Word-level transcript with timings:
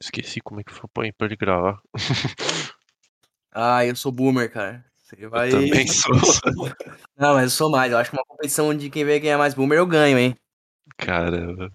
Esqueci 0.00 0.40
como 0.40 0.60
é 0.60 0.64
que 0.64 0.72
põe 0.94 1.12
pra 1.12 1.26
ele 1.26 1.36
gravar. 1.36 1.80
ah, 3.52 3.84
eu 3.84 3.94
sou 3.94 4.10
boomer, 4.10 4.50
cara. 4.50 4.84
Você 4.96 5.26
vai. 5.28 5.48
Eu 5.48 5.52
também 5.52 5.86
sou. 5.88 6.14
Não, 7.18 7.34
mas 7.34 7.44
eu 7.44 7.50
sou 7.50 7.70
mais. 7.70 7.92
Eu 7.92 7.98
acho 7.98 8.10
que 8.10 8.16
uma 8.16 8.24
competição 8.24 8.74
de 8.74 8.88
quem 8.88 9.04
vai 9.04 9.20
ganhar 9.20 9.38
mais 9.38 9.54
boomer 9.54 9.78
eu 9.78 9.86
ganho, 9.86 10.18
hein? 10.18 10.34
Cara, 10.96 11.70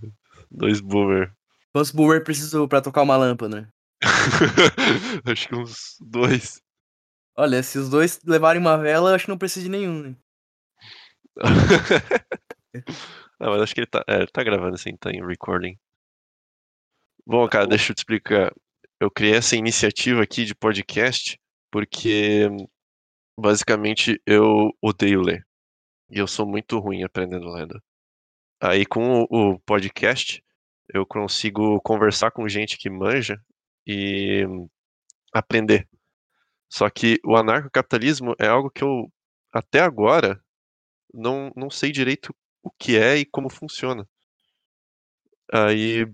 dois 0.49 0.81
boomer. 0.81 1.31
Quantos 1.71 1.91
boomer 1.91 2.23
preciso 2.23 2.67
pra 2.67 2.81
tocar 2.81 3.03
uma 3.03 3.17
lâmpada? 3.17 3.69
acho 5.25 5.47
que 5.47 5.55
uns 5.55 5.97
dois. 5.99 6.61
Olha, 7.37 7.61
se 7.61 7.77
os 7.77 7.89
dois 7.89 8.19
levarem 8.25 8.61
uma 8.61 8.77
vela, 8.77 9.11
eu 9.11 9.15
acho 9.15 9.25
que 9.25 9.31
não 9.31 9.37
precisa 9.37 9.65
de 9.65 9.69
nenhum, 9.69 10.01
né? 10.01 10.15
não, 13.39 13.51
mas 13.51 13.61
acho 13.61 13.75
que 13.75 13.81
ele 13.81 13.87
tá, 13.87 14.03
é, 14.07 14.25
tá 14.25 14.41
gravando 14.41 14.75
assim, 14.75 14.95
tá 14.95 15.11
em 15.11 15.25
recording. 15.25 15.77
Bom, 17.27 17.47
cara, 17.49 17.65
deixa 17.65 17.91
eu 17.91 17.95
te 17.95 17.99
explicar. 17.99 18.53
Eu 18.99 19.09
criei 19.09 19.35
essa 19.35 19.55
iniciativa 19.55 20.21
aqui 20.21 20.45
de 20.45 20.53
podcast 20.53 21.39
porque 21.71 22.47
basicamente 23.37 24.21
eu 24.27 24.71
odeio 24.79 25.21
ler. 25.21 25.43
E 26.09 26.19
eu 26.19 26.27
sou 26.27 26.47
muito 26.47 26.77
ruim 26.77 27.03
aprendendo 27.03 27.49
lendo. 27.49 27.81
Aí 28.61 28.85
com 28.85 29.23
o 29.23 29.59
podcast 29.61 30.43
eu 30.93 31.03
consigo 31.03 31.81
conversar 31.81 32.29
com 32.29 32.47
gente 32.47 32.77
que 32.77 32.91
manja 32.91 33.41
e 33.87 34.45
aprender. 35.33 35.89
Só 36.69 36.87
que 36.91 37.19
o 37.25 37.35
anarcocapitalismo 37.35 38.35
é 38.39 38.47
algo 38.47 38.69
que 38.69 38.83
eu 38.83 39.11
até 39.51 39.79
agora 39.79 40.39
não, 41.11 41.51
não 41.55 41.71
sei 41.71 41.91
direito 41.91 42.35
o 42.61 42.69
que 42.69 42.97
é 42.97 43.17
e 43.17 43.25
como 43.25 43.49
funciona. 43.49 44.07
Aí 45.51 46.05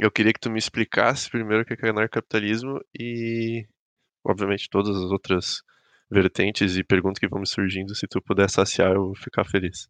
eu 0.00 0.10
queria 0.10 0.32
que 0.32 0.40
tu 0.40 0.50
me 0.50 0.58
explicasse 0.58 1.30
primeiro 1.30 1.62
o 1.62 1.66
que 1.66 1.74
é 1.74 1.90
anarcocapitalismo 1.90 2.80
e, 2.98 3.66
obviamente, 4.24 4.68
todas 4.70 4.96
as 4.96 5.10
outras 5.10 5.62
vertentes 6.10 6.76
e 6.76 6.84
perguntas 6.84 7.18
que 7.18 7.28
vão 7.28 7.40
me 7.40 7.46
surgindo, 7.46 7.94
se 7.94 8.06
tu 8.06 8.20
puder 8.22 8.48
saciar, 8.48 8.92
eu 8.92 9.06
vou 9.06 9.16
ficar 9.16 9.44
feliz. 9.44 9.88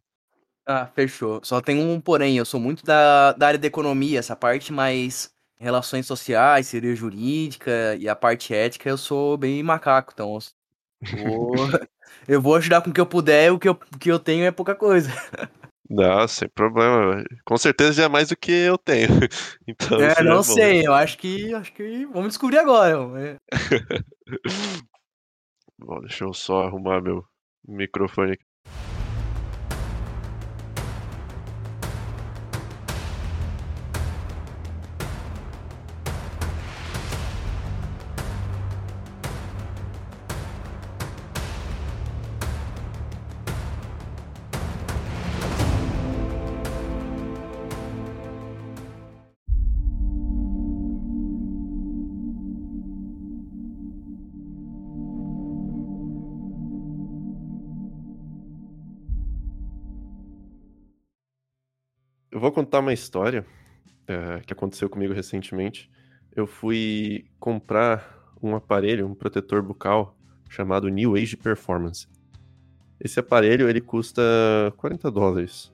Ah, 0.65 0.85
fechou. 0.85 1.39
Só 1.43 1.61
tem 1.61 1.79
um 1.79 1.99
porém, 1.99 2.37
eu 2.37 2.45
sou 2.45 2.59
muito 2.59 2.85
da, 2.85 3.31
da 3.33 3.47
área 3.47 3.59
da 3.59 3.67
economia, 3.67 4.19
essa 4.19 4.35
parte 4.35 4.71
mais 4.71 5.33
relações 5.59 6.05
sociais, 6.05 6.69
teoria 6.69 6.95
jurídica 6.95 7.95
e 7.99 8.07
a 8.07 8.15
parte 8.15 8.53
ética, 8.53 8.89
eu 8.89 8.97
sou 8.97 9.37
bem 9.37 9.61
macaco, 9.61 10.11
então 10.13 10.37
vou, 11.11 11.53
eu 12.27 12.41
vou 12.41 12.55
ajudar 12.55 12.81
com 12.81 12.89
o 12.89 12.93
que 12.93 13.01
eu 13.01 13.05
puder, 13.05 13.51
o 13.51 13.59
que 13.59 13.67
eu, 13.67 13.73
o 13.73 13.97
que 13.97 14.11
eu 14.11 14.19
tenho 14.19 14.45
é 14.45 14.51
pouca 14.51 14.75
coisa. 14.75 15.09
Não, 15.89 16.27
sem 16.27 16.47
problema. 16.49 17.23
Com 17.43 17.57
certeza 17.57 17.93
já 17.93 18.03
é 18.03 18.07
mais 18.07 18.29
do 18.29 18.37
que 18.37 18.51
eu 18.51 18.77
tenho. 18.77 19.07
Então, 19.67 20.01
é, 20.01 20.23
não 20.23 20.39
é 20.39 20.43
sei, 20.43 20.87
eu 20.87 20.93
acho 20.93 21.17
que 21.17 21.53
acho 21.53 21.71
que 21.73 22.05
vamos 22.07 22.29
descobrir 22.29 22.57
agora. 22.57 22.97
bom, 25.77 26.01
deixa 26.01 26.23
eu 26.25 26.33
só 26.33 26.63
arrumar 26.63 27.01
meu 27.01 27.23
microfone 27.67 28.33
aqui. 28.33 28.48
Eu 62.39 62.41
vou 62.41 62.53
contar 62.53 62.79
uma 62.79 62.93
história 62.93 63.45
é, 64.07 64.39
que 64.45 64.53
aconteceu 64.53 64.89
comigo 64.89 65.13
recentemente. 65.13 65.91
Eu 66.33 66.47
fui 66.47 67.25
comprar 67.37 68.31
um 68.41 68.55
aparelho, 68.55 69.05
um 69.05 69.13
protetor 69.13 69.61
bucal 69.61 70.17
chamado 70.49 70.87
New 70.87 71.17
Age 71.17 71.35
Performance. 71.35 72.07
Esse 72.97 73.19
aparelho 73.19 73.67
ele 73.67 73.81
custa 73.81 74.21
40 74.77 75.11
dólares 75.11 75.69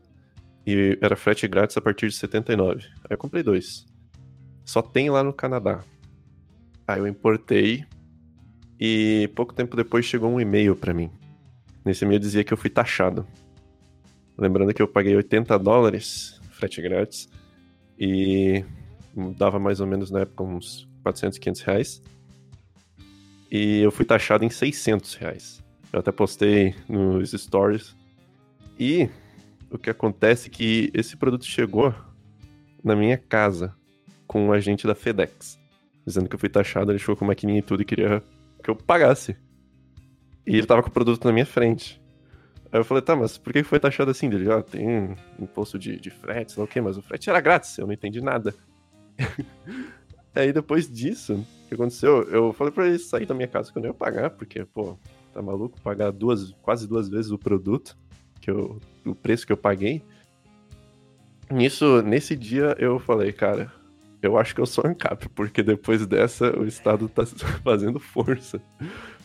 e 0.65 0.97
era 1.01 1.15
frete 1.15 1.47
grátis 1.47 1.77
a 1.77 1.81
partir 1.81 2.07
de 2.07 2.15
79. 2.15 2.87
Aí 3.03 3.11
eu 3.11 3.17
comprei 3.19 3.43
dois. 3.43 3.85
Só 4.63 4.81
tem 4.81 5.07
lá 5.11 5.23
no 5.23 5.31
Canadá. 5.31 5.83
Aí 6.87 6.97
eu 6.97 7.05
importei 7.05 7.85
e 8.79 9.29
pouco 9.35 9.53
tempo 9.53 9.77
depois 9.77 10.03
chegou 10.03 10.31
um 10.31 10.41
e-mail 10.41 10.75
para 10.75 10.95
mim. 10.95 11.11
Nesse 11.85 12.05
e-mail 12.05 12.19
dizia 12.19 12.43
que 12.43 12.51
eu 12.51 12.57
fui 12.57 12.71
taxado. 12.71 13.23
Lembrando 14.35 14.73
que 14.73 14.81
eu 14.81 14.87
paguei 14.87 15.15
80 15.15 15.59
dólares 15.59 16.43
frete 16.55 16.81
grátis. 16.81 17.29
E 17.99 18.63
dava 19.37 19.59
mais 19.59 19.79
ou 19.79 19.87
menos 19.87 20.11
na 20.11 20.21
época 20.21 20.43
uns 20.43 20.87
400, 21.03 21.37
500 21.37 21.61
reais. 21.61 22.01
E 23.51 23.79
eu 23.79 23.91
fui 23.91 24.05
taxado 24.05 24.43
em 24.43 24.49
600 24.49 25.15
reais. 25.15 25.63
Eu 25.93 25.99
até 25.99 26.11
postei 26.11 26.75
nos 26.89 27.31
stories. 27.31 27.95
E 28.77 29.09
o 29.69 29.77
que 29.77 29.89
acontece 29.89 30.47
é 30.47 30.51
que 30.51 30.91
esse 30.93 31.15
produto 31.15 31.45
chegou 31.45 31.93
na 32.83 32.95
minha 32.95 33.17
casa 33.17 33.73
com 34.27 34.47
um 34.47 34.51
agente 34.51 34.85
da 34.85 34.95
FedEx. 34.95 35.59
Dizendo 36.05 36.27
que 36.27 36.35
eu 36.35 36.39
fui 36.39 36.49
taxado, 36.49 36.91
ele 36.91 36.99
chegou 36.99 37.15
com 37.15 37.25
maquininha 37.25 37.59
e 37.59 37.63
tudo 37.63 37.81
e 37.81 37.85
queria 37.85 38.21
que 38.63 38.69
eu 38.69 38.75
pagasse. 38.75 39.37
E 40.45 40.55
ele 40.55 40.67
tava 40.67 40.83
com 40.83 40.89
o 40.89 40.91
produto 40.91 41.25
na 41.25 41.31
minha 41.31 41.45
frente. 41.45 42.01
Aí 42.75 42.81
eu 42.81 42.83
falei, 42.83 43.01
tá, 43.01 43.15
mas 43.15 43.37
por 43.37 43.53
que 43.53 43.63
foi 43.63 43.79
taxado 43.79 44.11
assim? 44.11 44.27
Ele, 44.27 44.51
ah, 44.51 44.61
tem 44.61 45.15
imposto 45.39 45.79
de, 45.79 45.97
de 45.97 46.09
frete, 46.09 46.51
sei 46.51 46.59
lá 46.59 46.65
o 46.65 46.67
quê, 46.67 46.81
mas 46.81 46.97
o 46.97 47.01
frete 47.01 47.29
era 47.29 47.39
grátis, 47.39 47.77
eu 47.77 47.87
não 47.87 47.93
entendi 47.93 48.19
nada. 48.19 48.53
Aí 50.35 50.51
depois 50.51 50.91
disso, 50.91 51.35
o 51.35 51.67
que 51.69 51.73
aconteceu? 51.73 52.23
Eu 52.23 52.51
falei 52.51 52.73
pra 52.73 52.85
ele 52.85 52.99
sair 52.99 53.25
da 53.25 53.33
minha 53.33 53.47
casa 53.47 53.71
que 53.71 53.77
eu 53.77 53.81
não 53.81 53.87
ia 53.87 53.93
pagar, 53.93 54.31
porque, 54.31 54.65
pô, 54.65 54.97
tá 55.33 55.41
maluco? 55.41 55.79
Pagar 55.79 56.11
duas, 56.11 56.51
quase 56.61 56.85
duas 56.85 57.07
vezes 57.07 57.31
o 57.31 57.37
produto, 57.37 57.97
que 58.41 58.51
eu, 58.51 58.77
o 59.05 59.15
preço 59.15 59.47
que 59.47 59.53
eu 59.53 59.57
paguei. 59.57 60.03
Nisso, 61.49 62.01
nesse 62.01 62.35
dia 62.35 62.75
eu 62.77 62.99
falei, 62.99 63.31
cara, 63.31 63.71
eu 64.21 64.37
acho 64.37 64.53
que 64.53 64.59
eu 64.59 64.65
sou 64.65 64.85
ANCAP, 64.85 65.29
porque 65.29 65.63
depois 65.63 66.05
dessa 66.05 66.51
o 66.59 66.65
Estado 66.65 67.07
tá 67.07 67.25
fazendo 67.63 68.01
força 68.01 68.61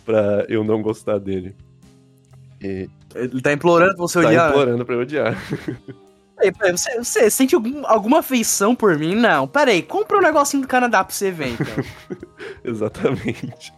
pra 0.05 0.47
eu 0.49 0.62
não 0.62 0.81
gostar 0.81 1.19
dele. 1.19 1.56
E... 2.62 2.89
Ele 3.15 3.41
tá 3.41 3.53
implorando 3.53 3.97
pra 3.97 4.03
você 4.03 4.21
tá 4.21 4.28
odiar? 4.28 4.44
Tá 4.44 4.50
implorando 4.50 4.84
pra 4.84 4.94
eu 4.94 5.00
odiar. 5.00 5.37
Peraí, 6.37 6.72
você, 6.72 6.97
você 6.97 7.31
sente 7.31 7.54
algum, 7.54 7.87
alguma 7.87 8.21
afeição 8.21 8.75
por 8.75 8.98
mim? 8.98 9.15
Não, 9.15 9.47
peraí, 9.47 9.82
compra 9.82 10.16
um 10.16 10.22
negocinho 10.22 10.62
do 10.62 10.69
Canadá 10.69 11.04
pra 11.04 11.15
você 11.15 11.31
ver, 11.31 11.48
então. 11.48 11.84
Exatamente. 12.65 13.72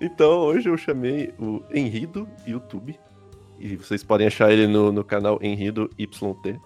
Então, 0.00 0.40
hoje 0.40 0.68
eu 0.68 0.76
chamei 0.76 1.32
o 1.38 1.62
Henrido 1.70 2.28
YouTube. 2.46 2.98
E 3.58 3.76
vocês 3.76 4.02
podem 4.02 4.26
achar 4.26 4.52
ele 4.52 4.66
no, 4.66 4.92
no 4.92 5.04
canal 5.04 5.38
Henrido 5.40 5.88
YT. 5.98 6.60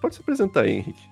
Pode 0.00 0.14
se 0.14 0.20
apresentar 0.20 0.64
aí, 0.64 0.72
Henrique. 0.72 1.08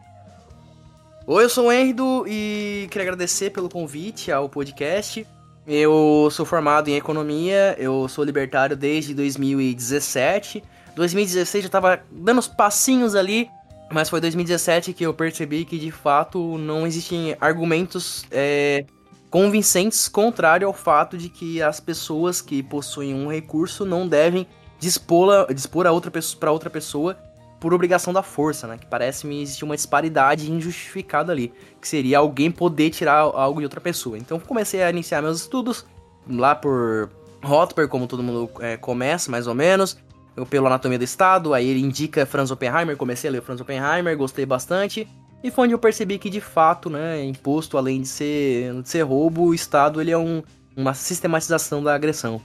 Oi, 1.26 1.44
eu 1.44 1.48
sou 1.48 1.66
o 1.66 1.72
Henrido 1.72 2.25
e 2.26 2.88
queria 2.90 3.04
agradecer 3.04 3.50
pelo 3.50 3.69
convite 3.69 4.32
ao 4.32 4.48
podcast. 4.48 5.26
Eu 5.71 6.31
sou 6.33 6.47
formado 6.47 6.89
em 6.89 6.97
economia, 6.97 7.77
eu 7.79 8.09
sou 8.09 8.25
libertário 8.25 8.75
desde 8.75 9.12
2017. 9.12 10.65
2016 10.97 11.65
já 11.65 11.69
tava 11.69 12.01
dando 12.11 12.39
os 12.39 12.49
passinhos 12.49 13.15
ali, 13.15 13.51
mas 13.93 14.09
foi 14.09 14.19
2017 14.19 14.95
que 14.95 15.05
eu 15.05 15.12
percebi 15.12 15.67
que 15.67 15.79
de 15.79 15.91
fato 15.91 16.56
não 16.56 16.87
existem 16.87 17.37
argumentos 17.39 18.25
é, 18.31 18.87
convincentes 19.29 20.09
contrário 20.09 20.67
ao 20.67 20.73
fato 20.73 21.19
de 21.19 21.29
que 21.29 21.61
as 21.61 21.81
pessoas 21.81 22.41
que 22.41 22.62
possuem 22.62 23.12
um 23.12 23.31
recurso 23.31 23.85
não 23.85 24.09
devem 24.09 24.47
dispor, 24.81 25.53
dispor 25.53 25.87
a 25.87 25.93
outra 25.93 26.11
para 26.41 26.50
outra 26.50 26.71
pessoa 26.71 27.14
por 27.60 27.75
obrigação 27.75 28.12
da 28.12 28.22
força, 28.22 28.66
né? 28.66 28.78
Que 28.78 28.87
parece-me 28.87 29.43
existir 29.43 29.64
uma 29.64 29.75
disparidade 29.75 30.50
injustificada 30.50 31.32
ali, 31.32 31.52
que 31.81 31.88
seria 31.88 32.19
alguém 32.19 32.50
poder 32.50 32.90
tirar 32.90 33.19
algo 33.19 33.60
de 33.60 33.66
outra 33.66 33.81
pessoa. 33.81 34.16
Então 34.16 34.38
comecei 34.38 34.82
a 34.82 34.90
iniciar 34.90 35.22
meus 35.22 35.40
estudos 35.40 35.84
lá 36.28 36.55
por 36.55 37.10
Rothbard, 37.43 37.90
como 37.90 38.06
todo 38.06 38.22
mundo 38.22 38.50
é, 38.60 38.76
começa, 38.76 39.31
mais 39.31 39.46
ou 39.46 39.55
menos. 39.55 39.99
Eu 40.37 40.46
pelo 40.46 40.66
Anatomia 40.66 40.99
do 40.99 41.05
Estado, 41.05 41.52
aí 41.52 41.69
ele 41.69 41.81
indica 41.81 42.25
Franz 42.25 42.50
Oppenheimer, 42.50 42.96
comecei 42.96 43.28
a 43.28 43.32
ler 43.32 43.43
Franz 43.43 43.61
Oppenheimer, 43.61 44.16
gostei 44.16 44.46
bastante. 44.46 45.08
E 45.43 45.50
foi 45.50 45.64
onde 45.64 45.75
eu 45.75 45.78
percebi 45.78 46.19
que 46.19 46.31
de 46.31 46.40
fato, 46.40 46.88
né, 46.88 47.25
imposto 47.25 47.76
além 47.76 48.02
de 48.02 48.08
ser, 48.08 48.82
de 48.82 48.88
ser 48.88 49.02
roubo, 49.02 49.46
o 49.46 49.54
Estado 49.54 50.00
ele 50.00 50.11
é 50.11 50.19
um, 50.19 50.43
uma 50.76 50.94
sistematização 50.94 51.82
da 51.82 51.94
agressão. 51.94 52.40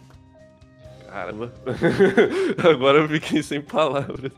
Caramba, 1.08 1.54
agora 2.68 3.00
eu 3.00 3.08
fiquei 3.08 3.44
sem 3.44 3.62
palavras. 3.62 4.32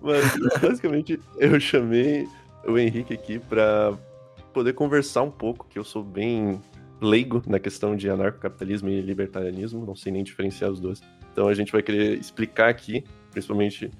Mas, 0.00 0.24
basicamente, 0.60 1.20
eu 1.36 1.58
chamei 1.60 2.26
o 2.66 2.78
Henrique 2.78 3.14
aqui 3.14 3.38
pra 3.38 3.96
poder 4.52 4.72
conversar 4.72 5.22
um 5.22 5.30
pouco, 5.30 5.66
que 5.68 5.78
eu 5.78 5.84
sou 5.84 6.02
bem 6.02 6.60
leigo 7.00 7.42
na 7.46 7.58
questão 7.58 7.96
de 7.96 8.10
anarcocapitalismo 8.10 8.88
e 8.88 9.00
libertarianismo, 9.00 9.84
não 9.86 9.96
sei 9.96 10.12
nem 10.12 10.22
diferenciar 10.22 10.70
os 10.70 10.80
dois. 10.80 11.02
Então 11.32 11.48
a 11.48 11.54
gente 11.54 11.72
vai 11.72 11.82
querer 11.82 12.18
explicar 12.18 12.68
aqui, 12.68 13.04
principalmente 13.30 13.90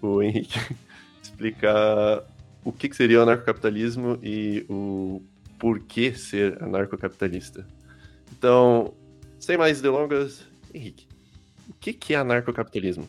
o 0.00 0.22
Henrique, 0.22 0.58
explicar 1.22 2.24
o 2.64 2.72
que, 2.72 2.92
seria 2.94 3.20
o 3.20 3.22
anarcocapitalismo 3.22 4.18
e 4.22 4.66
o 4.68 5.22
porquê 5.58 6.14
ser 6.14 6.62
anarcocapitalista. 6.62 7.66
Então, 8.36 8.94
sem 9.38 9.56
mais 9.56 9.80
delongas, 9.80 10.46
Henrique, 10.74 11.06
o 11.68 11.74
que 11.74 12.12
é 12.12 12.16
anarcocapitalismo? 12.16 13.08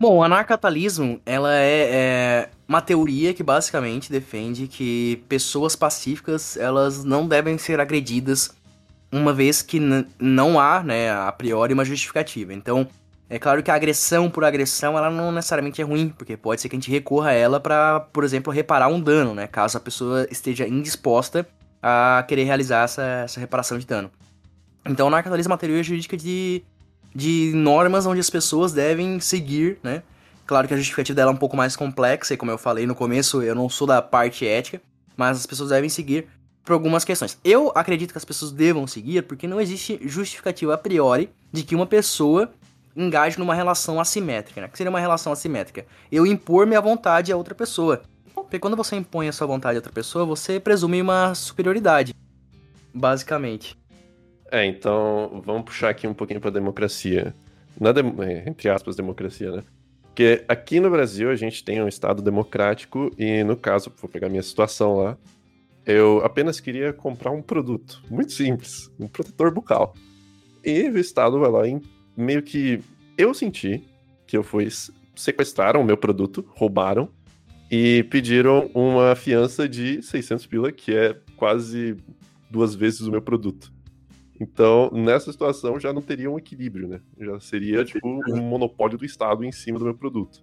Bom, 0.00 0.18
o 0.18 0.22
anarcapitalismo, 0.22 1.20
ela 1.26 1.52
é, 1.56 1.90
é, 1.90 2.48
uma 2.68 2.80
teoria 2.80 3.34
que 3.34 3.42
basicamente 3.42 4.12
defende 4.12 4.68
que 4.68 5.24
pessoas 5.28 5.74
pacíficas, 5.74 6.56
elas 6.56 7.02
não 7.02 7.26
devem 7.26 7.58
ser 7.58 7.80
agredidas 7.80 8.54
uma 9.10 9.32
vez 9.32 9.60
que 9.60 9.80
não 10.20 10.60
há, 10.60 10.84
né, 10.84 11.10
a 11.10 11.32
priori 11.32 11.74
uma 11.74 11.84
justificativa. 11.84 12.54
Então, 12.54 12.86
é 13.28 13.40
claro 13.40 13.60
que 13.60 13.72
a 13.72 13.74
agressão 13.74 14.30
por 14.30 14.44
agressão, 14.44 14.96
ela 14.96 15.10
não 15.10 15.32
necessariamente 15.32 15.82
é 15.82 15.84
ruim, 15.84 16.10
porque 16.10 16.36
pode 16.36 16.60
ser 16.60 16.68
que 16.68 16.76
a 16.76 16.78
gente 16.78 16.92
recorra 16.92 17.30
a 17.30 17.34
ela 17.34 17.58
para, 17.58 17.98
por 17.98 18.22
exemplo, 18.22 18.52
reparar 18.52 18.86
um 18.86 19.00
dano, 19.00 19.34
né, 19.34 19.48
caso 19.48 19.78
a 19.78 19.80
pessoa 19.80 20.28
esteja 20.30 20.68
indisposta 20.68 21.44
a 21.82 22.24
querer 22.28 22.44
realizar 22.44 22.84
essa, 22.84 23.02
essa 23.24 23.40
reparação 23.40 23.76
de 23.76 23.86
dano. 23.86 24.08
Então, 24.86 25.06
o 25.06 25.08
anarcapitalismo 25.08 25.52
é 25.52 25.54
uma 25.54 25.58
teoria 25.58 25.82
jurídica 25.82 26.16
de 26.16 26.62
de 27.18 27.50
normas 27.52 28.06
onde 28.06 28.20
as 28.20 28.30
pessoas 28.30 28.72
devem 28.72 29.18
seguir, 29.18 29.80
né? 29.82 30.04
Claro 30.46 30.68
que 30.68 30.74
a 30.74 30.76
justificativa 30.76 31.16
dela 31.16 31.32
é 31.32 31.34
um 31.34 31.36
pouco 31.36 31.56
mais 31.56 31.74
complexa, 31.74 32.32
e 32.32 32.36
como 32.36 32.52
eu 32.52 32.56
falei 32.56 32.86
no 32.86 32.94
começo, 32.94 33.42
eu 33.42 33.56
não 33.56 33.68
sou 33.68 33.88
da 33.88 34.00
parte 34.00 34.46
ética, 34.46 34.80
mas 35.16 35.36
as 35.36 35.44
pessoas 35.44 35.70
devem 35.70 35.90
seguir 35.90 36.28
por 36.64 36.74
algumas 36.74 37.04
questões. 37.04 37.36
Eu 37.42 37.72
acredito 37.74 38.12
que 38.12 38.18
as 38.18 38.24
pessoas 38.24 38.52
devam 38.52 38.86
seguir 38.86 39.22
porque 39.24 39.48
não 39.48 39.60
existe 39.60 39.98
justificativa 40.02 40.74
a 40.74 40.78
priori 40.78 41.28
de 41.52 41.64
que 41.64 41.74
uma 41.74 41.86
pessoa 41.86 42.52
engaje 42.94 43.36
numa 43.36 43.52
relação 43.52 43.98
assimétrica, 43.98 44.60
né? 44.60 44.68
Que 44.68 44.78
seria 44.78 44.90
uma 44.90 45.00
relação 45.00 45.32
assimétrica? 45.32 45.86
Eu 46.12 46.24
impor 46.24 46.68
minha 46.68 46.80
vontade 46.80 47.32
a 47.32 47.36
outra 47.36 47.54
pessoa. 47.54 48.02
Porque 48.32 48.60
quando 48.60 48.76
você 48.76 48.94
impõe 48.94 49.26
a 49.28 49.32
sua 49.32 49.48
vontade 49.48 49.76
a 49.76 49.80
outra 49.80 49.92
pessoa, 49.92 50.24
você 50.24 50.60
presume 50.60 51.02
uma 51.02 51.34
superioridade, 51.34 52.14
basicamente. 52.94 53.76
É, 54.50 54.64
então 54.64 55.42
vamos 55.44 55.64
puxar 55.64 55.90
aqui 55.90 56.06
um 56.06 56.14
pouquinho 56.14 56.40
para 56.40 56.50
democracia. 56.50 57.34
Na 57.80 57.92
de... 57.92 58.00
É, 58.00 58.48
entre 58.48 58.68
aspas, 58.68 58.96
democracia, 58.96 59.50
né? 59.50 59.62
Porque 60.02 60.44
aqui 60.48 60.80
no 60.80 60.90
Brasil 60.90 61.30
a 61.30 61.36
gente 61.36 61.62
tem 61.62 61.80
um 61.80 61.86
Estado 61.86 62.22
democrático 62.22 63.10
e, 63.16 63.44
no 63.44 63.56
caso, 63.56 63.92
vou 64.00 64.10
pegar 64.10 64.28
minha 64.28 64.42
situação 64.42 64.96
lá, 64.96 65.16
eu 65.86 66.20
apenas 66.24 66.58
queria 66.58 66.92
comprar 66.92 67.30
um 67.30 67.40
produto, 67.40 68.02
muito 68.10 68.32
simples, 68.32 68.90
um 68.98 69.06
protetor 69.06 69.52
bucal. 69.52 69.94
E 70.64 70.88
o 70.88 70.98
Estado 70.98 71.38
vai 71.38 71.50
lá 71.50 71.68
e 71.68 71.80
meio 72.16 72.42
que 72.42 72.80
eu 73.16 73.32
senti 73.32 73.84
que 74.26 74.36
eu 74.36 74.42
fui 74.42 74.68
sequestraram 75.16 75.80
o 75.80 75.84
meu 75.84 75.96
produto, 75.96 76.44
roubaram 76.50 77.08
e 77.70 78.04
pediram 78.04 78.70
uma 78.74 79.16
fiança 79.16 79.68
de 79.68 80.02
600 80.02 80.46
pila, 80.46 80.70
que 80.70 80.94
é 80.94 81.16
quase 81.36 81.96
duas 82.50 82.74
vezes 82.74 83.00
o 83.00 83.10
meu 83.10 83.22
produto. 83.22 83.72
Então, 84.40 84.90
nessa 84.92 85.32
situação, 85.32 85.80
já 85.80 85.92
não 85.92 86.00
teria 86.00 86.30
um 86.30 86.38
equilíbrio, 86.38 86.86
né? 86.86 87.00
Já 87.18 87.40
seria, 87.40 87.84
tipo, 87.84 88.06
um 88.06 88.40
monopólio 88.40 88.96
do 88.96 89.04
Estado 89.04 89.44
em 89.44 89.50
cima 89.50 89.78
do 89.78 89.84
meu 89.84 89.94
produto. 89.94 90.40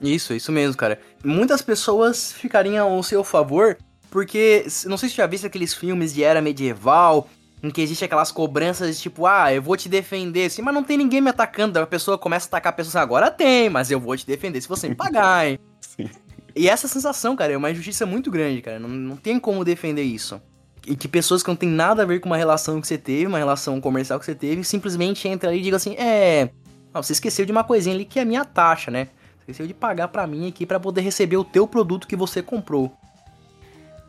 Isso, 0.00 0.34
isso 0.34 0.52
mesmo, 0.52 0.76
cara. 0.76 1.00
Muitas 1.24 1.62
pessoas 1.62 2.32
ficariam 2.32 2.92
ao 2.92 3.02
seu 3.02 3.24
favor, 3.24 3.78
porque, 4.10 4.64
não 4.86 4.96
sei 4.98 5.08
se 5.08 5.14
você 5.14 5.22
já 5.22 5.26
viu 5.26 5.40
aqueles 5.44 5.72
filmes 5.72 6.12
de 6.12 6.22
era 6.22 6.42
medieval, 6.42 7.28
em 7.62 7.70
que 7.70 7.80
existe 7.80 8.04
aquelas 8.04 8.32
cobranças 8.32 9.00
tipo, 9.00 9.26
ah, 9.26 9.52
eu 9.52 9.62
vou 9.62 9.76
te 9.76 9.88
defender, 9.88 10.46
assim, 10.46 10.62
mas 10.62 10.74
não 10.74 10.82
tem 10.82 10.98
ninguém 10.98 11.20
me 11.20 11.30
atacando. 11.30 11.78
A 11.78 11.86
pessoa 11.86 12.18
começa 12.18 12.46
a 12.46 12.48
atacar 12.48 12.72
a 12.72 12.76
pessoa 12.76 12.90
assim, 12.90 12.98
agora 13.02 13.30
tem, 13.30 13.70
mas 13.70 13.90
eu 13.90 14.00
vou 14.00 14.16
te 14.16 14.26
defender 14.26 14.60
se 14.60 14.68
você 14.68 14.88
me 14.88 14.94
pagar, 14.94 15.46
hein? 15.46 15.58
Sim. 15.80 16.08
E 16.54 16.68
essa 16.68 16.88
sensação, 16.88 17.36
cara, 17.36 17.52
é 17.52 17.56
uma 17.56 17.70
injustiça 17.70 18.04
muito 18.04 18.30
grande, 18.30 18.60
cara. 18.60 18.78
Não, 18.78 18.88
não 18.88 19.16
tem 19.16 19.38
como 19.38 19.64
defender 19.64 20.02
isso 20.02 20.40
e 20.86 20.96
que 20.96 21.08
pessoas 21.08 21.42
que 21.42 21.48
não 21.48 21.56
tem 21.56 21.68
nada 21.68 22.02
a 22.02 22.06
ver 22.06 22.20
com 22.20 22.28
uma 22.28 22.36
relação 22.36 22.80
que 22.80 22.86
você 22.86 22.98
teve, 22.98 23.26
uma 23.26 23.38
relação 23.38 23.80
comercial 23.80 24.18
que 24.18 24.24
você 24.24 24.34
teve, 24.34 24.64
simplesmente 24.64 25.28
entra 25.28 25.50
ali 25.50 25.58
e 25.58 25.62
diga 25.62 25.76
assim: 25.76 25.94
é. 25.96 26.50
você 26.94 27.12
esqueceu 27.12 27.44
de 27.44 27.52
uma 27.52 27.64
coisinha 27.64 27.94
ali 27.94 28.04
que 28.04 28.18
é 28.18 28.22
a 28.22 28.24
minha 28.24 28.44
taxa, 28.44 28.90
né? 28.90 29.08
Esqueceu 29.38 29.66
de 29.66 29.74
pagar 29.74 30.08
para 30.08 30.26
mim 30.26 30.48
aqui 30.48 30.64
para 30.64 30.78
poder 30.78 31.00
receber 31.00 31.36
o 31.36 31.44
teu 31.44 31.66
produto 31.66 32.06
que 32.06 32.16
você 32.16 32.42
comprou. 32.42 32.92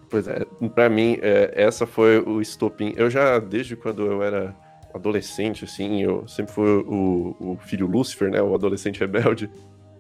Pois 0.10 0.28
é, 0.28 0.46
para 0.76 0.90
mim, 0.90 1.18
é, 1.22 1.54
essa 1.56 1.88
foi 1.88 2.20
o 2.20 2.42
estopim. 2.42 2.94
Eu 2.98 3.10
já, 3.10 3.40
desde 3.40 3.76
quando 3.76 4.06
eu 4.06 4.22
era 4.22 4.54
adolescente, 4.94 5.64
assim, 5.64 6.04
eu 6.04 6.28
sempre 6.28 6.54
fui 6.54 6.68
o, 6.68 7.36
o 7.40 7.58
filho 7.66 7.88
Lúcifer, 7.88 8.30
né? 8.30 8.42
O 8.42 8.54
adolescente 8.54 9.00
rebelde. 9.00 9.50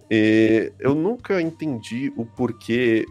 E 0.09 0.73
eu 0.79 0.93
nunca 0.93 1.41
entendi 1.41 2.11
o 2.17 2.25
porquê 2.25 3.05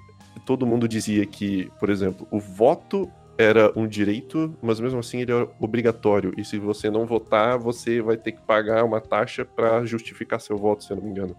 todo 0.44 0.66
mundo 0.66 0.88
dizia 0.88 1.24
que, 1.24 1.70
por 1.78 1.88
exemplo, 1.88 2.26
o 2.30 2.38
voto 2.38 3.10
era 3.40 3.72
um 3.74 3.86
direito, 3.86 4.54
mas 4.60 4.78
mesmo 4.78 4.98
assim 4.98 5.20
ele 5.20 5.32
é 5.32 5.48
obrigatório. 5.58 6.34
E 6.36 6.44
se 6.44 6.58
você 6.58 6.90
não 6.90 7.06
votar, 7.06 7.58
você 7.58 8.02
vai 8.02 8.16
ter 8.16 8.32
que 8.32 8.40
pagar 8.42 8.84
uma 8.84 9.00
taxa 9.00 9.44
para 9.44 9.84
justificar 9.86 10.40
seu 10.40 10.56
voto, 10.56 10.84
se 10.84 10.92
eu 10.92 10.96
não 10.96 11.04
me 11.04 11.10
engano. 11.10 11.34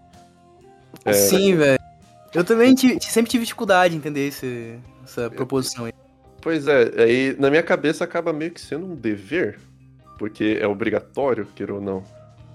É... 1.04 1.12
Sim, 1.12 1.54
velho. 1.56 1.78
Eu 2.34 2.44
também 2.44 2.74
tive, 2.74 2.98
sempre 3.00 3.30
tive 3.30 3.44
dificuldade 3.44 3.94
em 3.94 3.98
entender 3.98 4.28
esse, 4.28 4.78
essa 5.04 5.30
proposição 5.30 5.84
aí. 5.84 5.92
Pois 6.40 6.66
é, 6.66 6.90
aí 7.00 7.36
na 7.38 7.50
minha 7.50 7.62
cabeça 7.62 8.02
acaba 8.02 8.32
meio 8.32 8.50
que 8.50 8.60
sendo 8.60 8.86
um 8.86 8.96
dever, 8.96 9.60
porque 10.18 10.58
é 10.60 10.66
obrigatório, 10.66 11.46
queira 11.54 11.74
ou 11.74 11.80
não. 11.80 12.02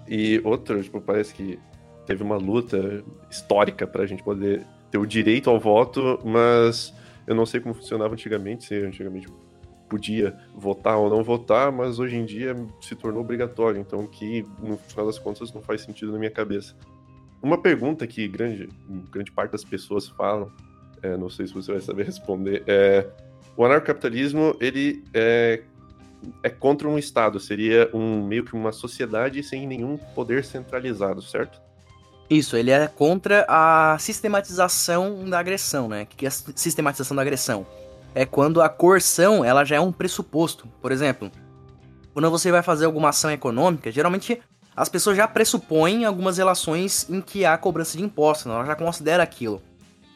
E 0.07 0.41
outro, 0.43 0.81
tipo, 0.83 1.00
parece 1.00 1.33
que 1.33 1.59
teve 2.05 2.23
uma 2.23 2.38
luta 2.38 3.03
histórica 3.29 3.85
pra 3.85 4.05
gente 4.05 4.23
poder 4.23 4.65
ter 4.89 4.97
o 4.97 5.05
direito 5.05 5.50
ao 5.50 5.59
voto, 5.59 6.19
mas 6.25 6.93
eu 7.27 7.35
não 7.35 7.45
sei 7.45 7.59
como 7.59 7.75
funcionava 7.75 8.13
antigamente, 8.13 8.65
se 8.65 8.75
antigamente 8.75 9.27
podia 9.89 10.38
votar 10.56 10.97
ou 10.97 11.09
não 11.09 11.24
votar, 11.24 11.71
mas 11.71 12.00
hoje 12.00 12.15
em 12.15 12.25
dia 12.25 12.56
se 12.81 12.95
tornou 12.95 13.21
obrigatório, 13.21 13.79
então 13.79 14.06
que 14.07 14.45
no 14.59 14.77
final 14.77 15.06
das 15.06 15.19
contas 15.19 15.53
não 15.53 15.62
faz 15.62 15.81
sentido 15.81 16.12
na 16.12 16.18
minha 16.18 16.31
cabeça. 16.31 16.75
Uma 17.41 17.62
pergunta 17.62 18.07
que 18.07 18.27
grande, 18.27 18.69
grande 19.12 19.31
parte 19.31 19.51
das 19.51 19.63
pessoas 19.63 20.07
falam, 20.07 20.51
é, 21.01 21.15
não 21.15 21.29
sei 21.29 21.47
se 21.47 21.53
você 21.53 21.71
vai 21.71 21.81
saber 21.81 22.06
responder, 22.06 22.63
é 22.65 23.07
o 23.56 23.65
anarcocapitalismo 23.65 24.56
ele 24.59 25.03
é, 25.13 25.63
é 26.43 26.50
contra 26.50 26.88
um 26.88 26.98
Estado, 26.98 27.39
seria 27.39 27.89
um 27.93 28.25
meio 28.25 28.43
que 28.43 28.53
uma 28.53 28.72
sociedade 28.72 29.41
sem 29.43 29.65
nenhum 29.65 29.98
poder 29.98 30.43
centralizado, 30.43 31.22
certo? 31.22 31.66
Isso, 32.29 32.57
ele 32.57 32.72
é 32.72 32.88
contra 32.88 33.46
a 33.48 33.98
sistematização 34.00 35.29
da 35.29 35.39
agressão, 35.39 35.88
né? 35.88 36.03
O 36.03 36.05
que 36.05 36.25
é 36.25 36.29
a 36.29 36.31
sistematização 36.31 37.15
da 37.15 37.22
agressão? 37.22 37.65
É 38.13 38.25
quando 38.25 38.62
a 38.62 38.67
coerção, 38.67 39.46
ela 39.46 39.63
já 39.63 39.77
é 39.77 39.79
um 39.79 39.91
pressuposto. 39.91 40.67
Por 40.81 40.91
exemplo, 40.91 41.31
quando 42.13 42.29
você 42.29 42.51
vai 42.51 42.62
fazer 42.62 42.86
alguma 42.86 43.10
ação 43.10 43.31
econômica, 43.31 43.91
geralmente 43.91 44.41
as 44.75 44.89
pessoas 44.89 45.15
já 45.15 45.27
pressupõem 45.27 46.05
algumas 46.05 46.38
relações 46.38 47.10
em 47.10 47.22
que 47.22 47.46
há 47.46 47.57
cobrança 47.57 47.98
de 47.98 48.03
impostos, 48.03 48.46
né? 48.48 48.53
ela 48.53 48.65
já 48.65 48.75
considera 48.75 49.24
aquilo. 49.24 49.62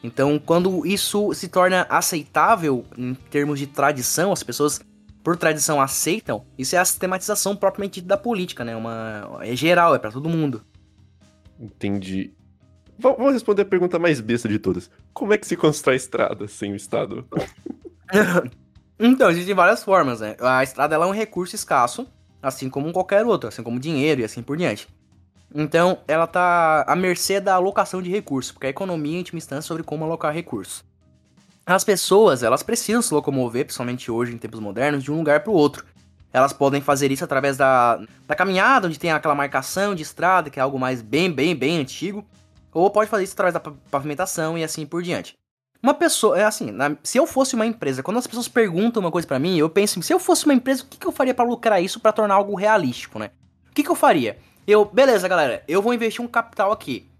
Então, 0.04 0.38
quando 0.38 0.84
isso 0.86 1.32
se 1.32 1.48
torna 1.48 1.86
aceitável 1.88 2.84
em 2.98 3.14
termos 3.14 3.58
de 3.58 3.66
tradição, 3.66 4.32
as 4.32 4.42
pessoas 4.42 4.80
por 5.22 5.36
tradição 5.36 5.80
aceitam, 5.80 6.44
isso 6.58 6.74
é 6.74 6.78
a 6.78 6.84
sistematização 6.84 7.54
propriamente 7.54 8.00
da 8.00 8.16
política, 8.16 8.64
né? 8.64 8.74
Uma 8.74 9.38
é 9.40 9.54
geral, 9.54 9.94
é 9.94 9.98
para 9.98 10.10
todo 10.10 10.28
mundo. 10.28 10.60
Entendi. 11.62 12.34
Vamos 12.98 13.32
responder 13.32 13.62
a 13.62 13.64
pergunta 13.66 13.98
mais 13.98 14.20
besta 14.20 14.48
de 14.48 14.58
todas. 14.58 14.90
Como 15.14 15.32
é 15.32 15.38
que 15.38 15.46
se 15.46 15.56
constrói 15.56 15.94
estrada 15.94 16.48
sem 16.48 16.72
o 16.72 16.76
Estado? 16.76 17.24
então, 18.98 19.30
existem 19.30 19.54
várias 19.54 19.84
formas, 19.84 20.20
né? 20.20 20.36
A 20.40 20.64
estrada 20.64 20.96
é 20.96 20.98
um 20.98 21.12
recurso 21.12 21.54
escasso, 21.54 22.06
assim 22.42 22.68
como 22.68 22.92
qualquer 22.92 23.24
outro, 23.24 23.48
assim 23.48 23.62
como 23.62 23.78
dinheiro 23.78 24.20
e 24.20 24.24
assim 24.24 24.42
por 24.42 24.56
diante. 24.56 24.88
Então, 25.54 25.98
ela 26.08 26.26
tá 26.26 26.84
à 26.86 26.96
mercê 26.96 27.38
da 27.38 27.54
alocação 27.54 28.02
de 28.02 28.10
recursos, 28.10 28.50
porque 28.50 28.66
a 28.66 28.70
economia, 28.70 29.14
em 29.14 29.18
última 29.18 29.38
instância, 29.38 29.68
sobre 29.68 29.84
como 29.84 30.04
alocar 30.04 30.34
recursos. 30.34 30.84
As 31.64 31.84
pessoas, 31.84 32.42
elas 32.42 32.62
precisam 32.62 33.00
se 33.00 33.14
locomover, 33.14 33.64
principalmente 33.64 34.10
hoje, 34.10 34.34
em 34.34 34.38
tempos 34.38 34.58
modernos, 34.58 35.04
de 35.04 35.12
um 35.12 35.18
lugar 35.18 35.44
para 35.44 35.52
o 35.52 35.54
outro. 35.54 35.84
Elas 36.32 36.52
podem 36.52 36.80
fazer 36.80 37.12
isso 37.12 37.24
através 37.24 37.56
da, 37.56 38.00
da 38.26 38.34
caminhada, 38.34 38.88
onde 38.88 38.98
tem 38.98 39.12
aquela 39.12 39.34
marcação 39.34 39.94
de 39.94 40.02
estrada, 40.02 40.48
que 40.48 40.58
é 40.58 40.62
algo 40.62 40.78
mais 40.78 41.02
bem, 41.02 41.30
bem, 41.30 41.54
bem 41.54 41.78
antigo. 41.78 42.24
Ou 42.72 42.90
pode 42.90 43.10
fazer 43.10 43.24
isso 43.24 43.34
através 43.34 43.52
da 43.52 43.60
pavimentação 43.60 44.56
e 44.56 44.64
assim 44.64 44.86
por 44.86 45.02
diante. 45.02 45.36
Uma 45.82 45.92
pessoa, 45.92 46.38
é 46.38 46.44
assim, 46.44 46.70
na, 46.70 46.96
se 47.02 47.18
eu 47.18 47.26
fosse 47.26 47.54
uma 47.54 47.66
empresa, 47.66 48.02
quando 48.02 48.16
as 48.16 48.26
pessoas 48.26 48.46
perguntam 48.46 49.00
uma 49.00 49.10
coisa 49.10 49.26
para 49.26 49.38
mim, 49.38 49.58
eu 49.58 49.68
penso, 49.68 50.00
se 50.00 50.14
eu 50.14 50.20
fosse 50.20 50.44
uma 50.44 50.54
empresa, 50.54 50.84
o 50.84 50.86
que, 50.86 50.96
que 50.96 51.06
eu 51.06 51.12
faria 51.12 51.34
para 51.34 51.44
lucrar 51.44 51.82
isso 51.82 51.98
para 51.98 52.12
tornar 52.12 52.36
algo 52.36 52.54
realístico, 52.54 53.18
né? 53.18 53.30
O 53.68 53.74
que, 53.74 53.82
que 53.82 53.90
eu 53.90 53.96
faria? 53.96 54.38
Eu, 54.64 54.84
beleza, 54.84 55.26
galera, 55.26 55.64
eu 55.66 55.82
vou 55.82 55.92
investir 55.92 56.24
um 56.24 56.28
capital 56.28 56.70
aqui, 56.70 57.10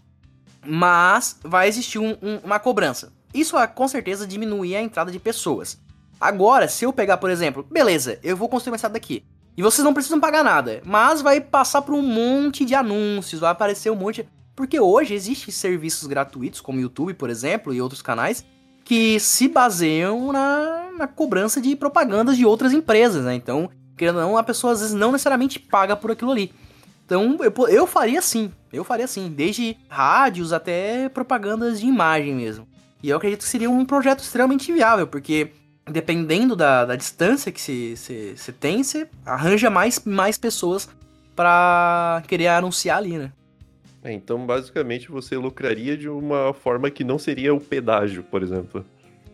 mas 0.65 1.41
vai 1.43 1.67
existir 1.67 1.99
um, 1.99 2.17
um, 2.23 2.37
uma 2.45 2.61
cobrança. 2.61 3.13
Isso 3.35 3.57
com 3.75 3.89
certeza 3.89 4.27
diminuir 4.27 4.77
a 4.77 4.83
entrada 4.83 5.11
de 5.11 5.19
pessoas. 5.19 5.77
Agora, 6.23 6.69
se 6.69 6.85
eu 6.85 6.93
pegar, 6.93 7.17
por 7.17 7.31
exemplo, 7.31 7.67
beleza, 7.69 8.17
eu 8.23 8.37
vou 8.37 8.49
construir 8.49 8.71
uma 8.71 8.77
estrada 8.77 8.93
daqui. 8.93 9.25
E 9.57 9.63
vocês 9.63 9.85
não 9.85 9.93
precisam 9.93 10.21
pagar 10.21 10.45
nada, 10.45 10.81
mas 10.85 11.21
vai 11.21 11.41
passar 11.41 11.83
por 11.83 11.97
um 11.97 12.01
monte 12.01 12.65
de 12.65 12.77
anúncios, 12.77 13.41
vai 13.41 13.51
aparecer 13.51 13.91
um 13.91 13.97
monte. 13.97 14.25
Porque 14.55 14.79
hoje 14.79 15.15
existem 15.15 15.53
serviços 15.53 16.07
gratuitos, 16.07 16.61
como 16.61 16.79
o 16.79 16.81
YouTube, 16.81 17.15
por 17.15 17.29
exemplo, 17.29 17.75
e 17.75 17.83
outros 17.83 18.01
canais, 18.01 18.45
que 18.85 19.19
se 19.19 19.49
baseiam 19.49 20.31
na, 20.31 20.93
na 20.97 21.07
cobrança 21.09 21.61
de 21.61 21.75
propagandas 21.75 22.37
de 22.37 22.47
outras 22.47 22.73
empresas, 22.73 23.25
né? 23.25 23.35
Então, 23.35 23.69
querendo 23.97 24.21
ou 24.21 24.23
não, 24.23 24.39
a 24.39 24.45
pessoa 24.45 24.75
às 24.75 24.79
vezes 24.79 24.95
não 24.95 25.11
necessariamente 25.11 25.59
paga 25.59 25.97
por 25.97 26.13
aquilo 26.13 26.31
ali. 26.31 26.53
Então, 27.05 27.37
eu, 27.41 27.69
eu 27.69 27.85
faria 27.85 28.23
sim, 28.23 28.53
eu 28.73 28.85
faria 28.85 29.09
sim, 29.09 29.29
desde 29.29 29.77
rádios 29.89 30.53
até 30.53 31.09
propagandas 31.09 31.81
de 31.81 31.87
imagem 31.87 32.33
mesmo. 32.33 32.69
E 33.03 33.11
eu 33.11 33.17
acredito 33.17 33.41
que 33.41 33.49
seria 33.49 33.69
um 33.69 33.85
projeto 33.85 34.21
extremamente 34.21 34.73
viável, 34.73 35.09
porque 35.09 35.51
dependendo 35.91 36.55
da, 36.55 36.85
da 36.85 36.97
distância 36.97 37.51
que 37.51 37.61
se, 37.61 37.97
se, 37.97 38.37
se 38.37 38.53
tem, 38.53 38.83
você 38.83 39.09
arranja 39.25 39.69
mais, 39.71 40.03
mais 40.05 40.39
pessoas 40.39 40.89
para 41.35 42.23
querer 42.27 42.49
anunciar 42.49 42.99
ali, 42.99 43.19
né? 43.19 43.33
É, 44.05 44.13
então, 44.13 44.45
basicamente, 44.45 45.11
você 45.11 45.37
lucraria 45.37 45.97
de 45.97 46.09
uma 46.09 46.53
forma 46.53 46.91
que 46.91 47.05
não 47.05 47.19
seria 47.19 47.55
o 47.55 47.61
pedágio, 47.61 48.25
por 48.25 48.43
exemplo. 48.43 48.85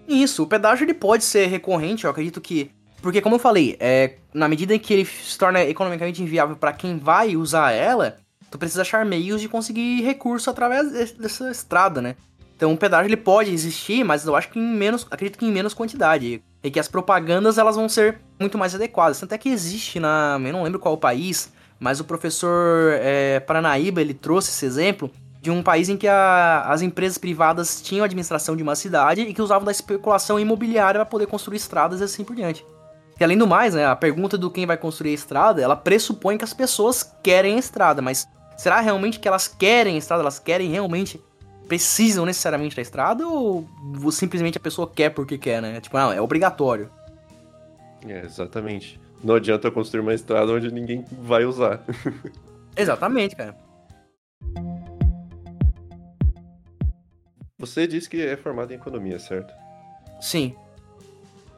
Isso, 0.06 0.42
o 0.42 0.46
pedágio 0.46 0.84
ele 0.84 0.94
pode 0.94 1.24
ser 1.24 1.46
recorrente, 1.46 2.04
eu 2.04 2.10
acredito 2.10 2.40
que. 2.40 2.70
Porque, 3.00 3.20
como 3.20 3.36
eu 3.36 3.38
falei, 3.38 3.76
é, 3.78 4.16
na 4.34 4.48
medida 4.48 4.74
em 4.74 4.78
que 4.78 4.92
ele 4.92 5.04
se 5.04 5.38
torna 5.38 5.62
economicamente 5.62 6.22
inviável 6.22 6.56
para 6.56 6.72
quem 6.72 6.98
vai 6.98 7.36
usar 7.36 7.72
ela, 7.72 8.18
tu 8.50 8.58
precisa 8.58 8.82
achar 8.82 9.06
meios 9.06 9.40
de 9.40 9.48
conseguir 9.48 10.02
recurso 10.02 10.50
através 10.50 11.12
dessa 11.12 11.50
estrada, 11.50 12.02
né? 12.02 12.16
Então 12.58 12.72
o 12.72 12.76
pedágio 12.76 13.06
ele 13.06 13.16
pode 13.16 13.52
existir, 13.52 14.02
mas 14.02 14.26
eu 14.26 14.34
acho 14.34 14.50
que 14.50 14.58
em 14.58 14.74
menos, 14.74 15.06
acredito 15.08 15.38
que 15.38 15.46
em 15.46 15.52
menos 15.52 15.72
quantidade. 15.72 16.42
E 16.60 16.70
que 16.72 16.80
as 16.80 16.88
propagandas 16.88 17.56
elas 17.56 17.76
vão 17.76 17.88
ser 17.88 18.18
muito 18.38 18.58
mais 18.58 18.74
adequadas. 18.74 19.20
Tanto 19.20 19.32
é 19.32 19.38
que 19.38 19.48
existe 19.48 20.00
na, 20.00 20.36
eu 20.44 20.52
não 20.52 20.64
lembro 20.64 20.80
qual 20.80 20.98
país, 20.98 21.52
mas 21.78 22.00
o 22.00 22.04
professor 22.04 22.94
é, 22.94 23.38
Paranaíba 23.38 24.00
ele 24.00 24.12
trouxe 24.12 24.50
esse 24.50 24.66
exemplo 24.66 25.08
de 25.40 25.52
um 25.52 25.62
país 25.62 25.88
em 25.88 25.96
que 25.96 26.08
a, 26.08 26.62
as 26.62 26.82
empresas 26.82 27.16
privadas 27.16 27.80
tinham 27.80 28.04
administração 28.04 28.56
de 28.56 28.62
uma 28.64 28.74
cidade 28.74 29.20
e 29.20 29.32
que 29.32 29.40
usavam 29.40 29.64
da 29.64 29.70
especulação 29.70 30.40
imobiliária 30.40 30.98
para 30.98 31.06
poder 31.06 31.28
construir 31.28 31.58
estradas 31.58 32.00
e 32.00 32.04
assim 32.04 32.24
por 32.24 32.34
diante. 32.34 32.66
E 33.20 33.22
além 33.22 33.38
do 33.38 33.46
mais, 33.46 33.72
né, 33.72 33.86
a 33.86 33.94
pergunta 33.94 34.36
do 34.36 34.50
quem 34.50 34.66
vai 34.66 34.76
construir 34.76 35.12
a 35.12 35.14
estrada, 35.14 35.62
ela 35.62 35.76
pressupõe 35.76 36.36
que 36.36 36.44
as 36.44 36.52
pessoas 36.52 37.08
querem 37.22 37.54
a 37.54 37.58
estrada, 37.60 38.02
mas 38.02 38.26
será 38.56 38.80
realmente 38.80 39.20
que 39.20 39.28
elas 39.28 39.46
querem 39.46 39.94
a 39.94 39.98
estrada? 39.98 40.24
Elas 40.24 40.40
querem 40.40 40.70
realmente 40.72 41.22
precisam 41.68 42.24
necessariamente 42.24 42.74
da 42.74 42.82
estrada 42.82 43.28
ou 43.28 43.68
simplesmente 44.10 44.56
a 44.56 44.60
pessoa 44.60 44.90
quer 44.90 45.10
porque 45.10 45.36
quer, 45.36 45.60
né? 45.60 45.80
Tipo, 45.80 45.98
não, 45.98 46.12
é 46.12 46.20
obrigatório. 46.20 46.90
É, 48.06 48.24
exatamente. 48.24 48.98
Não 49.22 49.34
adianta 49.34 49.70
construir 49.70 50.00
uma 50.00 50.14
estrada 50.14 50.50
onde 50.50 50.72
ninguém 50.72 51.04
vai 51.20 51.44
usar. 51.44 51.84
exatamente, 52.74 53.36
cara. 53.36 53.54
Você 57.58 57.86
disse 57.86 58.08
que 58.08 58.22
é 58.22 58.36
formado 58.36 58.72
em 58.72 58.76
economia, 58.76 59.18
certo? 59.18 59.52
Sim. 60.20 60.54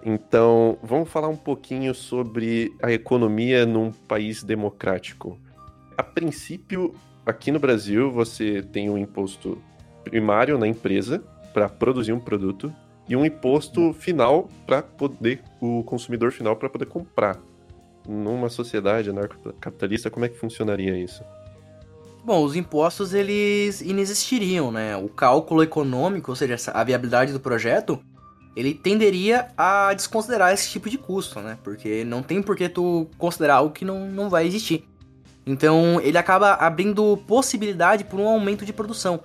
Então, 0.03 0.79
vamos 0.83 1.11
falar 1.11 1.29
um 1.29 1.37
pouquinho 1.37 1.95
sobre 1.95 2.75
a 2.83 2.91
economia 2.91 3.67
num 3.67 3.93
país 3.93 4.43
democrático. 4.43 5.39
A 5.97 6.03
princípio, 6.03 6.95
aqui 7.25 7.53
no 7.53 7.61
Brasil, 7.61 8.11
você 8.11 8.63
tem 8.63 8.89
um 8.89 8.97
imposto 8.97 9.63
primário 10.05 10.59
na 10.59 10.67
empresa 10.67 11.23
para 11.53 11.69
produzir 11.69 12.13
um 12.13 12.21
produto 12.21 12.73
e 13.09 13.17
um 13.17 13.25
imposto 13.25 13.93
final 13.93 14.49
para 14.67 14.83
poder 14.83 15.43
o 15.61 15.83
consumidor 15.83 16.33
final 16.33 16.57
para 16.57 16.69
poder 16.69 16.87
comprar. 16.87 17.39
Numa 18.09 18.49
sociedade 18.49 19.11
anarcocapitalista, 19.11 20.11
como 20.11 20.25
é 20.25 20.29
que 20.29 20.39
funcionaria 20.39 20.97
isso? 20.97 21.23
Bom, 22.25 22.45
os 22.45 22.55
impostos 22.55 23.15
eles 23.15 23.81
inexistiriam, 23.81 24.71
né? 24.71 24.97
O 24.97 25.09
cálculo 25.09 25.63
econômico, 25.63 26.31
ou 26.31 26.37
seja, 26.37 26.57
a 26.73 26.85
viabilidade 26.85 27.33
do 27.33 27.41
projeto, 27.41 27.99
ele 28.55 28.75
tenderia 28.75 29.49
a 29.57 29.93
desconsiderar 29.95 30.53
esse 30.53 30.69
tipo 30.69 30.91
de 30.91 30.99
custo, 30.99 31.41
né? 31.41 31.59
Porque 31.63 32.05
não 32.05 32.23
tem 32.23 32.43
por 32.43 32.57
que 32.57 32.69
tu 32.69 33.07
considerar 33.17 33.57
algo 33.57 33.73
que 33.73 33.85
não, 33.85 34.07
não 34.07 34.29
vai 34.29 34.47
existir. 34.47 34.85
Então, 35.47 36.01
ele 36.03 36.19
acaba 36.19 36.53
abrindo 36.55 37.17
possibilidade 37.27 38.05
por 38.05 38.21
um 38.21 38.29
aumento 38.29 38.65
de 38.65 38.73
produção. 38.73 39.21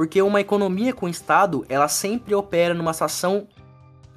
Porque 0.00 0.22
uma 0.22 0.40
economia 0.40 0.94
com 0.94 1.06
Estado, 1.10 1.62
ela 1.68 1.86
sempre 1.86 2.34
opera 2.34 2.72
numa 2.72 2.94
situação 2.94 3.46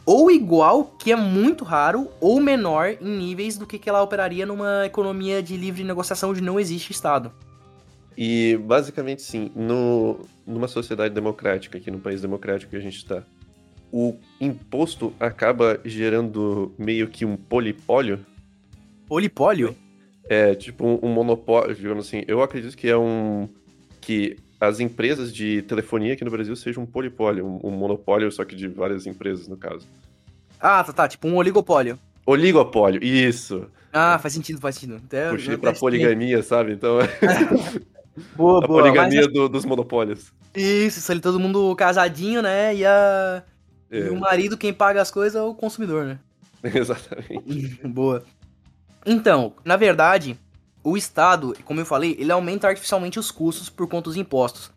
ou 0.05 0.31
igual, 0.31 0.85
que 0.97 1.11
é 1.11 1.15
muito 1.17 1.65
raro, 1.65 2.09
ou 2.21 2.39
menor 2.39 2.95
em 3.01 3.17
níveis 3.17 3.57
do 3.57 3.67
que, 3.67 3.77
que 3.77 3.89
ela 3.89 4.01
operaria 4.01 4.45
numa 4.45 4.85
economia 4.85 5.43
de 5.43 5.57
livre 5.57 5.83
negociação 5.83 6.29
onde 6.29 6.39
não 6.39 6.57
existe 6.57 6.93
Estado. 6.93 7.33
E 8.15 8.57
basicamente 8.63 9.23
sim, 9.23 9.51
no, 9.53 10.21
numa 10.47 10.69
sociedade 10.69 11.13
democrática, 11.13 11.77
aqui 11.77 11.91
no 11.91 11.99
país 11.99 12.21
democrático 12.21 12.71
que 12.71 12.77
a 12.77 12.79
gente 12.79 12.99
está, 12.99 13.21
o 13.91 14.15
imposto 14.39 15.13
acaba 15.19 15.81
gerando 15.83 16.73
meio 16.77 17.09
que 17.09 17.25
um 17.25 17.35
polipólio. 17.35 18.25
Polipólio? 19.05 19.75
É, 20.29 20.55
tipo 20.55 20.87
um, 20.87 20.99
um 21.03 21.09
monopólio, 21.09 21.75
digamos 21.75 22.07
assim. 22.07 22.23
Eu 22.25 22.41
acredito 22.41 22.77
que 22.77 22.87
é 22.87 22.95
um. 22.95 23.49
que 23.99 24.37
as 24.67 24.79
empresas 24.79 25.33
de 25.33 25.61
telefonia 25.63 26.13
aqui 26.13 26.23
no 26.23 26.31
Brasil 26.31 26.55
sejam 26.55 26.83
um 26.83 26.85
polipólio, 26.85 27.45
um, 27.45 27.67
um, 27.67 27.71
monopólio, 27.71 28.31
só 28.31 28.45
que 28.45 28.55
de 28.55 28.67
várias 28.67 29.05
empresas, 29.05 29.47
no 29.47 29.57
caso. 29.57 29.87
Ah, 30.59 30.83
tá, 30.83 30.93
tá, 30.93 31.07
tipo 31.07 31.27
um 31.27 31.35
oligopólio. 31.35 31.99
Oligopólio, 32.25 33.03
isso. 33.03 33.67
Ah, 33.91 34.17
faz 34.17 34.33
sentido, 34.33 34.59
faz 34.59 34.75
sentido. 34.75 35.01
Até, 35.05 35.29
Puxei 35.29 35.57
pra 35.57 35.73
poligamia, 35.73 36.41
sabe? 36.41 36.71
Então. 36.71 36.99
boa, 38.35 38.63
a 38.63 38.67
boa. 38.67 38.81
poligamia 38.81 39.23
mas... 39.23 39.33
do, 39.33 39.49
dos 39.49 39.65
monopólios. 39.65 40.31
Isso, 40.55 40.99
isso 40.99 41.11
ali, 41.11 41.19
todo 41.19 41.39
mundo 41.39 41.75
casadinho, 41.75 42.41
né? 42.41 42.73
E, 42.73 42.85
a... 42.85 43.43
É. 43.91 43.99
e 43.99 44.09
o 44.09 44.19
marido, 44.19 44.57
quem 44.57 44.73
paga 44.73 45.01
as 45.01 45.11
coisas 45.11 45.35
é 45.35 45.43
o 45.43 45.53
consumidor, 45.53 46.05
né? 46.05 46.19
Exatamente. 46.63 47.81
boa. 47.85 48.23
Então, 49.05 49.53
na 49.65 49.75
verdade, 49.75 50.39
o 50.83 50.97
Estado, 50.97 51.55
como 51.63 51.79
eu 51.79 51.85
falei, 51.85 52.15
ele 52.19 52.31
aumenta 52.31 52.67
artificialmente 52.67 53.17
os 53.17 53.31
custos 53.31 53.69
por 53.69 53.87
conta 53.87 54.09
dos 54.09 54.17
impostos. 54.17 54.71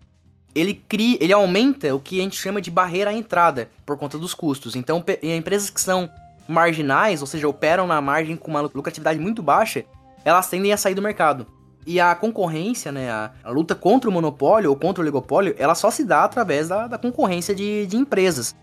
Ele 0.54 0.74
cria, 0.74 1.18
ele 1.20 1.32
aumenta 1.32 1.94
o 1.94 2.00
que 2.00 2.20
a 2.20 2.22
gente 2.22 2.36
chama 2.36 2.62
de 2.62 2.70
barreira 2.70 3.10
à 3.10 3.12
entrada 3.12 3.68
por 3.84 3.98
conta 3.98 4.16
dos 4.16 4.32
custos. 4.32 4.76
Então, 4.76 5.04
empresas 5.22 5.68
que 5.68 5.80
são 5.80 6.08
marginais, 6.48 7.20
ou 7.20 7.26
seja, 7.26 7.48
operam 7.48 7.86
na 7.86 8.00
margem 8.00 8.36
com 8.36 8.50
uma 8.50 8.60
lucratividade 8.60 9.18
muito 9.18 9.42
baixa, 9.42 9.84
elas 10.24 10.48
tendem 10.48 10.72
a 10.72 10.76
sair 10.76 10.94
do 10.94 11.02
mercado. 11.02 11.46
E 11.84 12.00
a 12.00 12.14
concorrência, 12.14 12.90
né, 12.90 13.10
a, 13.10 13.32
a 13.44 13.50
luta 13.50 13.74
contra 13.74 14.08
o 14.08 14.12
monopólio 14.12 14.70
ou 14.70 14.76
contra 14.76 15.00
o 15.00 15.04
oligopólio, 15.04 15.54
ela 15.58 15.74
só 15.74 15.90
se 15.90 16.04
dá 16.04 16.24
através 16.24 16.68
da, 16.68 16.86
da 16.86 16.98
concorrência 16.98 17.54
de, 17.54 17.86
de 17.86 17.96
empresas. 17.96 18.56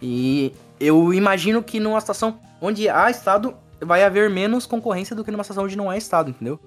E 0.00 0.54
eu 0.78 1.12
imagino 1.12 1.62
que 1.62 1.80
numa 1.80 2.00
situação 2.00 2.38
onde 2.60 2.88
há 2.88 3.10
Estado, 3.10 3.54
vai 3.80 4.04
haver 4.04 4.30
menos 4.30 4.66
concorrência 4.66 5.16
do 5.16 5.24
que 5.24 5.30
numa 5.30 5.44
situação 5.44 5.64
onde 5.64 5.76
não 5.76 5.90
há 5.90 5.96
Estado, 5.96 6.30
entendeu? 6.30 6.60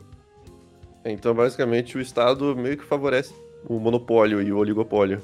Então, 1.06 1.34
basicamente, 1.34 1.98
o 1.98 2.02
Estado 2.02 2.56
meio 2.56 2.78
que 2.78 2.86
favorece 2.86 3.34
o 3.68 3.80
monopólio 3.80 4.42
e 4.42 4.52
o 4.52 4.58
oligopólio. 4.58 5.22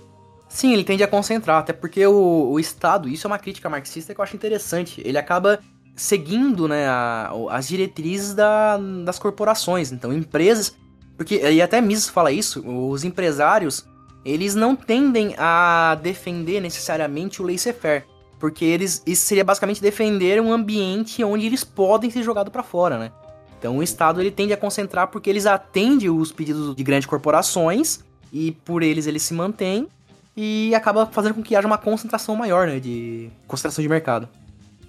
Sim, 0.48 0.74
ele 0.74 0.84
tende 0.84 1.04
a 1.04 1.08
concentrar, 1.08 1.60
até 1.60 1.74
porque 1.74 2.06
o, 2.06 2.50
o 2.52 2.60
Estado, 2.60 3.08
isso 3.08 3.28
é 3.28 3.30
uma 3.30 3.38
crítica 3.38 3.70
marxista 3.70 4.14
que 4.14 4.20
eu 4.20 4.24
acho 4.24 4.36
interessante, 4.36 5.02
ele 5.06 5.18
acaba 5.18 5.60
seguindo 5.96 6.68
né, 6.68 6.88
a, 6.88 7.32
as 7.52 7.68
diretrizes 7.68 8.34
da, 8.34 8.78
das 9.06 9.20
corporações, 9.20 9.92
então 9.92 10.12
empresas, 10.12 10.76
porque, 11.16 11.36
e 11.36 11.62
até 11.62 11.80
Mises 11.82 12.10
fala 12.10 12.32
isso, 12.32 12.68
os 12.68 13.04
empresários, 13.04 13.86
eles 14.26 14.56
não 14.56 14.76
tendem 14.76 15.36
a 15.38 16.00
defender 16.02 16.62
necessariamente 16.62 17.42
o 17.42 17.46
laissez-faire, 17.46 18.06
porque 18.40 18.66
eles, 18.66 19.04
isso 19.06 19.26
seria 19.26 19.44
basicamente 19.44 19.82
defender 19.82 20.42
um 20.42 20.52
ambiente 20.52 21.24
onde 21.24 21.46
eles 21.46 21.64
podem 21.64 22.10
ser 22.10 22.24
jogados 22.24 22.52
para 22.52 22.64
fora, 22.64 22.98
né? 22.98 23.12
Então 23.60 23.78
o 23.78 23.84
Estado 23.84 24.22
ele 24.22 24.32
tende 24.32 24.54
a 24.54 24.58
concentrar 24.58 25.10
porque 25.10 25.30
eles 25.30 25.46
atendem 25.46 26.10
os 26.10 26.32
pedidos 26.32 26.74
de 26.74 26.84
grandes 26.84 27.06
corporações 27.06 28.00
e 28.32 28.54
por 28.64 28.82
eles 28.82 29.06
ele 29.06 29.20
se 29.20 29.34
mantém 29.34 29.88
e 30.36 30.74
acaba 30.74 31.06
fazendo 31.06 31.36
com 31.36 31.44
que 31.44 31.56
haja 31.56 31.68
uma 31.68 31.78
concentração 31.78 32.36
maior, 32.36 32.66
né, 32.66 32.80
de 32.80 33.30
concentração 33.46 33.82
de 33.82 33.90
mercado. 33.90 34.30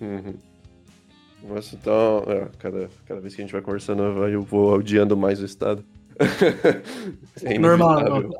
Uhum. 0.00 0.34
Nossa, 1.42 1.74
então, 1.74 2.22
é, 2.28 2.48
cada, 2.58 2.88
cada 3.06 3.20
vez 3.20 3.34
que 3.34 3.40
a 3.40 3.44
gente 3.44 3.52
vai 3.52 3.62
conversando, 3.62 4.02
eu 4.28 4.42
vou 4.42 4.74
odiando 4.74 5.16
mais 5.16 5.40
o 5.40 5.44
Estado. 5.44 5.84
é 7.42 7.58
Normal. 7.58 8.30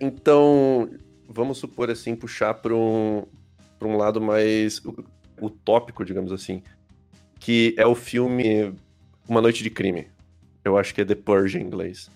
Então, 0.00 0.88
vamos 1.28 1.58
supor 1.58 1.90
assim, 1.90 2.16
puxar 2.16 2.54
para 2.54 2.74
um, 2.74 3.24
um 3.80 3.96
lado 3.96 4.20
mais 4.20 4.82
utópico, 5.40 6.04
digamos 6.04 6.32
assim, 6.32 6.62
que 7.38 7.74
é 7.78 7.86
o 7.86 7.94
filme 7.94 8.74
uma 9.28 9.40
Noite 9.40 9.62
de 9.62 9.70
Crime. 9.70 10.06
Eu 10.64 10.76
acho 10.76 10.94
que 10.94 11.00
é 11.00 11.04
The 11.04 11.14
Purge 11.14 11.58
em 11.58 11.62
inglês. 11.62 12.10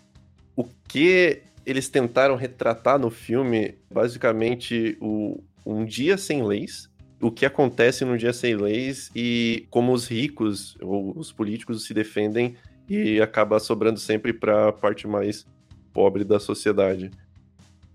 O 0.56 0.64
que 0.88 1.42
eles 1.64 1.88
tentaram 1.88 2.36
retratar 2.36 2.98
no 2.98 3.10
filme, 3.10 3.74
basicamente, 3.92 4.96
o, 5.00 5.42
um 5.64 5.84
dia 5.84 6.16
sem 6.16 6.42
leis, 6.44 6.90
o 7.20 7.30
que 7.30 7.44
acontece 7.44 8.04
num 8.04 8.16
dia 8.16 8.32
sem 8.32 8.56
leis 8.56 9.10
e 9.14 9.66
como 9.70 9.92
os 9.92 10.08
ricos 10.08 10.76
ou 10.80 11.16
os 11.16 11.30
políticos 11.30 11.84
se 11.84 11.92
defendem 11.92 12.56
e 12.88 13.20
acaba 13.20 13.60
sobrando 13.60 14.00
sempre 14.00 14.32
para 14.32 14.68
a 14.68 14.72
parte 14.72 15.06
mais 15.06 15.46
pobre 15.92 16.24
da 16.24 16.40
sociedade. 16.40 17.10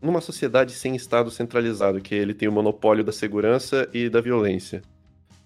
Numa 0.01 0.21
sociedade 0.21 0.73
sem 0.73 0.95
Estado 0.95 1.31
centralizado, 1.31 1.99
que 1.99 2.13
ele 2.13 2.33
tem 2.33 2.47
o 2.47 2.51
monopólio 2.51 3.03
da 3.03 3.11
segurança 3.11 3.89
e 3.93 4.09
da 4.09 4.21
violência, 4.21 4.81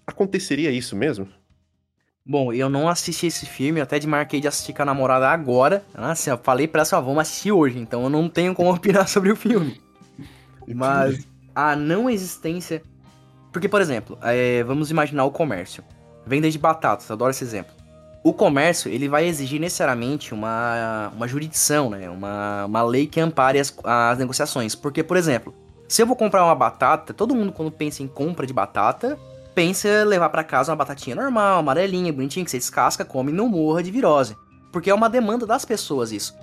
aconteceria 0.06 0.70
isso 0.70 0.94
mesmo? 0.94 1.26
Bom, 2.24 2.52
eu 2.52 2.68
não 2.68 2.88
assisti 2.88 3.26
esse 3.26 3.46
filme, 3.46 3.80
até 3.80 3.98
de 3.98 4.06
marquei 4.06 4.40
de 4.40 4.48
assistir 4.48 4.72
com 4.72 4.82
a 4.82 4.84
namorada 4.84 5.28
agora. 5.28 5.84
Assim, 5.94 6.30
eu 6.30 6.38
falei 6.38 6.68
pra 6.68 6.82
ela, 6.82 7.00
vamos 7.00 7.22
assistir 7.22 7.50
hoje, 7.50 7.78
então 7.78 8.04
eu 8.04 8.10
não 8.10 8.28
tenho 8.28 8.54
como 8.54 8.70
opinar 8.74 9.08
sobre 9.08 9.32
o 9.32 9.36
filme. 9.36 9.80
Mas 10.66 11.26
a 11.54 11.74
não 11.74 12.08
existência. 12.08 12.82
Porque, 13.52 13.68
por 13.68 13.80
exemplo, 13.80 14.18
é, 14.22 14.62
vamos 14.62 14.90
imaginar 14.90 15.24
o 15.24 15.30
comércio. 15.30 15.82
Venda 16.26 16.48
de 16.50 16.58
batatas, 16.58 17.10
adoro 17.10 17.30
esse 17.30 17.42
exemplo. 17.42 17.72
O 18.22 18.34
comércio, 18.34 18.90
ele 18.90 19.08
vai 19.08 19.26
exigir 19.26 19.58
necessariamente 19.58 20.34
uma, 20.34 21.10
uma 21.16 21.26
jurisdição, 21.26 21.88
né? 21.88 22.08
Uma, 22.10 22.66
uma 22.66 22.82
lei 22.82 23.06
que 23.06 23.18
ampare 23.18 23.58
as, 23.58 23.74
as 23.82 24.18
negociações. 24.18 24.74
Porque, 24.74 25.02
por 25.02 25.16
exemplo, 25.16 25.54
se 25.88 26.02
eu 26.02 26.06
vou 26.06 26.14
comprar 26.14 26.44
uma 26.44 26.54
batata, 26.54 27.14
todo 27.14 27.34
mundo 27.34 27.50
quando 27.50 27.72
pensa 27.72 28.02
em 28.02 28.06
compra 28.06 28.46
de 28.46 28.52
batata, 28.52 29.18
pensa 29.54 30.04
levar 30.04 30.28
para 30.28 30.44
casa 30.44 30.72
uma 30.72 30.76
batatinha 30.76 31.16
normal, 31.16 31.58
amarelinha, 31.58 32.12
bonitinha, 32.12 32.44
que 32.44 32.50
você 32.50 32.58
descasca, 32.58 33.04
come 33.04 33.32
e 33.32 33.34
não 33.34 33.48
morra 33.48 33.82
de 33.82 33.90
virose. 33.90 34.36
Porque 34.72 34.90
é 34.90 34.94
uma 34.94 35.10
demanda 35.10 35.46
das 35.46 35.64
pessoas 35.64 36.12
isso. 36.12 36.34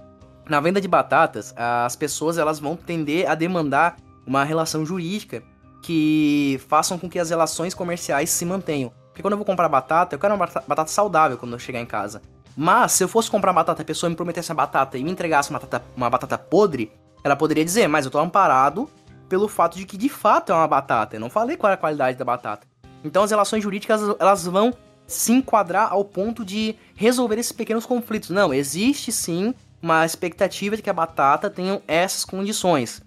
Na 0.49 0.59
venda 0.59 0.79
de 0.79 0.87
batatas, 0.87 1.53
as 1.57 1.95
pessoas 1.95 2.37
elas 2.37 2.59
vão 2.59 2.75
tender 2.75 3.29
a 3.29 3.35
demandar 3.35 3.97
uma 4.25 4.43
relação 4.43 4.85
jurídica 4.85 5.43
que 5.81 6.59
façam 6.67 6.97
com 6.97 7.09
que 7.09 7.19
as 7.19 7.29
relações 7.29 7.73
comerciais 7.73 8.29
se 8.29 8.45
mantenham. 8.45 8.91
Porque 9.07 9.21
quando 9.21 9.33
eu 9.33 9.37
vou 9.37 9.45
comprar 9.45 9.69
batata, 9.69 10.15
eu 10.15 10.19
quero 10.19 10.35
uma 10.35 10.45
batata 10.45 10.87
saudável 10.87 11.37
quando 11.37 11.53
eu 11.53 11.59
chegar 11.59 11.79
em 11.79 11.85
casa. 11.85 12.21
Mas 12.55 12.93
se 12.93 13.03
eu 13.03 13.07
fosse 13.07 13.29
comprar 13.29 13.53
batata, 13.53 13.81
a 13.81 13.85
pessoa 13.85 14.09
me 14.09 14.15
prometesse 14.15 14.51
a 14.51 14.55
batata 14.55 14.97
e 14.97 15.03
me 15.03 15.11
entregasse 15.11 15.49
uma 15.49 15.59
batata, 15.59 15.85
uma 15.95 16.09
batata 16.09 16.37
podre, 16.37 16.91
ela 17.23 17.35
poderia 17.35 17.63
dizer, 17.63 17.87
mas 17.87 18.05
eu 18.05 18.11
tô 18.11 18.19
amparado 18.19 18.89
pelo 19.29 19.47
fato 19.47 19.77
de 19.77 19.85
que 19.85 19.97
de 19.97 20.09
fato 20.09 20.51
é 20.51 20.55
uma 20.55 20.67
batata. 20.67 21.15
Eu 21.15 21.19
não 21.19 21.29
falei 21.29 21.57
qual 21.57 21.69
é 21.71 21.73
a 21.73 21.77
qualidade 21.77 22.17
da 22.17 22.25
batata. 22.25 22.67
Então 23.03 23.23
as 23.23 23.31
relações 23.31 23.63
jurídicas 23.63 24.01
elas 24.19 24.45
vão 24.45 24.73
se 25.05 25.31
enquadrar 25.31 25.91
ao 25.91 26.03
ponto 26.03 26.43
de 26.43 26.75
resolver 26.95 27.39
esses 27.39 27.51
pequenos 27.51 27.85
conflitos. 27.85 28.29
Não, 28.29 28.53
existe 28.53 29.11
sim 29.11 29.53
uma 29.81 30.05
expectativa 30.05 30.75
de 30.75 30.81
que 30.81 30.89
a 30.89 30.93
batata 30.93 31.49
tenha 31.49 31.81
essas 31.87 32.25
condições. 32.25 33.01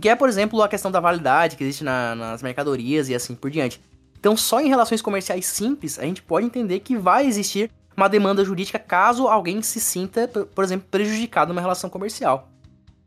Que 0.00 0.08
é, 0.08 0.16
por 0.16 0.28
exemplo, 0.28 0.62
a 0.62 0.68
questão 0.68 0.90
da 0.90 1.00
validade 1.00 1.56
que 1.56 1.64
existe 1.64 1.84
na, 1.84 2.14
nas 2.14 2.42
mercadorias 2.42 3.08
e 3.08 3.14
assim 3.14 3.34
por 3.34 3.50
diante. 3.50 3.80
Então, 4.18 4.36
só 4.36 4.60
em 4.60 4.68
relações 4.68 5.00
comerciais 5.00 5.46
simples, 5.46 5.98
a 5.98 6.02
gente 6.02 6.22
pode 6.22 6.46
entender 6.46 6.80
que 6.80 6.96
vai 6.96 7.26
existir 7.26 7.70
uma 7.96 8.08
demanda 8.08 8.44
jurídica 8.44 8.78
caso 8.78 9.26
alguém 9.26 9.62
se 9.62 9.80
sinta, 9.80 10.28
por 10.28 10.62
exemplo, 10.62 10.86
prejudicado 10.90 11.52
numa 11.52 11.60
relação 11.60 11.90
comercial. 11.90 12.48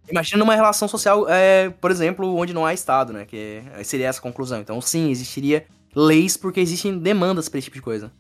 Imagina 0.10 0.43
uma 0.43 0.55
relação 0.55 0.88
social, 0.88 1.25
é, 1.29 1.70
por 1.70 1.89
exemplo, 1.89 2.36
onde 2.36 2.53
não 2.53 2.65
há 2.65 2.74
Estado, 2.74 3.13
né? 3.13 3.25
Que 3.25 3.63
seria 3.84 4.08
essa 4.08 4.20
conclusão. 4.20 4.60
Então, 4.60 4.82
sim, 4.82 5.10
existiria 5.10 5.65
leis 5.96 6.38
porque 6.38 6.60
existem 6.60 6.98
demandas 6.98 7.50
para 7.50 7.60
esse 7.60 7.66
tipo 7.66 7.78
de 7.78 7.82
coisa. 7.82 8.12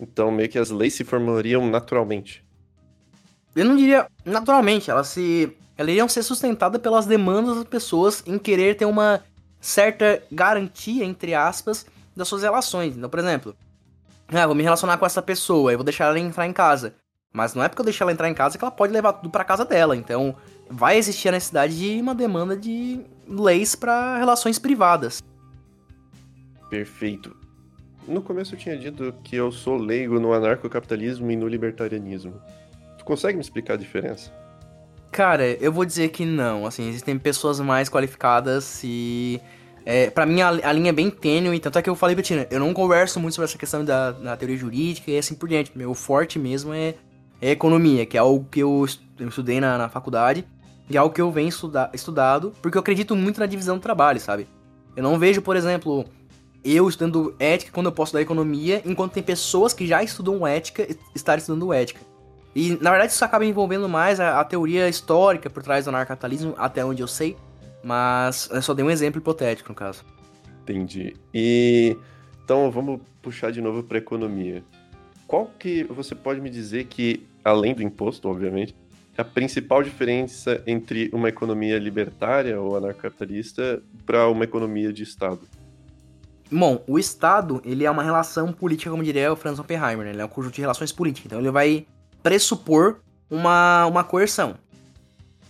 Então, 0.00 0.30
meio 0.30 0.48
que 0.48 0.58
as 0.58 0.70
leis 0.70 0.94
se 0.94 1.04
formariam 1.04 1.68
naturalmente. 1.68 2.44
Eu 3.54 3.64
não 3.64 3.76
diria 3.76 4.06
naturalmente, 4.24 4.90
elas 4.90 5.08
se. 5.08 5.56
Elas 5.76 5.90
iriam 5.90 6.08
ser 6.08 6.22
sustentadas 6.22 6.80
pelas 6.80 7.04
demandas 7.04 7.56
das 7.56 7.64
pessoas 7.64 8.22
em 8.26 8.38
querer 8.38 8.76
ter 8.76 8.84
uma 8.84 9.24
certa 9.60 10.22
garantia, 10.30 11.04
entre 11.04 11.34
aspas, 11.34 11.84
das 12.14 12.28
suas 12.28 12.42
relações. 12.42 12.96
Então, 12.96 13.10
por 13.10 13.18
exemplo, 13.18 13.56
ah, 14.28 14.46
vou 14.46 14.54
me 14.54 14.62
relacionar 14.62 14.98
com 14.98 15.06
essa 15.06 15.20
pessoa, 15.20 15.72
eu 15.72 15.78
vou 15.78 15.84
deixar 15.84 16.04
ela 16.04 16.18
entrar 16.18 16.46
em 16.46 16.52
casa. 16.52 16.94
Mas 17.32 17.54
não 17.54 17.64
é 17.64 17.68
porque 17.68 17.80
eu 17.80 17.84
deixar 17.84 18.04
ela 18.04 18.12
entrar 18.12 18.28
em 18.28 18.34
casa 18.34 18.56
que 18.56 18.64
ela 18.64 18.70
pode 18.70 18.92
levar 18.92 19.14
tudo 19.14 19.30
para 19.30 19.42
casa 19.42 19.64
dela. 19.64 19.96
Então, 19.96 20.36
vai 20.70 20.96
existir 20.96 21.28
a 21.28 21.32
necessidade 21.32 21.76
de 21.76 22.00
uma 22.00 22.14
demanda 22.14 22.56
de 22.56 23.00
leis 23.26 23.74
para 23.74 24.18
relações 24.18 24.58
privadas. 24.60 25.20
Perfeito. 26.68 27.36
No 28.06 28.20
começo 28.20 28.54
eu 28.54 28.58
tinha 28.58 28.76
dito 28.76 29.14
que 29.24 29.36
eu 29.36 29.50
sou 29.50 29.76
leigo 29.76 30.20
no 30.20 30.32
anarcocapitalismo 30.32 31.30
e 31.30 31.36
no 31.36 31.48
libertarianismo. 31.48 32.34
Tu 32.98 33.04
consegue 33.04 33.36
me 33.36 33.42
explicar 33.42 33.74
a 33.74 33.76
diferença? 33.76 34.30
Cara, 35.10 35.46
eu 35.46 35.72
vou 35.72 35.84
dizer 35.84 36.08
que 36.08 36.24
não. 36.24 36.66
Assim, 36.66 36.88
existem 36.88 37.18
pessoas 37.18 37.60
mais 37.60 37.88
qualificadas 37.88 38.82
e. 38.82 39.40
É, 39.86 40.10
para 40.10 40.24
mim 40.24 40.40
a, 40.40 40.48
a, 40.48 40.72
linha 40.72 40.88
é 40.88 40.92
bem 40.92 41.10
tênue, 41.10 41.60
tanto 41.60 41.78
é 41.78 41.82
que 41.82 41.90
eu 41.90 41.94
falei 41.94 42.16
pra 42.16 42.22
Tina, 42.22 42.46
eu 42.50 42.58
não 42.58 42.72
converso 42.72 43.20
muito 43.20 43.34
sobre 43.34 43.44
essa 43.44 43.58
questão 43.58 43.84
da, 43.84 44.12
da 44.12 44.34
teoria 44.34 44.56
jurídica 44.56 45.10
e 45.10 45.18
assim 45.18 45.34
por 45.34 45.48
diante. 45.48 45.76
Meu 45.76 45.94
forte 45.94 46.38
mesmo 46.38 46.72
é, 46.72 46.94
é 47.40 47.50
economia, 47.50 48.06
que 48.06 48.16
é 48.16 48.20
algo 48.20 48.46
que 48.50 48.60
eu, 48.60 48.86
eu 49.18 49.28
estudei 49.28 49.60
na, 49.60 49.76
na, 49.76 49.88
faculdade 49.90 50.44
e 50.88 50.96
é 50.96 50.98
algo 50.98 51.14
que 51.14 51.20
eu 51.20 51.30
venho 51.30 51.48
estuda, 51.48 51.90
estudado, 51.92 52.52
porque 52.62 52.78
eu 52.78 52.80
acredito 52.80 53.14
muito 53.14 53.38
na 53.38 53.46
divisão 53.46 53.76
do 53.76 53.82
trabalho, 53.82 54.18
sabe? 54.18 54.48
Eu 54.96 55.02
não 55.02 55.18
vejo, 55.18 55.42
por 55.42 55.54
exemplo, 55.54 56.06
eu 56.64 56.88
estudando 56.88 57.34
ética 57.38 57.70
quando 57.72 57.86
eu 57.86 57.92
posso 57.92 58.08
estudar 58.08 58.22
economia, 58.22 58.80
enquanto 58.84 59.12
tem 59.12 59.22
pessoas 59.22 59.74
que 59.74 59.86
já 59.86 60.02
estudam 60.02 60.46
ética 60.46 60.88
estarem 61.14 61.40
estudando 61.40 61.72
ética. 61.72 62.00
E 62.54 62.70
na 62.80 62.90
verdade 62.90 63.12
isso 63.12 63.24
acaba 63.24 63.44
envolvendo 63.44 63.88
mais 63.88 64.18
a, 64.18 64.40
a 64.40 64.44
teoria 64.44 64.88
histórica 64.88 65.50
por 65.50 65.62
trás 65.62 65.84
do 65.84 65.88
anarcapitalismo, 65.88 66.54
até 66.56 66.84
onde 66.84 67.02
eu 67.02 67.08
sei, 67.08 67.36
mas 67.82 68.48
eu 68.50 68.62
só 68.62 68.72
dei 68.72 68.84
um 68.84 68.90
exemplo 68.90 69.20
hipotético 69.20 69.68
no 69.68 69.74
caso. 69.74 70.04
Entendi. 70.62 71.14
E 71.32 71.96
então 72.44 72.70
vamos 72.70 73.00
puxar 73.20 73.50
de 73.50 73.60
novo 73.60 73.82
para 73.82 73.98
economia. 73.98 74.62
Qual 75.26 75.50
que 75.58 75.84
você 75.84 76.14
pode 76.14 76.40
me 76.40 76.50
dizer 76.50 76.84
que, 76.84 77.26
além 77.42 77.74
do 77.74 77.82
imposto, 77.82 78.28
obviamente, 78.28 78.74
a 79.16 79.24
principal 79.24 79.82
diferença 79.82 80.62
entre 80.66 81.08
uma 81.12 81.28
economia 81.28 81.78
libertária 81.78 82.60
ou 82.60 82.76
anarcapitalista 82.76 83.82
para 84.04 84.28
uma 84.28 84.44
economia 84.44 84.92
de 84.92 85.02
Estado? 85.02 85.40
Bom, 86.56 86.84
o 86.86 87.00
Estado, 87.00 87.60
ele 87.64 87.84
é 87.84 87.90
uma 87.90 88.04
relação 88.04 88.52
política, 88.52 88.88
como 88.88 89.02
diria 89.02 89.32
o 89.32 89.34
Franz 89.34 89.58
Oppenheimer, 89.58 90.04
né? 90.04 90.10
ele 90.10 90.22
é 90.22 90.24
um 90.24 90.28
conjunto 90.28 90.54
de 90.54 90.60
relações 90.60 90.92
políticas. 90.92 91.26
Então 91.26 91.40
ele 91.40 91.50
vai 91.50 91.84
pressupor 92.22 93.00
uma, 93.28 93.86
uma 93.86 94.04
coerção. 94.04 94.54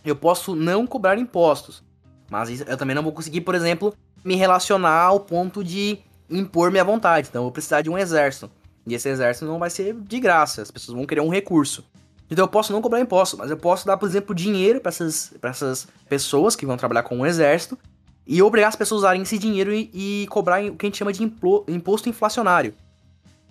Eu 0.03 0.17
posso 0.17 0.57
não 0.57 0.87
cobrar 0.87 1.19
impostos, 1.19 1.85
mas 2.31 2.62
eu 2.67 2.77
também 2.79 2.97
não 2.97 3.03
vou 3.03 3.12
conseguir, 3.12 3.43
por 3.43 3.55
exemplo, 3.55 3.95
me 4.25 4.35
relacionar 4.35 5.03
ao 5.03 5.21
ponto 5.21 5.62
de 5.62 5.99
impor 6.31 6.71
minha 6.71 6.85
vontade. 6.85 7.29
Então 7.29 7.40
eu 7.40 7.45
vou 7.45 7.53
precisar 7.53 7.83
de 7.83 7.90
um 7.90 7.99
exército. 7.99 8.51
E 8.87 8.95
esse 8.95 9.09
exército 9.09 9.45
não 9.45 9.59
vai 9.59 9.69
ser 9.69 9.95
de 9.95 10.19
graça, 10.19 10.62
as 10.62 10.71
pessoas 10.71 10.97
vão 10.97 11.05
querer 11.05 11.21
um 11.21 11.29
recurso. 11.29 11.85
Então 12.31 12.45
eu 12.45 12.49
posso 12.49 12.73
não 12.73 12.81
cobrar 12.81 13.01
impostos, 13.01 13.38
mas 13.38 13.51
eu 13.51 13.59
posso 13.59 13.87
dar, 13.87 13.99
por 13.99 14.09
exemplo, 14.09 14.35
dinheiro 14.35 14.81
para 14.81 14.88
essas, 14.88 15.35
essas 15.43 15.87
pessoas 16.09 16.57
que 16.57 16.64
vão 16.64 16.79
trabalhar 16.79 17.03
com 17.03 17.21
o 17.21 17.27
exército 17.27 17.79
e 18.27 18.43
obrigar 18.43 18.69
as 18.69 18.77
pessoas 18.77 19.03
a 19.03 19.07
usarem 19.07 19.23
esse 19.23 19.39
dinheiro 19.39 19.73
e, 19.73 19.91
e 19.93 20.27
cobrar 20.29 20.63
o 20.65 20.77
que 20.77 20.87
a 20.87 20.89
gente 20.89 20.99
chama 20.99 21.13
de 21.13 21.23
imposto 21.23 22.09
inflacionário. 22.09 22.75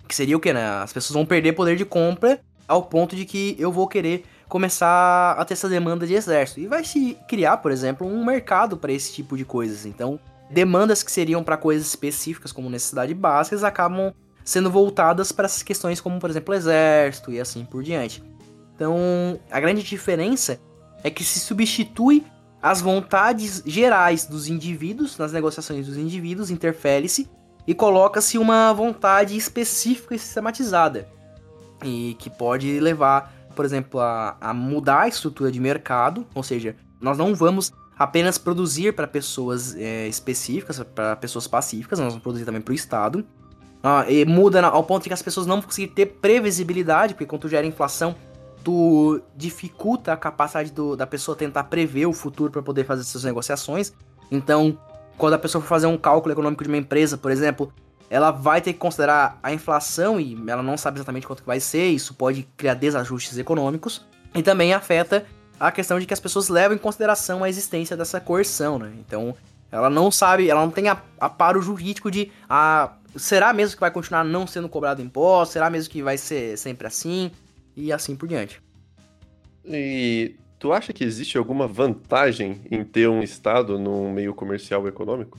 Que 0.08 0.14
seria 0.14 0.36
o 0.36 0.40
que, 0.40 0.52
né? 0.52 0.66
As 0.82 0.92
pessoas 0.92 1.14
vão 1.14 1.24
perder 1.24 1.52
poder 1.52 1.76
de 1.76 1.84
compra 1.84 2.40
ao 2.66 2.82
ponto 2.82 3.14
de 3.14 3.24
que 3.24 3.56
eu 3.58 3.70
vou 3.70 3.86
querer 3.86 4.24
começar 4.48 5.32
a 5.32 5.44
ter 5.44 5.54
essa 5.54 5.68
demanda 5.68 6.06
de 6.06 6.14
exército. 6.14 6.60
E 6.60 6.66
vai 6.66 6.84
se 6.84 7.16
criar, 7.28 7.58
por 7.58 7.70
exemplo, 7.70 8.06
um 8.06 8.24
mercado 8.24 8.76
para 8.76 8.92
esse 8.92 9.12
tipo 9.12 9.36
de 9.36 9.44
coisas. 9.44 9.86
Então, 9.86 10.18
demandas 10.50 11.02
que 11.02 11.10
seriam 11.10 11.42
para 11.42 11.56
coisas 11.56 11.86
específicas, 11.86 12.52
como 12.52 12.68
necessidades 12.68 13.16
básicas, 13.16 13.64
acabam 13.64 14.12
sendo 14.44 14.70
voltadas 14.70 15.32
para 15.32 15.46
essas 15.46 15.62
questões, 15.62 16.00
como, 16.00 16.18
por 16.20 16.28
exemplo, 16.28 16.54
exército 16.54 17.32
e 17.32 17.40
assim 17.40 17.64
por 17.64 17.82
diante. 17.82 18.22
Então, 18.74 19.40
a 19.50 19.60
grande 19.60 19.82
diferença 19.82 20.60
é 21.02 21.10
que 21.10 21.24
se 21.24 21.38
substitui 21.38 22.24
as 22.64 22.80
vontades 22.80 23.62
gerais 23.66 24.24
dos 24.24 24.48
indivíduos, 24.48 25.18
nas 25.18 25.34
negociações 25.34 25.86
dos 25.86 25.98
indivíduos, 25.98 26.50
interfere-se 26.50 27.28
e 27.66 27.74
coloca-se 27.74 28.38
uma 28.38 28.72
vontade 28.72 29.36
específica 29.36 30.14
e 30.14 30.18
sistematizada. 30.18 31.06
E 31.84 32.16
que 32.18 32.30
pode 32.30 32.80
levar, 32.80 33.30
por 33.54 33.66
exemplo, 33.66 34.00
a, 34.00 34.38
a 34.40 34.54
mudar 34.54 35.02
a 35.02 35.08
estrutura 35.08 35.52
de 35.52 35.60
mercado, 35.60 36.26
ou 36.34 36.42
seja, 36.42 36.74
nós 36.98 37.18
não 37.18 37.34
vamos 37.34 37.70
apenas 37.98 38.38
produzir 38.38 38.94
para 38.94 39.06
pessoas 39.06 39.76
é, 39.76 40.08
específicas, 40.08 40.82
para 40.94 41.16
pessoas 41.16 41.46
pacíficas, 41.46 41.98
nós 41.98 42.08
vamos 42.08 42.22
produzir 42.22 42.46
também 42.46 42.62
para 42.62 42.72
o 42.72 42.74
Estado. 42.74 43.26
Ah, 43.82 44.06
e 44.08 44.24
muda 44.24 44.66
ao 44.66 44.84
ponto 44.84 45.02
de 45.02 45.10
que 45.10 45.14
as 45.14 45.20
pessoas 45.20 45.46
não 45.46 45.56
vão 45.56 45.64
conseguir 45.64 45.88
ter 45.88 46.06
previsibilidade, 46.06 47.12
porque 47.12 47.26
quando 47.26 47.46
gera 47.46 47.66
inflação, 47.66 48.16
tu 48.64 49.20
dificulta 49.36 50.12
a 50.12 50.16
capacidade 50.16 50.72
do, 50.72 50.96
da 50.96 51.06
pessoa 51.06 51.36
tentar 51.36 51.64
prever 51.64 52.06
o 52.06 52.12
futuro 52.12 52.50
para 52.50 52.62
poder 52.62 52.84
fazer 52.84 53.02
essas 53.02 53.22
negociações. 53.22 53.92
Então, 54.30 54.78
quando 55.18 55.34
a 55.34 55.38
pessoa 55.38 55.60
for 55.60 55.68
fazer 55.68 55.86
um 55.86 55.98
cálculo 55.98 56.32
econômico 56.32 56.64
de 56.64 56.68
uma 56.68 56.78
empresa, 56.78 57.18
por 57.18 57.30
exemplo, 57.30 57.72
ela 58.08 58.30
vai 58.30 58.60
ter 58.60 58.72
que 58.72 58.78
considerar 58.78 59.38
a 59.42 59.52
inflação 59.52 60.18
e 60.18 60.36
ela 60.48 60.62
não 60.62 60.76
sabe 60.76 60.96
exatamente 60.96 61.26
quanto 61.26 61.44
vai 61.44 61.60
ser, 61.60 61.88
isso 61.88 62.14
pode 62.14 62.48
criar 62.56 62.74
desajustes 62.74 63.36
econômicos 63.36 64.04
e 64.34 64.42
também 64.42 64.72
afeta 64.72 65.26
a 65.60 65.70
questão 65.70 66.00
de 66.00 66.06
que 66.06 66.14
as 66.14 66.20
pessoas 66.20 66.48
levam 66.48 66.76
em 66.76 66.80
consideração 66.80 67.44
a 67.44 67.48
existência 67.48 67.96
dessa 67.96 68.20
coerção, 68.20 68.78
né? 68.78 68.92
Então, 68.98 69.36
Ela 69.70 69.90
não 69.90 70.08
sabe, 70.08 70.48
ela 70.48 70.60
não 70.60 70.70
tem 70.70 70.84
aparo 70.88 71.60
jurídico 71.60 72.08
de 72.08 72.30
ah, 72.48 72.92
será 73.16 73.52
mesmo 73.52 73.74
que 73.74 73.80
vai 73.80 73.90
continuar 73.90 74.22
não 74.22 74.46
sendo 74.46 74.68
cobrado 74.68 75.02
imposto? 75.02 75.52
Será 75.54 75.68
mesmo 75.68 75.90
que 75.90 76.00
vai 76.00 76.16
ser 76.16 76.56
sempre 76.56 76.86
assim? 76.86 77.32
E 77.76 77.92
assim 77.92 78.16
por 78.16 78.28
diante. 78.28 78.62
E 79.64 80.36
tu 80.58 80.72
acha 80.72 80.92
que 80.92 81.04
existe 81.04 81.38
alguma 81.38 81.66
vantagem 81.66 82.60
em 82.70 82.84
ter 82.84 83.08
um 83.08 83.22
Estado 83.22 83.78
no 83.78 84.10
meio 84.10 84.34
comercial 84.34 84.84
e 84.86 84.88
econômico? 84.88 85.38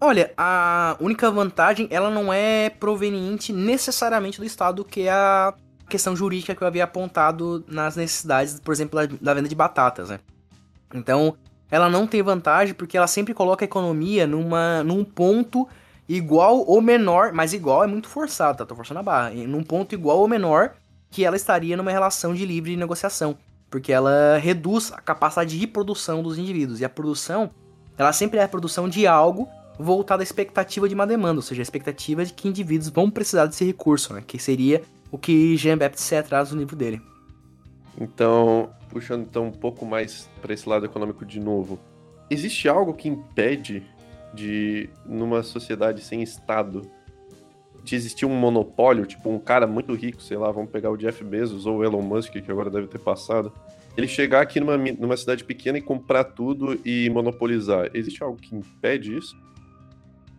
Olha, 0.00 0.32
a 0.36 0.96
única 0.98 1.30
vantagem, 1.30 1.86
ela 1.90 2.10
não 2.10 2.32
é 2.32 2.70
proveniente 2.70 3.52
necessariamente 3.52 4.38
do 4.38 4.46
Estado, 4.46 4.82
que 4.82 5.02
é 5.02 5.10
a 5.10 5.54
questão 5.88 6.16
jurídica 6.16 6.54
que 6.54 6.62
eu 6.62 6.66
havia 6.66 6.84
apontado 6.84 7.62
nas 7.68 7.96
necessidades, 7.96 8.58
por 8.60 8.72
exemplo, 8.72 9.06
da 9.20 9.34
venda 9.34 9.48
de 9.48 9.54
batatas, 9.54 10.08
né? 10.08 10.20
Então, 10.94 11.36
ela 11.70 11.90
não 11.90 12.06
tem 12.06 12.22
vantagem 12.22 12.74
porque 12.74 12.96
ela 12.96 13.06
sempre 13.06 13.34
coloca 13.34 13.62
a 13.62 13.66
economia 13.66 14.26
numa, 14.26 14.82
num 14.82 15.04
ponto 15.04 15.68
igual 16.08 16.64
ou 16.66 16.80
menor, 16.80 17.32
mas 17.32 17.52
igual 17.52 17.84
é 17.84 17.86
muito 17.86 18.08
forçado, 18.08 18.58
tá? 18.58 18.66
Tô 18.66 18.74
forçando 18.74 19.00
a 19.00 19.02
barra. 19.02 19.30
Num 19.30 19.62
ponto 19.62 19.94
igual 19.94 20.18
ou 20.18 20.26
menor 20.26 20.74
que 21.10 21.24
ela 21.24 21.36
estaria 21.36 21.76
numa 21.76 21.90
relação 21.90 22.34
de 22.34 22.46
livre 22.46 22.76
negociação. 22.76 23.36
Porque 23.68 23.92
ela 23.92 24.38
reduz 24.38 24.92
a 24.92 25.00
capacidade 25.00 25.58
de 25.58 25.66
produção 25.66 26.22
dos 26.22 26.38
indivíduos. 26.38 26.80
E 26.80 26.84
a 26.84 26.88
produção, 26.88 27.50
ela 27.96 28.12
sempre 28.12 28.38
é 28.38 28.42
a 28.42 28.48
produção 28.48 28.88
de 28.88 29.06
algo 29.06 29.48
voltado 29.78 30.20
à 30.20 30.24
expectativa 30.24 30.88
de 30.88 30.94
uma 30.94 31.06
demanda, 31.06 31.38
ou 31.38 31.42
seja, 31.42 31.62
a 31.62 31.64
expectativa 31.64 32.24
de 32.24 32.32
que 32.32 32.48
indivíduos 32.48 32.90
vão 32.90 33.10
precisar 33.10 33.46
desse 33.46 33.64
recurso, 33.64 34.12
né? 34.12 34.22
Que 34.26 34.38
seria 34.38 34.82
o 35.10 35.18
que 35.18 35.56
Jean-Baptiste 35.56 36.22
traz 36.24 36.52
no 36.52 36.58
livro 36.58 36.76
dele. 36.76 37.00
Então, 37.98 38.70
puxando 38.88 39.22
então 39.22 39.46
um 39.46 39.52
pouco 39.52 39.86
mais 39.86 40.28
para 40.40 40.52
esse 40.52 40.68
lado 40.68 40.84
econômico 40.84 41.24
de 41.24 41.40
novo, 41.40 41.78
existe 42.28 42.68
algo 42.68 42.94
que 42.94 43.08
impede 43.08 43.82
de, 44.34 44.88
numa 45.04 45.42
sociedade 45.42 46.02
sem 46.02 46.22
Estado, 46.22 46.88
de 47.82 47.96
existir 47.96 48.26
um 48.26 48.34
monopólio, 48.34 49.06
tipo 49.06 49.30
um 49.30 49.38
cara 49.38 49.66
muito 49.66 49.94
rico, 49.94 50.22
sei 50.22 50.36
lá, 50.36 50.50
vamos 50.50 50.70
pegar 50.70 50.90
o 50.90 50.96
Jeff 50.96 51.22
Bezos 51.24 51.66
ou 51.66 51.78
o 51.78 51.84
Elon 51.84 52.02
Musk, 52.02 52.32
que 52.32 52.50
agora 52.50 52.70
deve 52.70 52.86
ter 52.86 52.98
passado, 52.98 53.52
ele 53.96 54.06
chegar 54.06 54.40
aqui 54.42 54.60
numa, 54.60 54.76
numa 54.76 55.16
cidade 55.16 55.44
pequena 55.44 55.78
e 55.78 55.82
comprar 55.82 56.24
tudo 56.24 56.78
e 56.84 57.08
monopolizar. 57.10 57.90
Existe 57.94 58.22
algo 58.22 58.36
que 58.36 58.54
impede 58.54 59.16
isso? 59.16 59.36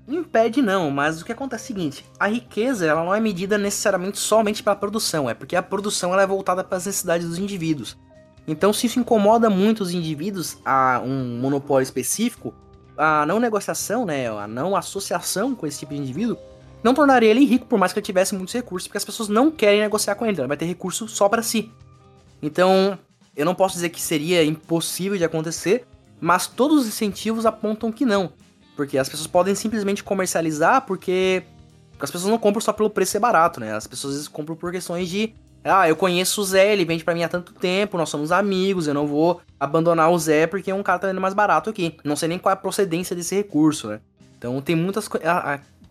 Impede 0.08 0.62
não, 0.62 0.90
mas 0.90 1.22
o 1.22 1.26
que 1.26 1.32
acontece 1.32 1.64
é 1.64 1.66
o 1.66 1.68
seguinte, 1.68 2.06
a 2.20 2.28
riqueza 2.28 2.86
ela 2.86 3.04
não 3.04 3.14
é 3.14 3.20
medida 3.20 3.58
necessariamente 3.58 4.18
somente 4.18 4.64
pela 4.64 4.76
produção, 4.76 5.30
é 5.30 5.34
porque 5.34 5.56
a 5.56 5.64
produção 5.64 6.12
ela 6.12 6.24
é 6.24 6.28
voltada 6.28 6.64
para 6.64 6.78
as 6.78 6.86
necessidades 6.86 7.28
dos 7.28 7.38
indivíduos. 7.38 7.98
Então, 8.48 8.74
se 8.74 8.88
isso 8.88 9.00
incomoda 9.00 9.50
muito 9.50 9.82
os 9.82 9.94
indivíduos 9.94 10.58
a 10.66 11.00
um 11.06 11.40
monopólio 11.40 11.84
específico, 11.84 12.54
a 12.98 13.26
não 13.26 13.40
negociação, 13.40 14.06
né, 14.06 14.28
a 14.30 14.48
não 14.48 14.76
associação 14.76 15.56
com 15.56 15.68
esse 15.68 15.80
tipo 15.80 15.94
de 15.94 16.00
indivíduo, 16.00 16.38
não 16.84 16.94
tornaria 16.94 17.30
ele 17.30 17.46
rico 17.46 17.66
por 17.66 17.78
mais 17.78 17.94
que 17.94 18.00
ele 18.00 18.06
tivesse 18.06 18.36
muitos 18.36 18.54
recursos, 18.54 18.88
porque 18.88 18.98
as 18.98 19.06
pessoas 19.06 19.30
não 19.30 19.52
querem 19.52 19.82
negociar 19.82 20.16
com 20.16 20.26
ele, 20.26 20.40
ele 20.40 20.48
vai 20.48 20.58
ter 20.58 20.66
recurso 20.66 21.08
só 21.08 21.30
para 21.30 21.44
si. 21.44 21.72
Então, 22.42 22.98
eu 23.36 23.46
não 23.46 23.56
posso 23.56 23.76
dizer 23.76 23.90
que 23.90 24.02
seria 24.02 24.44
impossível 24.44 25.18
de 25.18 25.24
acontecer, 25.24 25.86
mas 26.20 26.48
todos 26.48 26.82
os 26.82 26.88
incentivos 26.88 27.46
apontam 27.46 27.92
que 27.92 28.06
não. 28.06 28.34
Porque 28.76 28.98
as 28.98 29.10
pessoas 29.10 29.28
podem 29.28 29.54
simplesmente 29.54 30.04
comercializar 30.04 30.86
porque 30.86 31.44
as 32.00 32.10
pessoas 32.10 32.32
não 32.32 32.40
compram 32.40 32.62
só 32.62 32.74
pelo 32.74 32.90
preço 32.90 33.12
ser 33.12 33.20
barato, 33.20 33.60
né? 33.60 33.74
As 33.76 33.86
pessoas 33.86 34.14
às 34.14 34.18
vezes 34.20 34.28
compram 34.28 34.56
por 34.56 34.72
questões 34.72 35.08
de 35.08 35.36
ah, 35.64 35.88
eu 35.88 35.96
conheço 35.96 36.42
o 36.42 36.44
Zé, 36.44 36.74
ele 36.74 36.84
vende 36.84 37.04
para 37.04 37.14
mim 37.14 37.24
há 37.24 37.30
tanto 37.30 37.54
tempo, 37.54 37.98
nós 37.98 38.10
somos 38.10 38.32
amigos, 38.32 38.88
eu 38.88 38.96
não 38.96 39.06
vou 39.06 39.42
abandonar 39.60 40.10
o 40.10 40.18
Zé 40.18 40.48
porque 40.48 40.74
um 40.74 40.82
cara 40.82 40.98
tá 40.98 41.08
vendo 41.08 41.22
mais 41.22 41.36
barato 41.36 41.70
aqui. 41.70 41.96
Não 42.04 42.16
sei 42.16 42.30
nem 42.30 42.40
qual 42.40 42.52
é 42.52 42.54
a 42.54 42.58
procedência 42.58 43.16
desse 43.16 43.36
recurso, 43.36 43.88
né? 43.88 44.00
Então 44.38 44.60
tem 44.62 44.76
muitas 44.76 45.08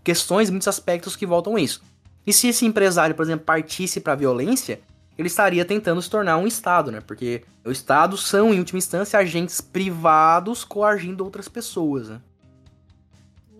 questões, 0.02 0.50
muitos 0.50 0.68
aspectos 0.68 1.16
que 1.16 1.26
voltam 1.26 1.56
a 1.56 1.60
isso. 1.60 1.82
E 2.26 2.32
se 2.32 2.48
esse 2.48 2.66
empresário, 2.66 3.14
por 3.14 3.22
exemplo, 3.22 3.44
partisse 3.44 4.00
para 4.00 4.14
violência, 4.14 4.80
ele 5.16 5.28
estaria 5.28 5.64
tentando 5.64 6.00
se 6.00 6.08
tornar 6.08 6.38
um 6.38 6.46
Estado, 6.46 6.90
né? 6.90 7.00
Porque 7.00 7.42
o 7.64 7.70
Estado 7.70 8.16
são, 8.16 8.54
em 8.54 8.58
última 8.58 8.78
instância, 8.78 9.18
agentes 9.18 9.60
privados 9.60 10.64
coagindo 10.64 11.24
outras 11.24 11.48
pessoas, 11.48 12.08
né? 12.08 12.20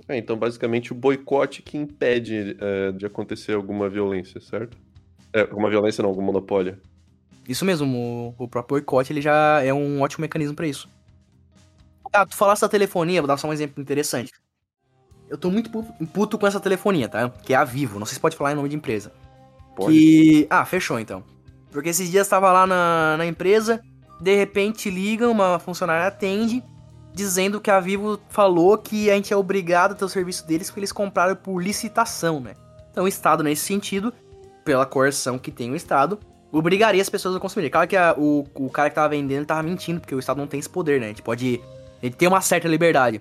É, 0.09 0.17
então, 0.17 0.37
basicamente, 0.37 0.93
o 0.93 0.95
boicote 0.95 1.63
que 1.63 1.77
impede 1.77 2.57
é, 2.59 2.93
de 2.93 3.07
acontecer 3.07 3.55
alguma 3.55 3.89
violência, 3.89 4.41
certo? 4.41 4.77
É, 5.33 5.43
alguma 5.43 5.71
violência 5.71 6.03
não, 6.03 6.11
algum 6.11 6.23
monopólio. 6.23 6.79
Isso 7.49 7.65
mesmo, 7.65 8.35
o, 8.39 8.45
o 8.45 8.49
próprio 8.49 8.77
boicote 8.77 9.13
ele 9.13 9.21
já 9.21 9.63
é 9.63 9.73
um 9.73 10.01
ótimo 10.01 10.23
mecanismo 10.23 10.55
para 10.55 10.67
isso. 10.67 10.89
Ah, 12.13 12.27
tu 12.27 12.35
falaste 12.35 12.63
da 12.63 12.69
telefonia, 12.69 13.21
vou 13.21 13.29
dar 13.29 13.37
só 13.37 13.47
um 13.49 13.53
exemplo 13.53 13.81
interessante. 13.81 14.33
Eu 15.31 15.39
tô 15.39 15.49
muito 15.51 15.71
puto 16.13 16.37
com 16.37 16.47
essa 16.47 16.59
telefonia, 16.59 17.09
tá? 17.09 17.31
Que 17.31 17.55
é 17.55 17.57
a 17.57 17.65
Vivo, 17.65 17.99
não 17.99 18.05
sei 18.05 18.15
se 18.15 18.21
pode 18.21 18.37
falar 18.37 18.53
em 18.53 18.57
nome 18.57 18.69
de 18.69 18.77
empresa. 18.77 19.13
Pode. 19.77 19.93
Que... 19.93 20.47
Ah, 20.51 20.65
fechou 20.65 20.99
então. 20.99 21.23
Porque 21.71 21.89
esses 21.89 22.11
dias 22.11 22.27
tava 22.27 22.53
lá 22.53 22.67
na, 22.67 23.15
na 23.17 23.27
empresa, 23.27 23.81
de 24.21 24.35
repente 24.35 24.91
liga, 24.91 25.29
uma 25.29 25.61
funcionária 25.61 26.07
atende, 26.07 26.63
dizendo 27.15 27.61
que 27.61 27.71
a 27.71 27.79
Vivo 27.79 28.19
falou 28.29 28.77
que 28.77 29.09
a 29.09 29.15
gente 29.15 29.33
é 29.33 29.37
obrigado 29.37 29.93
a 29.93 29.95
ter 29.95 30.05
o 30.05 30.09
serviço 30.09 30.47
deles 30.47 30.69
porque 30.69 30.81
eles 30.81 30.93
compraram 30.93 31.37
por 31.37 31.63
licitação, 31.63 32.41
né? 32.41 32.57
Então 32.91 33.05
o 33.05 33.09
Estado, 33.09 33.45
nesse 33.45 33.65
sentido, 33.65 34.13
pela 34.65 34.85
coerção 34.85 35.39
que 35.39 35.53
tem 35.53 35.71
o 35.71 35.77
Estado, 35.77 36.19
obrigaria 36.51 37.01
as 37.01 37.09
pessoas 37.09 37.37
a 37.37 37.41
consumir. 37.41 37.71
Claro 37.71 37.89
que 37.89 37.97
a, 37.97 38.15
o, 38.19 38.45
o 38.55 38.69
cara 38.69 38.89
que 38.89 38.97
tava 38.97 39.09
vendendo 39.09 39.47
tava 39.47 39.63
mentindo, 39.63 40.01
porque 40.01 40.15
o 40.15 40.19
Estado 40.19 40.39
não 40.39 40.47
tem 40.47 40.59
esse 40.59 40.69
poder, 40.69 41.01
né? 41.01 41.07
A 41.07 41.09
gente 41.11 41.23
pode. 41.23 41.61
Ele 42.03 42.15
tem 42.15 42.27
uma 42.27 42.41
certa 42.41 42.67
liberdade. 42.67 43.21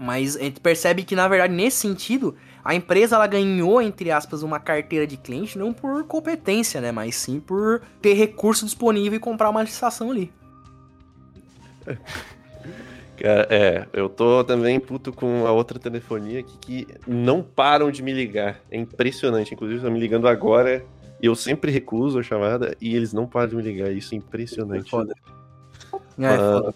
Mas 0.00 0.36
a 0.36 0.40
gente 0.40 0.60
percebe 0.60 1.04
que, 1.04 1.14
na 1.14 1.28
verdade, 1.28 1.52
nesse 1.52 1.78
sentido, 1.78 2.34
a 2.64 2.74
empresa 2.74 3.16
ela 3.16 3.26
ganhou, 3.26 3.80
entre 3.80 4.10
aspas, 4.10 4.42
uma 4.42 4.58
carteira 4.58 5.06
de 5.06 5.16
cliente 5.16 5.58
não 5.58 5.72
por 5.72 6.04
competência, 6.04 6.80
né? 6.80 6.90
Mas 6.90 7.14
sim 7.14 7.38
por 7.38 7.82
ter 8.00 8.14
recurso 8.14 8.64
disponível 8.64 9.16
e 9.16 9.20
comprar 9.20 9.50
uma 9.50 9.62
licitação 9.62 10.10
ali. 10.10 10.32
Cara, 13.16 13.46
é, 13.48 13.86
eu 13.92 14.08
tô 14.08 14.42
também 14.42 14.80
puto 14.80 15.12
com 15.12 15.46
a 15.46 15.52
outra 15.52 15.78
telefonia 15.78 16.40
aqui 16.40 16.58
que 16.58 16.88
não 17.06 17.42
param 17.42 17.90
de 17.90 18.02
me 18.02 18.12
ligar. 18.12 18.60
É 18.70 18.76
impressionante. 18.76 19.54
Inclusive, 19.54 19.78
estão 19.78 19.92
me 19.92 20.00
ligando 20.00 20.26
agora 20.26 20.84
e 21.22 21.26
eu 21.26 21.36
sempre 21.36 21.70
recuso 21.70 22.18
a 22.18 22.22
chamada 22.22 22.76
e 22.80 22.96
eles 22.96 23.12
não 23.12 23.26
param 23.26 23.50
de 23.50 23.56
me 23.56 23.62
ligar. 23.62 23.92
Isso 23.92 24.14
é 24.14 24.18
impressionante. 24.18 24.88
É 24.88 24.90
foda. 24.90 25.14
É, 26.18 26.26
é 26.26 26.36
foda. 26.36 26.74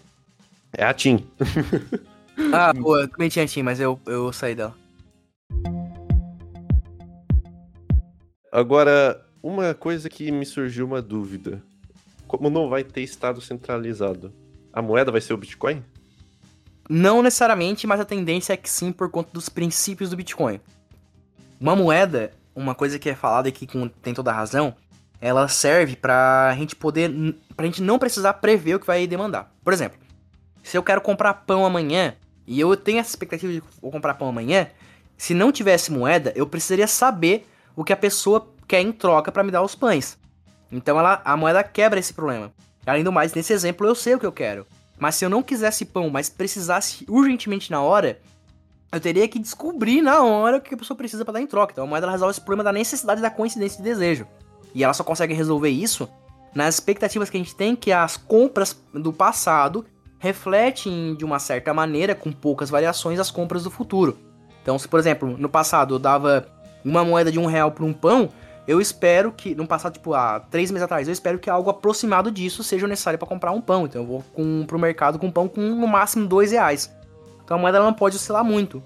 É 0.71 0.85
a 0.85 0.93
TIM. 0.93 1.27
ah, 2.53 2.73
pô, 2.73 2.97
eu 2.97 3.07
também 3.07 3.29
tinha 3.29 3.45
TIM, 3.45 3.63
mas 3.63 3.79
eu, 3.79 3.99
eu 4.05 4.31
saí 4.31 4.55
dela. 4.55 4.75
Agora, 8.51 9.25
uma 9.43 9.73
coisa 9.73 10.09
que 10.09 10.31
me 10.31 10.45
surgiu 10.45 10.85
uma 10.85 11.01
dúvida. 11.01 11.61
Como 12.27 12.49
não 12.49 12.69
vai 12.69 12.83
ter 12.83 13.01
estado 13.01 13.41
centralizado, 13.41 14.33
a 14.71 14.81
moeda 14.81 15.11
vai 15.11 15.21
ser 15.21 15.33
o 15.33 15.37
Bitcoin? 15.37 15.83
Não 16.89 17.21
necessariamente, 17.21 17.85
mas 17.85 17.99
a 17.99 18.05
tendência 18.05 18.53
é 18.53 18.57
que 18.57 18.69
sim, 18.69 18.91
por 18.91 19.09
conta 19.09 19.29
dos 19.31 19.49
princípios 19.49 20.09
do 20.09 20.15
Bitcoin. 20.15 20.59
Uma 21.59 21.75
moeda, 21.75 22.31
uma 22.55 22.73
coisa 22.73 22.97
que 22.97 23.09
é 23.09 23.15
falada 23.15 23.49
aqui 23.49 23.67
com 23.67 23.87
tem 23.87 24.13
toda 24.13 24.31
a 24.31 24.33
razão, 24.33 24.75
ela 25.21 25.47
serve 25.47 25.95
pra 25.95 26.53
gente 26.57 26.75
poder. 26.75 27.11
pra 27.55 27.65
gente 27.65 27.81
não 27.81 27.99
precisar 27.99 28.33
prever 28.33 28.75
o 28.75 28.79
que 28.79 28.87
vai 28.87 29.05
demandar. 29.05 29.53
Por 29.63 29.73
exemplo, 29.73 29.99
se 30.63 30.77
eu 30.77 30.83
quero 30.83 31.01
comprar 31.01 31.33
pão 31.33 31.65
amanhã, 31.65 32.15
e 32.49 32.59
eu 32.59 32.75
tenho 32.75 32.97
essa 32.97 33.11
expectativa 33.11 33.53
de 33.53 33.61
vou 33.79 33.91
comprar 33.91 34.15
pão 34.15 34.27
amanhã, 34.27 34.67
se 35.15 35.35
não 35.35 35.51
tivesse 35.51 35.91
moeda, 35.91 36.33
eu 36.35 36.47
precisaria 36.47 36.87
saber 36.87 37.47
o 37.75 37.83
que 37.83 37.93
a 37.93 37.95
pessoa 37.95 38.51
quer 38.67 38.81
em 38.81 38.91
troca 38.91 39.31
para 39.31 39.43
me 39.43 39.51
dar 39.51 39.61
os 39.61 39.75
pães. 39.75 40.17
Então 40.71 40.97
ela, 40.97 41.21
a 41.23 41.37
moeda 41.37 41.63
quebra 41.63 41.99
esse 41.99 42.11
problema. 42.11 42.51
Além 42.87 43.03
do 43.03 43.11
mais, 43.11 43.35
nesse 43.35 43.53
exemplo 43.53 43.85
eu 43.85 43.93
sei 43.93 44.15
o 44.15 44.19
que 44.19 44.25
eu 44.25 44.31
quero. 44.31 44.65
Mas 44.97 45.13
se 45.13 45.23
eu 45.23 45.29
não 45.29 45.43
quisesse 45.43 45.85
pão, 45.85 46.09
mas 46.09 46.27
precisasse 46.27 47.05
urgentemente 47.07 47.69
na 47.69 47.83
hora, 47.83 48.19
eu 48.91 48.99
teria 48.99 49.27
que 49.27 49.37
descobrir 49.37 50.01
na 50.01 50.23
hora 50.23 50.57
o 50.57 50.61
que 50.61 50.73
a 50.73 50.77
pessoa 50.77 50.97
precisa 50.97 51.23
para 51.23 51.35
dar 51.35 51.41
em 51.41 51.47
troca. 51.47 51.71
Então 51.71 51.83
a 51.83 51.87
moeda 51.87 52.09
resolve 52.09 52.31
esse 52.31 52.41
problema 52.41 52.63
da 52.63 52.73
necessidade 52.73 53.21
da 53.21 53.29
coincidência 53.29 53.77
de 53.77 53.83
desejo. 53.83 54.25
E 54.73 54.83
ela 54.83 54.95
só 54.95 55.03
consegue 55.03 55.35
resolver 55.35 55.69
isso 55.69 56.09
nas 56.55 56.73
expectativas 56.73 57.29
que 57.29 57.37
a 57.37 57.39
gente 57.39 57.55
tem 57.55 57.75
que 57.75 57.91
as 57.91 58.17
compras 58.17 58.75
do 58.91 59.13
passado 59.13 59.85
refletem 60.19 61.15
de 61.15 61.25
uma 61.25 61.39
certa 61.39 61.73
maneira, 61.73 62.13
com 62.13 62.31
poucas 62.31 62.69
variações, 62.69 63.19
as 63.19 63.31
compras 63.31 63.63
do 63.63 63.71
futuro. 63.71 64.17
Então, 64.61 64.77
se 64.77 64.87
por 64.87 64.99
exemplo, 64.99 65.37
no 65.37 65.49
passado 65.49 65.95
eu 65.95 65.99
dava 65.99 66.45
uma 66.83 67.03
moeda 67.03 67.31
de 67.31 67.39
um 67.39 67.45
real 67.45 67.71
por 67.71 67.83
um 67.83 67.93
pão, 67.93 68.29
eu 68.67 68.79
espero 68.79 69.31
que, 69.31 69.55
no 69.55 69.65
passado, 69.65 69.93
tipo, 69.93 70.13
há 70.13 70.39
três 70.39 70.69
meses 70.69 70.83
atrás, 70.83 71.07
eu 71.07 71.11
espero 71.11 71.39
que 71.39 71.49
algo 71.49 71.71
aproximado 71.71 72.29
disso 72.29 72.63
seja 72.63 72.85
necessário 72.85 73.17
para 73.17 73.27
comprar 73.27 73.51
um 73.51 73.59
pão. 73.59 73.85
Então 73.85 74.03
eu 74.03 74.07
vou 74.07 74.23
com, 74.33 74.63
pro 74.67 74.77
mercado 74.77 75.17
com 75.17 75.31
pão 75.31 75.47
com 75.47 75.59
no 75.59 75.87
máximo 75.87 76.27
dois 76.27 76.51
reais. 76.51 76.93
Então 77.43 77.57
a 77.57 77.59
moeda 77.59 77.79
não 77.79 77.93
pode 77.93 78.15
oscilar 78.15 78.43
muito. 78.43 78.83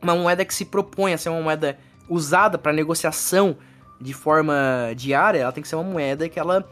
Uma 0.00 0.14
moeda 0.14 0.46
que 0.46 0.54
se 0.54 0.64
propõe 0.64 1.12
a 1.12 1.18
ser 1.18 1.28
uma 1.28 1.42
moeda 1.42 1.76
usada 2.08 2.56
para 2.56 2.72
negociação 2.72 3.56
de 4.00 4.14
forma 4.14 4.92
diária, 4.96 5.40
ela 5.40 5.52
tem 5.52 5.62
que 5.62 5.68
ser 5.68 5.76
uma 5.76 5.84
moeda 5.84 6.28
que 6.28 6.38
ela 6.38 6.66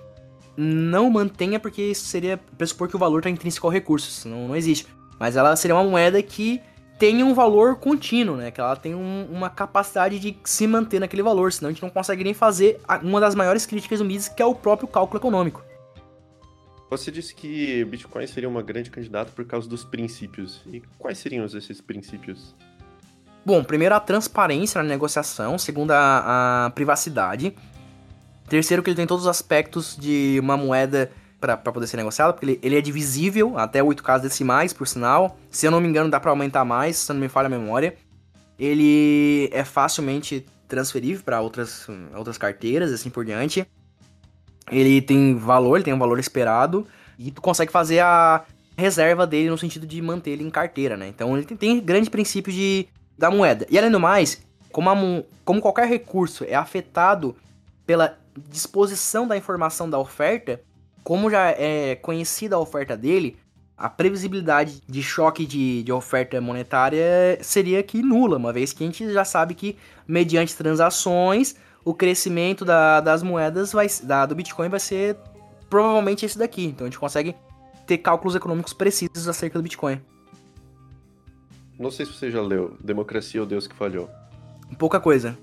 não 0.57 1.11
mantenha, 1.11 1.59
porque 1.59 1.83
isso 1.83 2.07
seria 2.07 2.37
pressupor 2.37 2.89
que 2.89 2.97
o 2.97 2.99
valor 2.99 3.19
está 3.19 3.31
intrínseco 3.31 3.67
ao 3.67 3.73
recurso, 3.73 4.11
senão 4.11 4.49
não 4.49 4.57
existe. 4.57 4.87
Mas 5.19 5.37
ela 5.37 5.55
seria 5.57 5.75
uma 5.75 5.85
moeda 5.85 6.23
que 6.23 6.61
tem 6.99 7.23
um 7.23 7.33
valor 7.33 7.77
contínuo, 7.77 8.37
né? 8.37 8.51
Que 8.51 8.61
ela 8.61 8.77
tem 8.77 8.95
um, 8.95 9.27
uma 9.31 9.49
capacidade 9.49 10.19
de 10.19 10.37
se 10.45 10.67
manter 10.67 11.01
naquele 11.01 11.23
valor, 11.23 11.53
senão 11.53 11.71
a 11.71 11.73
gente 11.73 11.83
não 11.83 11.91
consegue 11.91 12.23
nem 12.23 12.35
fazer 12.35 12.79
uma 13.03 13.21
das 13.21 13.35
maiores 13.35 13.65
críticas 13.65 14.01
do 14.01 14.05
Mises, 14.05 14.29
que 14.29 14.43
é 14.43 14.47
o 14.47 14.55
próprio 14.55 14.87
cálculo 14.87 15.19
econômico. 15.19 15.63
Você 16.91 17.11
disse 17.11 17.35
que 17.35 17.85
Bitcoin 17.85 18.27
seria 18.27 18.49
uma 18.49 18.63
grande 18.63 18.91
candidata 18.91 19.31
por 19.35 19.45
causa 19.47 19.69
dos 19.69 19.85
princípios. 19.85 20.61
E 20.67 20.83
quais 20.99 21.19
seriam 21.19 21.47
esses 21.47 21.81
princípios? 21.81 22.55
Bom, 23.47 23.65
primeiro 23.65 23.95
a 23.95 24.01
transparência 24.01 24.83
na 24.83 24.89
negociação, 24.89 25.57
segundo 25.57 25.93
a, 25.93 26.67
a 26.67 26.71
privacidade. 26.71 27.55
Terceiro, 28.51 28.83
que 28.83 28.91
ele 28.91 28.97
tem 28.97 29.07
todos 29.07 29.27
os 29.27 29.31
aspectos 29.31 29.97
de 29.97 30.37
uma 30.43 30.57
moeda 30.57 31.09
para 31.41 31.57
poder 31.57 31.87
ser 31.87 31.97
negociado, 31.97 32.33
porque 32.35 32.45
ele, 32.45 32.61
ele, 32.65 32.77
é 32.77 32.81
divisível 32.81 33.57
até 33.57 33.81
8 33.81 34.03
casas 34.03 34.23
decimais, 34.23 34.73
por 34.73 34.89
sinal. 34.89 35.39
Se 35.53 35.67
eu 35.67 35.71
não 35.71 35.81
me 35.81 35.87
engano, 35.87 36.11
dá 36.11 36.19
para 36.19 36.33
aumentar 36.33 36.65
mais, 36.65 36.97
se 36.97 37.13
não 37.13 37.21
me 37.21 37.29
falha 37.29 37.47
a 37.47 37.49
memória. 37.49 37.95
Ele 38.59 39.49
é 39.53 39.63
facilmente 39.63 40.45
transferível 40.67 41.23
para 41.25 41.41
outras, 41.41 41.87
outras 42.13 42.37
carteiras, 42.37 42.93
assim 42.93 43.09
por 43.09 43.25
diante. 43.25 43.65
Ele 44.69 45.01
tem 45.01 45.37
valor, 45.37 45.77
ele 45.77 45.85
tem 45.85 45.95
um 45.95 45.99
valor 45.99 46.19
esperado, 46.19 46.85
e 47.17 47.31
tu 47.31 47.41
consegue 47.41 47.71
fazer 47.71 48.01
a 48.01 48.45
reserva 48.77 49.29
dele 49.29 49.49
no 49.49 49.57
sentido 49.57 49.87
de 49.87 50.03
manter 50.03 50.33
ele 50.33 50.43
em 50.43 50.51
carteira, 50.51 50.97
né? 50.97 51.07
Então 51.07 51.37
ele 51.37 51.47
tem, 51.47 51.57
tem 51.57 51.81
grande 51.81 52.11
princípio 52.11 52.53
de, 52.53 52.89
da 53.17 53.31
moeda. 53.31 53.65
E 53.71 53.79
além 53.79 53.93
do 53.93 54.01
mais, 54.01 54.45
como, 54.73 54.91
a, 54.91 54.97
como 55.45 55.61
qualquer 55.61 55.87
recurso 55.87 56.45
é 56.45 56.57
afetado 56.57 57.37
pela 57.91 58.17
disposição 58.49 59.27
da 59.27 59.37
informação 59.37 59.91
da 59.91 59.99
oferta, 59.99 60.63
como 61.03 61.29
já 61.29 61.51
é 61.51 61.97
conhecida 61.97 62.55
a 62.55 62.59
oferta 62.61 62.97
dele, 62.97 63.37
a 63.77 63.89
previsibilidade 63.89 64.81
de 64.89 65.03
choque 65.03 65.45
de, 65.45 65.83
de 65.83 65.91
oferta 65.91 66.41
monetária 66.41 67.37
seria 67.43 67.83
que 67.83 68.01
nula, 68.01 68.37
uma 68.37 68.53
vez 68.53 68.73
que 68.73 68.85
a 68.85 68.87
gente 68.87 69.13
já 69.13 69.25
sabe 69.25 69.57
que, 69.57 69.77
mediante 70.07 70.55
transações, 70.55 71.57
o 71.85 71.93
crescimento 71.93 72.65
da, 72.65 73.01
das 73.01 73.25
moedas 73.25 73.73
vai, 73.73 73.89
da, 74.05 74.25
do 74.25 74.37
Bitcoin 74.37 74.69
vai 74.69 74.79
ser 74.79 75.17
provavelmente 75.69 76.25
esse 76.25 76.39
daqui. 76.39 76.67
Então 76.67 76.87
a 76.87 76.89
gente 76.89 76.99
consegue 77.01 77.35
ter 77.89 77.99
cálculos 77.99 78.37
econômicos 78.37 78.73
precisos 78.73 79.27
acerca 79.27 79.59
do 79.59 79.65
Bitcoin. 79.65 80.01
Não 81.77 81.91
sei 81.91 82.07
se 82.07 82.13
você 82.13 82.31
já 82.31 82.41
leu 82.41 82.77
Democracia 82.79 83.41
ou 83.41 83.47
Deus 83.49 83.67
que 83.67 83.75
Falhou. 83.75 84.09
Pouca 84.79 85.01
coisa. 85.01 85.37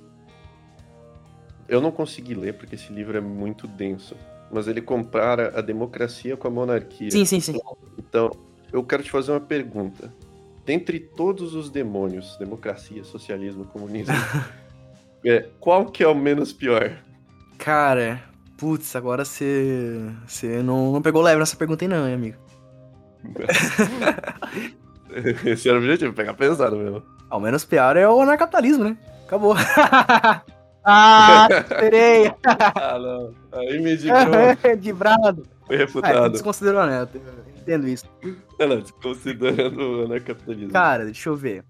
Eu 1.68 1.82
não 1.82 1.92
consegui 1.92 2.34
ler 2.34 2.54
porque 2.54 2.76
esse 2.76 2.92
livro 2.92 3.18
é 3.18 3.22
muito 3.22 3.68
denso 3.68 4.16
mas 4.52 4.68
ele 4.68 4.82
compara 4.82 5.58
a 5.58 5.62
democracia 5.62 6.38
com 6.38 6.48
a 6.48 6.52
monarquia. 6.52 7.12
Sim, 7.12 7.26
sim, 7.26 7.40
sim. 7.40 7.60
Então, 7.98 8.32
eu 8.72 8.84
quero 8.84 9.04
te 9.04 9.12
fazer 9.12 9.32
uma 9.32 9.40
pergunta. 9.40 10.14
Dentre 10.66 11.00
todos 11.00 11.54
os 11.54 11.70
demônios, 11.70 12.36
democracia, 12.38 13.04
socialismo, 13.04 13.66
comunismo, 13.66 14.14
é, 15.24 15.48
qual 15.60 15.86
que 15.86 16.04
é 16.04 16.08
o 16.08 16.16
menos 16.16 16.52
pior? 16.52 16.98
Cara, 17.58 18.22
putz, 18.58 18.96
agora 18.96 19.26
você 19.26 20.02
você 20.26 20.62
não, 20.62 20.92
não 20.92 21.02
pegou 21.02 21.22
leve 21.22 21.40
nessa 21.40 21.56
pergunta 21.56 21.86
aí 21.86 21.88
não, 21.88 22.08
hein, 22.08 22.14
amigo. 22.14 22.38
Esse 25.46 25.70
era 25.70 25.78
o 25.78 25.82
objetivo, 25.82 26.14
pegar 26.14 26.34
pesado 26.34 26.76
mesmo. 26.76 27.02
Ao 27.30 27.40
menos 27.40 27.66
pior 27.66 27.98
é 27.98 28.08
o 28.08 28.22
anarcapitalismo, 28.22 28.84
né? 28.84 28.98
Acabou. 29.26 29.56
Ah, 30.90 31.50
esperei. 31.52 32.32
ah, 32.46 32.98
não. 32.98 33.34
Aí 33.52 33.78
me 33.80 33.98
brado. 34.94 35.46
Foi 35.66 35.76
refutado. 35.76 36.18
Ah, 36.18 36.28
desconsiderou 36.30 36.86
neta. 36.86 37.20
Entendo 37.58 37.90
isso. 37.90 38.06
Não, 38.58 38.68
não, 38.70 38.80
desconsiderando 38.80 39.82
o 39.82 40.06
anarcapitalismo. 40.06 40.72
Cara, 40.72 41.04
deixa 41.04 41.28
eu 41.28 41.36
ver. 41.36 41.66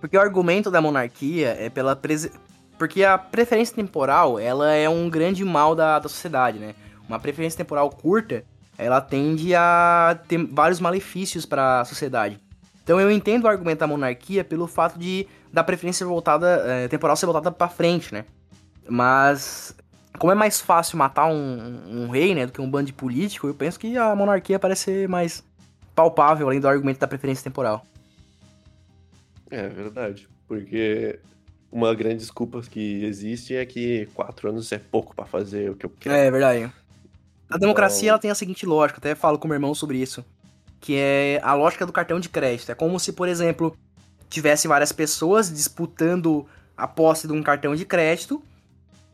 Porque 0.00 0.16
o 0.16 0.20
argumento 0.20 0.72
da 0.72 0.80
monarquia 0.80 1.56
é 1.56 1.70
pela 1.70 1.94
prese... 1.94 2.32
Porque 2.76 3.04
a 3.04 3.16
preferência 3.16 3.76
temporal, 3.76 4.40
ela 4.40 4.72
é 4.72 4.88
um 4.88 5.08
grande 5.08 5.44
mal 5.44 5.76
da, 5.76 6.00
da 6.00 6.08
sociedade, 6.08 6.58
né? 6.58 6.74
Uma 7.08 7.20
preferência 7.20 7.56
temporal 7.56 7.88
curta, 7.88 8.44
ela 8.76 9.00
tende 9.00 9.54
a 9.54 10.18
ter 10.26 10.44
vários 10.50 10.80
malefícios 10.80 11.46
para 11.46 11.80
a 11.80 11.84
sociedade. 11.84 12.40
Então 12.82 13.00
eu 13.00 13.10
entendo 13.10 13.44
o 13.44 13.48
argumento 13.48 13.78
da 13.78 13.86
monarquia 13.86 14.44
pelo 14.44 14.66
fato 14.66 14.98
de 14.98 15.26
da 15.56 15.64
preferência 15.64 16.04
voltada 16.04 16.46
é, 16.66 16.86
temporal 16.86 17.16
ser 17.16 17.24
voltada 17.24 17.50
para 17.50 17.66
frente, 17.66 18.12
né? 18.12 18.26
Mas 18.86 19.74
como 20.18 20.30
é 20.30 20.34
mais 20.34 20.60
fácil 20.60 20.98
matar 20.98 21.26
um, 21.28 22.02
um, 22.04 22.10
rei, 22.10 22.34
né, 22.34 22.44
do 22.44 22.52
que 22.52 22.60
um 22.60 22.70
bando 22.70 22.86
de 22.86 22.92
político, 22.92 23.46
eu 23.46 23.54
penso 23.54 23.80
que 23.80 23.96
a 23.96 24.14
monarquia 24.14 24.58
parece 24.58 24.84
ser 24.84 25.08
mais 25.08 25.42
palpável 25.94 26.46
além 26.46 26.60
do 26.60 26.68
argumento 26.68 27.00
da 27.00 27.06
preferência 27.06 27.42
temporal. 27.42 27.86
É 29.50 29.66
verdade, 29.66 30.28
porque 30.46 31.18
uma 31.72 31.94
grande 31.94 32.16
desculpa 32.16 32.60
que 32.60 33.02
existe 33.02 33.56
é 33.56 33.64
que 33.64 34.06
quatro 34.12 34.50
anos 34.50 34.70
é 34.72 34.78
pouco 34.78 35.16
para 35.16 35.24
fazer 35.24 35.70
o 35.70 35.74
que 35.74 35.86
eu 35.86 35.90
quero. 35.98 36.14
É 36.14 36.30
verdade. 36.30 36.70
A 37.48 37.56
democracia 37.56 38.00
então... 38.00 38.08
ela 38.10 38.18
tem 38.18 38.30
a 38.30 38.34
seguinte 38.34 38.66
lógica, 38.66 38.98
até 38.98 39.14
falo 39.14 39.38
com 39.38 39.48
meu 39.48 39.54
irmão 39.54 39.74
sobre 39.74 39.96
isso, 39.96 40.22
que 40.82 40.96
é 40.98 41.40
a 41.42 41.54
lógica 41.54 41.86
do 41.86 41.92
cartão 41.94 42.20
de 42.20 42.28
crédito. 42.28 42.70
É 42.70 42.74
como 42.74 43.00
se, 43.00 43.14
por 43.14 43.26
exemplo, 43.26 43.74
tivesse 44.28 44.68
várias 44.68 44.92
pessoas 44.92 45.52
disputando 45.52 46.46
a 46.76 46.86
posse 46.86 47.26
de 47.26 47.32
um 47.32 47.42
cartão 47.42 47.74
de 47.74 47.84
crédito, 47.84 48.42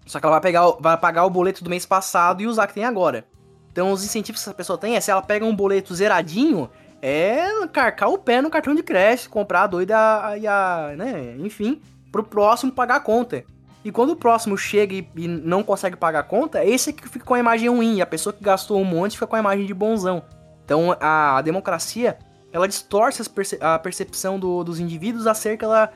só 0.06 0.18
que 0.18 0.26
ela 0.26 0.34
vai, 0.34 0.40
pegar, 0.40 0.68
vai 0.80 0.96
pagar 0.96 1.24
o 1.24 1.30
boleto 1.30 1.62
do 1.62 1.70
mês 1.70 1.86
passado 1.86 2.42
e 2.42 2.46
usar 2.46 2.66
que 2.66 2.74
tem 2.74 2.84
agora. 2.84 3.24
Então 3.70 3.92
os 3.92 4.04
incentivos 4.04 4.42
que 4.42 4.48
essa 4.48 4.54
pessoa 4.54 4.76
tem 4.76 4.96
é 4.96 5.00
se 5.00 5.10
ela 5.10 5.22
pega 5.22 5.44
um 5.44 5.54
boleto 5.54 5.94
zeradinho, 5.94 6.68
é 7.00 7.66
carcar 7.68 8.10
o 8.10 8.18
pé 8.18 8.42
no 8.42 8.50
cartão 8.50 8.74
de 8.74 8.82
crédito, 8.82 9.30
comprar 9.30 9.62
a 9.62 9.66
doida 9.66 9.96
e 10.38 10.46
a, 10.46 10.94
né, 10.96 11.36
enfim, 11.38 11.80
pro 12.10 12.22
próximo 12.22 12.72
pagar 12.72 12.96
a 12.96 13.00
conta. 13.00 13.44
E 13.84 13.90
quando 13.90 14.10
o 14.10 14.16
próximo 14.16 14.56
chega 14.56 14.94
e, 14.94 15.08
e 15.16 15.26
não 15.26 15.62
consegue 15.62 15.96
pagar 15.96 16.20
a 16.20 16.24
conta, 16.24 16.60
é 16.60 16.68
esse 16.68 16.92
que 16.92 17.08
fica 17.08 17.24
com 17.24 17.34
a 17.34 17.38
imagem 17.38 17.68
ruim, 17.68 17.96
e 17.96 18.02
a 18.02 18.06
pessoa 18.06 18.32
que 18.32 18.44
gastou 18.44 18.80
um 18.80 18.84
monte 18.84 19.14
fica 19.14 19.26
com 19.26 19.34
a 19.34 19.40
imagem 19.40 19.66
de 19.66 19.74
bonzão. 19.74 20.22
Então 20.64 20.96
a, 21.00 21.38
a 21.38 21.42
democracia 21.42 22.16
ela 22.52 22.68
distorce 22.68 23.28
perce 23.30 23.58
a 23.60 23.78
percepção 23.78 24.38
do, 24.38 24.62
dos 24.62 24.78
indivíduos 24.78 25.26
acerca 25.26 25.66
da, 25.66 25.90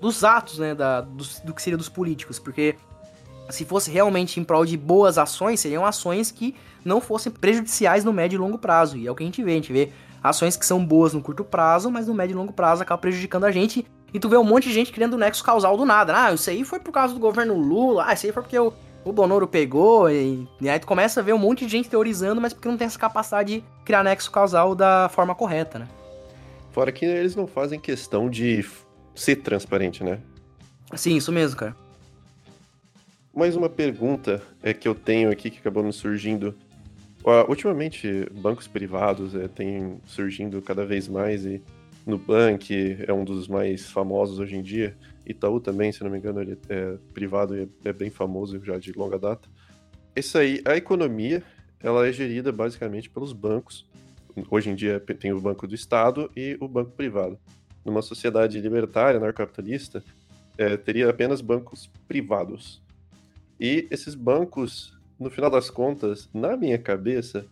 dos 0.00 0.22
atos, 0.22 0.58
né, 0.58 0.74
da, 0.74 1.00
do, 1.00 1.24
do 1.44 1.54
que 1.54 1.62
seria 1.62 1.78
dos 1.78 1.88
políticos, 1.88 2.38
porque 2.38 2.76
se 3.50 3.64
fosse 3.64 3.90
realmente 3.90 4.38
em 4.38 4.44
prol 4.44 4.64
de 4.64 4.76
boas 4.76 5.18
ações, 5.18 5.60
seriam 5.60 5.84
ações 5.84 6.30
que 6.30 6.54
não 6.84 7.00
fossem 7.00 7.32
prejudiciais 7.32 8.04
no 8.04 8.12
médio 8.12 8.36
e 8.36 8.38
longo 8.38 8.58
prazo, 8.58 8.96
e 8.96 9.06
é 9.06 9.10
o 9.10 9.14
que 9.14 9.22
a 9.22 9.26
gente 9.26 9.42
vê, 9.42 9.52
a 9.52 9.54
gente 9.54 9.72
vê 9.72 9.92
ações 10.22 10.56
que 10.56 10.64
são 10.64 10.84
boas 10.84 11.12
no 11.12 11.22
curto 11.22 11.44
prazo, 11.44 11.90
mas 11.90 12.06
no 12.06 12.14
médio 12.14 12.34
e 12.34 12.36
longo 12.36 12.52
prazo 12.52 12.82
acabam 12.82 13.00
prejudicando 13.00 13.44
a 13.44 13.50
gente, 13.50 13.86
e 14.12 14.20
tu 14.20 14.28
vê 14.28 14.36
um 14.36 14.44
monte 14.44 14.68
de 14.68 14.74
gente 14.74 14.92
criando 14.92 15.18
nexo 15.18 15.42
causal 15.42 15.76
do 15.76 15.84
nada, 15.84 16.26
ah, 16.26 16.32
isso 16.32 16.48
aí 16.50 16.64
foi 16.64 16.78
por 16.78 16.92
causa 16.92 17.14
do 17.14 17.20
governo 17.20 17.54
Lula, 17.54 18.04
ah, 18.06 18.12
isso 18.12 18.26
aí 18.26 18.32
foi 18.32 18.42
porque 18.42 18.58
o, 18.58 18.72
o 19.04 19.12
Bonoro 19.12 19.46
pegou, 19.46 20.10
e, 20.10 20.48
e, 20.60 20.68
aí 20.68 20.78
tu 20.78 20.86
começa 20.86 21.20
a 21.20 21.22
ver 21.22 21.34
um 21.34 21.38
monte 21.38 21.64
de 21.66 21.70
gente 21.70 21.88
teorizando, 21.88 22.40
mas 22.40 22.52
porque 22.52 22.68
não 22.68 22.76
tem 22.76 22.86
essa 22.86 22.98
capacidade 22.98 23.60
de 23.60 23.64
criar 23.84 24.02
nexo 24.02 24.30
causal 24.30 24.74
da 24.74 25.08
forma 25.10 25.34
correta, 25.34 25.78
né? 25.78 25.88
Fora 26.72 26.90
que 26.90 27.04
eles 27.04 27.36
não 27.36 27.46
fazem 27.46 27.78
questão 27.78 28.28
de 28.28 28.64
ser 29.14 29.36
transparente, 29.36 30.02
né? 30.02 30.18
Sim, 30.94 31.16
isso 31.16 31.30
mesmo, 31.30 31.56
cara. 31.56 31.76
Mais 33.34 33.54
uma 33.56 33.68
pergunta 33.68 34.42
é 34.62 34.72
que 34.72 34.88
eu 34.88 34.94
tenho 34.94 35.30
aqui 35.30 35.50
que 35.50 35.58
acabou 35.58 35.82
me 35.82 35.92
surgindo. 35.92 36.54
Uh, 37.24 37.48
ultimamente, 37.48 38.28
bancos 38.32 38.66
privados 38.66 39.34
é, 39.34 39.48
têm 39.48 40.00
surgindo 40.06 40.60
cada 40.62 40.84
vez 40.84 41.08
mais 41.08 41.44
e 41.44 41.62
Nubank 42.06 42.98
é 43.06 43.12
um 43.12 43.24
dos 43.24 43.48
mais 43.48 43.90
famosos 43.90 44.38
hoje 44.38 44.56
em 44.56 44.62
dia. 44.62 44.96
Itaú 45.26 45.60
também, 45.60 45.90
se 45.90 46.02
não 46.02 46.10
me 46.10 46.18
engano, 46.18 46.40
ele 46.40 46.58
é 46.68 46.96
privado 47.12 47.56
e 47.56 47.68
é 47.84 47.92
bem 47.92 48.10
famoso 48.10 48.62
já 48.64 48.78
de 48.78 48.92
longa 48.92 49.18
data. 49.18 49.48
Isso 50.14 50.38
aí, 50.38 50.62
a 50.64 50.76
economia, 50.76 51.42
ela 51.80 52.06
é 52.06 52.12
gerida 52.12 52.52
basicamente 52.52 53.10
pelos 53.10 53.32
bancos. 53.32 53.86
Hoje 54.50 54.70
em 54.70 54.74
dia 54.74 55.00
tem 55.00 55.32
o 55.32 55.40
banco 55.40 55.66
do 55.66 55.74
Estado 55.74 56.30
e 56.36 56.56
o 56.60 56.68
banco 56.68 56.92
privado. 56.92 57.38
Numa 57.84 58.02
sociedade 58.02 58.60
libertária, 58.60 59.18
anarcapitalista, 59.18 60.02
é, 60.56 60.76
teria 60.76 61.10
apenas 61.10 61.40
bancos 61.40 61.90
privados. 62.06 62.82
E 63.58 63.86
esses 63.90 64.14
bancos, 64.14 64.96
no 65.18 65.30
final 65.30 65.50
das 65.50 65.70
contas, 65.70 66.28
na 66.32 66.56
minha 66.56 66.78
cabeça, 66.78 67.46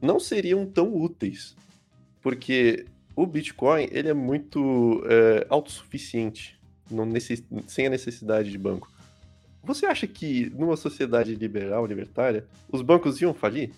não 0.00 0.18
seriam 0.20 0.66
tão 0.66 0.94
úteis. 0.94 1.56
Porque 2.20 2.86
o 3.14 3.26
Bitcoin 3.26 3.88
ele 3.90 4.08
é 4.08 4.14
muito 4.14 5.02
é, 5.08 5.46
autossuficiente 5.48 6.56
não 6.90 7.06
necess... 7.06 7.42
sem 7.66 7.86
a 7.86 7.90
necessidade 7.90 8.50
de 8.50 8.58
banco. 8.58 8.90
Você 9.62 9.86
acha 9.86 10.06
que 10.06 10.50
numa 10.56 10.76
sociedade 10.76 11.34
liberal, 11.34 11.86
libertária, 11.86 12.46
os 12.70 12.82
bancos 12.82 13.20
iam 13.20 13.34
falir? 13.34 13.72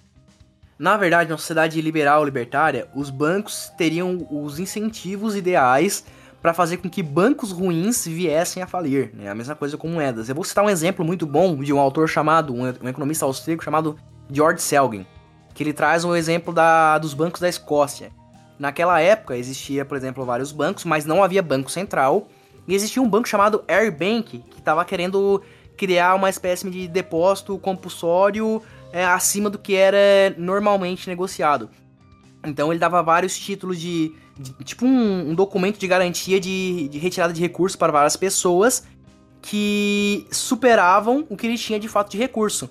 Na 0.79 0.97
verdade, 0.97 1.31
na 1.31 1.37
sociedade 1.37 1.81
liberal, 1.81 2.25
libertária, 2.25 2.89
os 2.95 3.11
bancos 3.11 3.73
teriam 3.77 4.29
os 4.31 4.59
incentivos 4.59 5.35
ideais 5.35 6.05
para 6.41 6.55
fazer 6.55 6.77
com 6.77 6.89
que 6.89 7.03
bancos 7.03 7.51
ruins 7.51 8.07
viessem 8.07 8.63
a 8.63 8.67
falir. 8.67 9.11
Né? 9.13 9.29
A 9.29 9.35
mesma 9.35 9.57
coisa 9.57 9.77
com 9.77 9.89
moedas. 9.89 10.29
Eu 10.29 10.35
vou 10.35 10.45
citar 10.45 10.65
um 10.65 10.71
exemplo 10.71 11.05
muito 11.05 11.27
bom 11.27 11.57
de 11.57 11.73
um 11.73 11.81
autor 11.81 12.09
chamado, 12.09 12.55
um, 12.55 12.69
economista 12.69 13.25
austríaco 13.25 13.65
chamado 13.65 13.99
George 14.31 14.63
Selgin, 14.63 15.05
que 15.53 15.63
ele 15.63 15.73
traz 15.73 16.05
um 16.05 16.15
exemplo 16.15 16.53
da, 16.53 16.99
dos 16.99 17.13
bancos 17.15 17.41
da 17.41 17.49
Escócia. 17.49 18.13
Naquela 18.59 19.01
época 19.01 19.37
existia, 19.37 19.85
por 19.85 19.97
exemplo, 19.97 20.25
vários 20.25 20.53
bancos, 20.53 20.85
mas 20.85 21.05
não 21.05 21.23
havia 21.23 21.43
banco 21.43 21.71
central. 21.71 22.29
E 22.69 22.75
existia 22.75 23.03
um 23.03 23.09
banco 23.09 23.27
chamado 23.27 23.65
Airbank, 23.67 24.45
que 24.51 24.59
estava 24.59 24.85
querendo 24.85 25.43
criar 25.77 26.15
uma 26.15 26.29
espécie 26.29 26.69
de 26.69 26.87
depósito 26.87 27.59
compulsório 27.59 28.61
é, 28.93 29.05
acima 29.05 29.49
do 29.49 29.59
que 29.59 29.75
era 29.75 30.35
normalmente 30.37 31.09
negociado. 31.09 31.71
Então 32.45 32.71
ele 32.71 32.79
dava 32.79 33.03
vários 33.03 33.37
títulos 33.39 33.81
de. 33.81 34.13
de 34.39 34.53
tipo 34.65 34.85
um, 34.85 35.31
um, 35.31 35.35
documento 35.35 35.79
de 35.79 35.89
garantia 35.89 36.39
de, 36.39 36.89
de 36.89 36.99
retirada 36.99 37.33
de 37.33 37.41
recursos 37.41 37.75
para 37.75 37.91
várias 37.91 38.17
pessoas 38.17 38.85
que 39.41 40.27
superavam 40.31 41.27
o 41.31 41.37
que 41.37 41.47
ele 41.47 41.57
tinha 41.57 41.81
de 41.81 41.89
fato 41.89 42.11
de 42.11 42.19
recurso. 42.19 42.69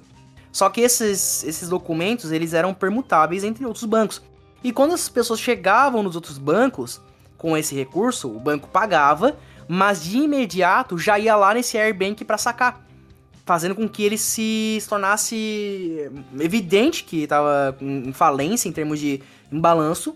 Só 0.51 0.69
que 0.69 0.81
esses, 0.81 1.43
esses 1.43 1.69
documentos 1.69 2.31
eles 2.31 2.53
eram 2.53 2.73
permutáveis 2.73 3.43
entre 3.43 3.65
outros 3.65 3.85
bancos. 3.85 4.21
E 4.63 4.71
quando 4.71 4.93
as 4.93 5.07
pessoas 5.07 5.39
chegavam 5.39 6.03
nos 6.03 6.15
outros 6.15 6.37
bancos 6.37 7.01
com 7.37 7.55
esse 7.55 7.75
recurso, 7.75 8.27
o 8.27 8.39
banco 8.39 8.67
pagava, 8.67 9.37
mas 9.67 10.03
de 10.03 10.17
imediato 10.17 10.97
já 10.97 11.19
ia 11.19 11.35
lá 11.35 11.53
nesse 11.53 11.77
Airbank 11.77 12.23
para 12.25 12.37
sacar, 12.37 12.85
fazendo 13.45 13.75
com 13.75 13.87
que 13.87 14.03
ele 14.03 14.17
se, 14.17 14.77
se 14.81 14.87
tornasse 14.87 16.09
evidente 16.39 17.03
que 17.03 17.23
estava 17.23 17.75
em 17.81 18.13
falência 18.13 18.69
em 18.69 18.71
termos 18.71 18.99
de 18.99 19.21
balanço 19.51 20.15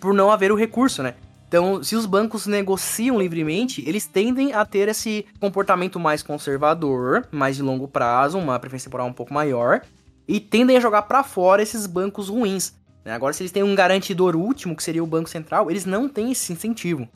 por 0.00 0.12
não 0.12 0.30
haver 0.30 0.50
o 0.50 0.56
recurso, 0.56 1.02
né? 1.02 1.14
Então, 1.52 1.84
se 1.84 1.94
os 1.94 2.06
bancos 2.06 2.46
negociam 2.46 3.20
livremente, 3.20 3.84
eles 3.86 4.06
tendem 4.06 4.54
a 4.54 4.64
ter 4.64 4.88
esse 4.88 5.26
comportamento 5.38 6.00
mais 6.00 6.22
conservador, 6.22 7.28
mais 7.30 7.56
de 7.56 7.62
longo 7.62 7.86
prazo, 7.86 8.38
uma 8.38 8.58
preferência 8.58 8.88
temporal 8.88 9.06
um 9.06 9.12
pouco 9.12 9.34
maior, 9.34 9.82
e 10.26 10.40
tendem 10.40 10.78
a 10.78 10.80
jogar 10.80 11.02
para 11.02 11.22
fora 11.22 11.62
esses 11.62 11.86
bancos 11.86 12.30
ruins. 12.30 12.72
Né? 13.04 13.12
Agora, 13.12 13.34
se 13.34 13.42
eles 13.42 13.52
têm 13.52 13.62
um 13.62 13.74
garantidor 13.74 14.34
último, 14.34 14.74
que 14.74 14.82
seria 14.82 15.04
o 15.04 15.06
Banco 15.06 15.28
Central, 15.28 15.70
eles 15.70 15.84
não 15.84 16.08
têm 16.08 16.32
esse 16.32 16.54
incentivo. 16.54 17.06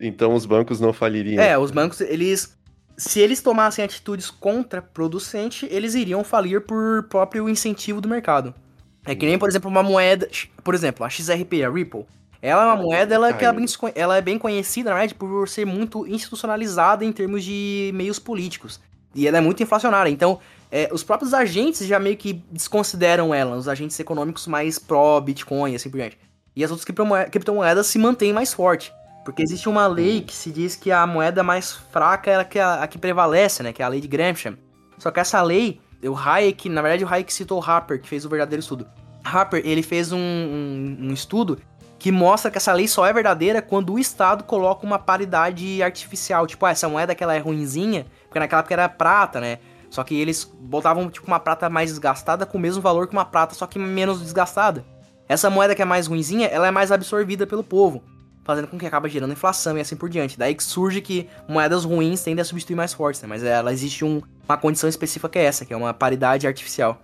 Então, 0.00 0.34
os 0.34 0.46
bancos 0.46 0.80
não 0.80 0.92
faliriam? 0.92 1.42
É, 1.42 1.56
os 1.58 1.70
bancos, 1.70 2.00
eles. 2.00 2.56
Se 2.96 3.18
eles 3.18 3.42
tomassem 3.42 3.84
atitudes 3.84 4.30
contraproducentes, 4.30 5.68
eles 5.70 5.94
iriam 5.94 6.22
falir 6.22 6.60
por 6.60 7.02
próprio 7.08 7.48
incentivo 7.48 8.00
do 8.00 8.08
mercado. 8.08 8.54
É 9.04 9.14
que 9.14 9.26
nem, 9.26 9.38
por 9.38 9.48
exemplo, 9.48 9.68
uma 9.68 9.82
moeda. 9.82 10.28
Por 10.62 10.74
exemplo, 10.74 11.04
a 11.04 11.10
XRP, 11.10 11.64
a 11.64 11.70
Ripple. 11.70 12.06
Ela 12.40 12.62
é 12.62 12.66
uma 12.66 12.76
moeda 12.76 13.14
ela, 13.14 13.32
que 13.32 13.44
ela, 13.44 13.58
é 13.58 13.92
ela 13.94 14.16
é 14.18 14.20
bem 14.20 14.38
conhecida, 14.38 14.90
na 14.90 14.96
verdade, 14.96 15.14
por 15.14 15.48
ser 15.48 15.64
muito 15.64 16.06
institucionalizada 16.06 17.02
em 17.02 17.10
termos 17.10 17.42
de 17.42 17.90
meios 17.94 18.18
políticos. 18.18 18.78
E 19.14 19.26
ela 19.26 19.38
é 19.38 19.40
muito 19.40 19.62
inflacionária. 19.62 20.10
Então, 20.10 20.38
é, 20.70 20.90
os 20.92 21.02
próprios 21.02 21.32
agentes 21.32 21.86
já 21.86 21.98
meio 21.98 22.16
que 22.16 22.34
desconsideram 22.50 23.32
ela, 23.32 23.56
os 23.56 23.66
agentes 23.66 23.98
econômicos 23.98 24.46
mais 24.46 24.78
pró-Bitcoin 24.78 25.72
e 25.72 25.76
assim 25.76 25.88
por 25.88 25.96
diante. 25.96 26.18
E 26.54 26.62
as 26.62 26.70
outras 26.70 26.84
criptomoedas 27.30 27.86
se 27.86 27.98
mantêm 27.98 28.32
mais 28.32 28.52
forte. 28.52 28.92
Porque 29.24 29.42
existe 29.42 29.68
uma 29.68 29.86
lei 29.86 30.20
que 30.20 30.34
se 30.34 30.50
diz 30.50 30.76
que 30.76 30.92
a 30.92 31.06
moeda 31.06 31.42
mais 31.42 31.72
fraca 31.72 32.30
é 32.30 32.36
a 32.36 32.44
que, 32.44 32.58
a, 32.58 32.82
a 32.82 32.86
que 32.86 32.98
prevalece, 32.98 33.62
né? 33.62 33.72
Que 33.72 33.82
é 33.82 33.84
a 33.84 33.88
lei 33.88 34.00
de 34.00 34.08
Gramsci. 34.08 34.56
Só 34.98 35.10
que 35.10 35.18
essa 35.18 35.40
lei, 35.42 35.80
o 36.02 36.16
Hayek, 36.16 36.68
na 36.68 36.82
verdade 36.82 37.04
o 37.04 37.08
Hayek 37.08 37.32
citou 37.32 37.58
o 37.58 37.64
Harper, 37.64 38.00
que 38.00 38.08
fez 38.08 38.24
o 38.24 38.28
verdadeiro 38.28 38.60
estudo. 38.60 38.86
Harper, 39.24 39.62
ele 39.64 39.82
fez 39.82 40.12
um, 40.12 40.18
um, 40.18 40.98
um 41.00 41.12
estudo 41.12 41.58
que 41.98 42.12
mostra 42.12 42.50
que 42.50 42.58
essa 42.58 42.72
lei 42.72 42.86
só 42.86 43.06
é 43.06 43.12
verdadeira 43.14 43.62
quando 43.62 43.94
o 43.94 43.98
Estado 43.98 44.44
coloca 44.44 44.84
uma 44.84 44.98
paridade 44.98 45.82
artificial. 45.82 46.46
Tipo, 46.46 46.66
ah, 46.66 46.70
essa 46.70 46.86
moeda 46.86 47.14
que 47.14 47.24
ela 47.24 47.34
é 47.34 47.38
ruinzinha, 47.38 48.04
porque 48.24 48.38
naquela 48.38 48.60
época 48.60 48.74
era 48.74 48.88
prata, 48.90 49.40
né? 49.40 49.58
Só 49.88 50.04
que 50.04 50.14
eles 50.14 50.44
botavam, 50.44 51.08
tipo, 51.08 51.26
uma 51.26 51.40
prata 51.40 51.70
mais 51.70 51.88
desgastada 51.88 52.44
com 52.44 52.58
o 52.58 52.60
mesmo 52.60 52.82
valor 52.82 53.06
que 53.06 53.14
uma 53.14 53.24
prata, 53.24 53.54
só 53.54 53.66
que 53.66 53.78
menos 53.78 54.20
desgastada. 54.20 54.84
Essa 55.26 55.48
moeda 55.48 55.74
que 55.74 55.80
é 55.80 55.84
mais 55.86 56.06
ruinzinha, 56.06 56.46
ela 56.48 56.66
é 56.66 56.70
mais 56.70 56.92
absorvida 56.92 57.46
pelo 57.46 57.64
povo, 57.64 58.02
fazendo 58.44 58.68
com 58.68 58.78
que 58.78 58.86
acaba 58.86 59.08
gerando 59.08 59.32
inflação 59.32 59.76
e 59.76 59.80
assim 59.80 59.96
por 59.96 60.08
diante. 60.08 60.38
Daí 60.38 60.54
que 60.54 60.62
surge 60.62 61.00
que 61.00 61.26
moedas 61.48 61.84
ruins 61.84 62.22
tendem 62.22 62.42
a 62.42 62.44
substituir 62.44 62.76
mais 62.76 62.92
fortes, 62.92 63.22
né? 63.22 63.28
Mas 63.28 63.42
ela 63.42 63.72
existe 63.72 64.04
um, 64.04 64.22
uma 64.46 64.56
condição 64.56 64.88
específica 64.88 65.28
que 65.28 65.38
é 65.38 65.44
essa, 65.44 65.64
que 65.64 65.72
é 65.72 65.76
uma 65.76 65.94
paridade 65.94 66.46
artificial. 66.46 67.00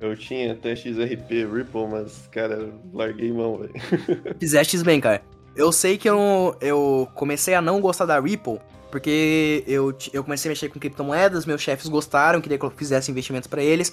Eu 0.00 0.16
tinha 0.16 0.52
até 0.52 0.74
XRP 0.76 1.44
Ripple, 1.44 1.86
mas, 1.90 2.28
cara, 2.30 2.72
larguei 2.92 3.32
mão, 3.32 3.58
velho. 3.58 3.72
Fizeste 4.38 4.78
bem, 4.84 5.00
cara. 5.00 5.22
Eu 5.56 5.72
sei 5.72 5.98
que 5.98 6.08
eu, 6.08 6.56
eu 6.60 7.08
comecei 7.14 7.54
a 7.54 7.60
não 7.60 7.80
gostar 7.80 8.06
da 8.06 8.20
Ripple, 8.20 8.60
porque 8.92 9.64
eu, 9.66 9.92
eu 10.12 10.22
comecei 10.22 10.48
a 10.48 10.52
mexer 10.52 10.68
com 10.68 10.78
criptomoedas, 10.78 11.44
meus 11.44 11.60
chefes 11.60 11.88
gostaram, 11.88 12.40
queria 12.40 12.56
que 12.56 12.64
eu 12.64 12.70
fizesse 12.70 13.10
investimentos 13.10 13.48
para 13.48 13.60
eles. 13.60 13.92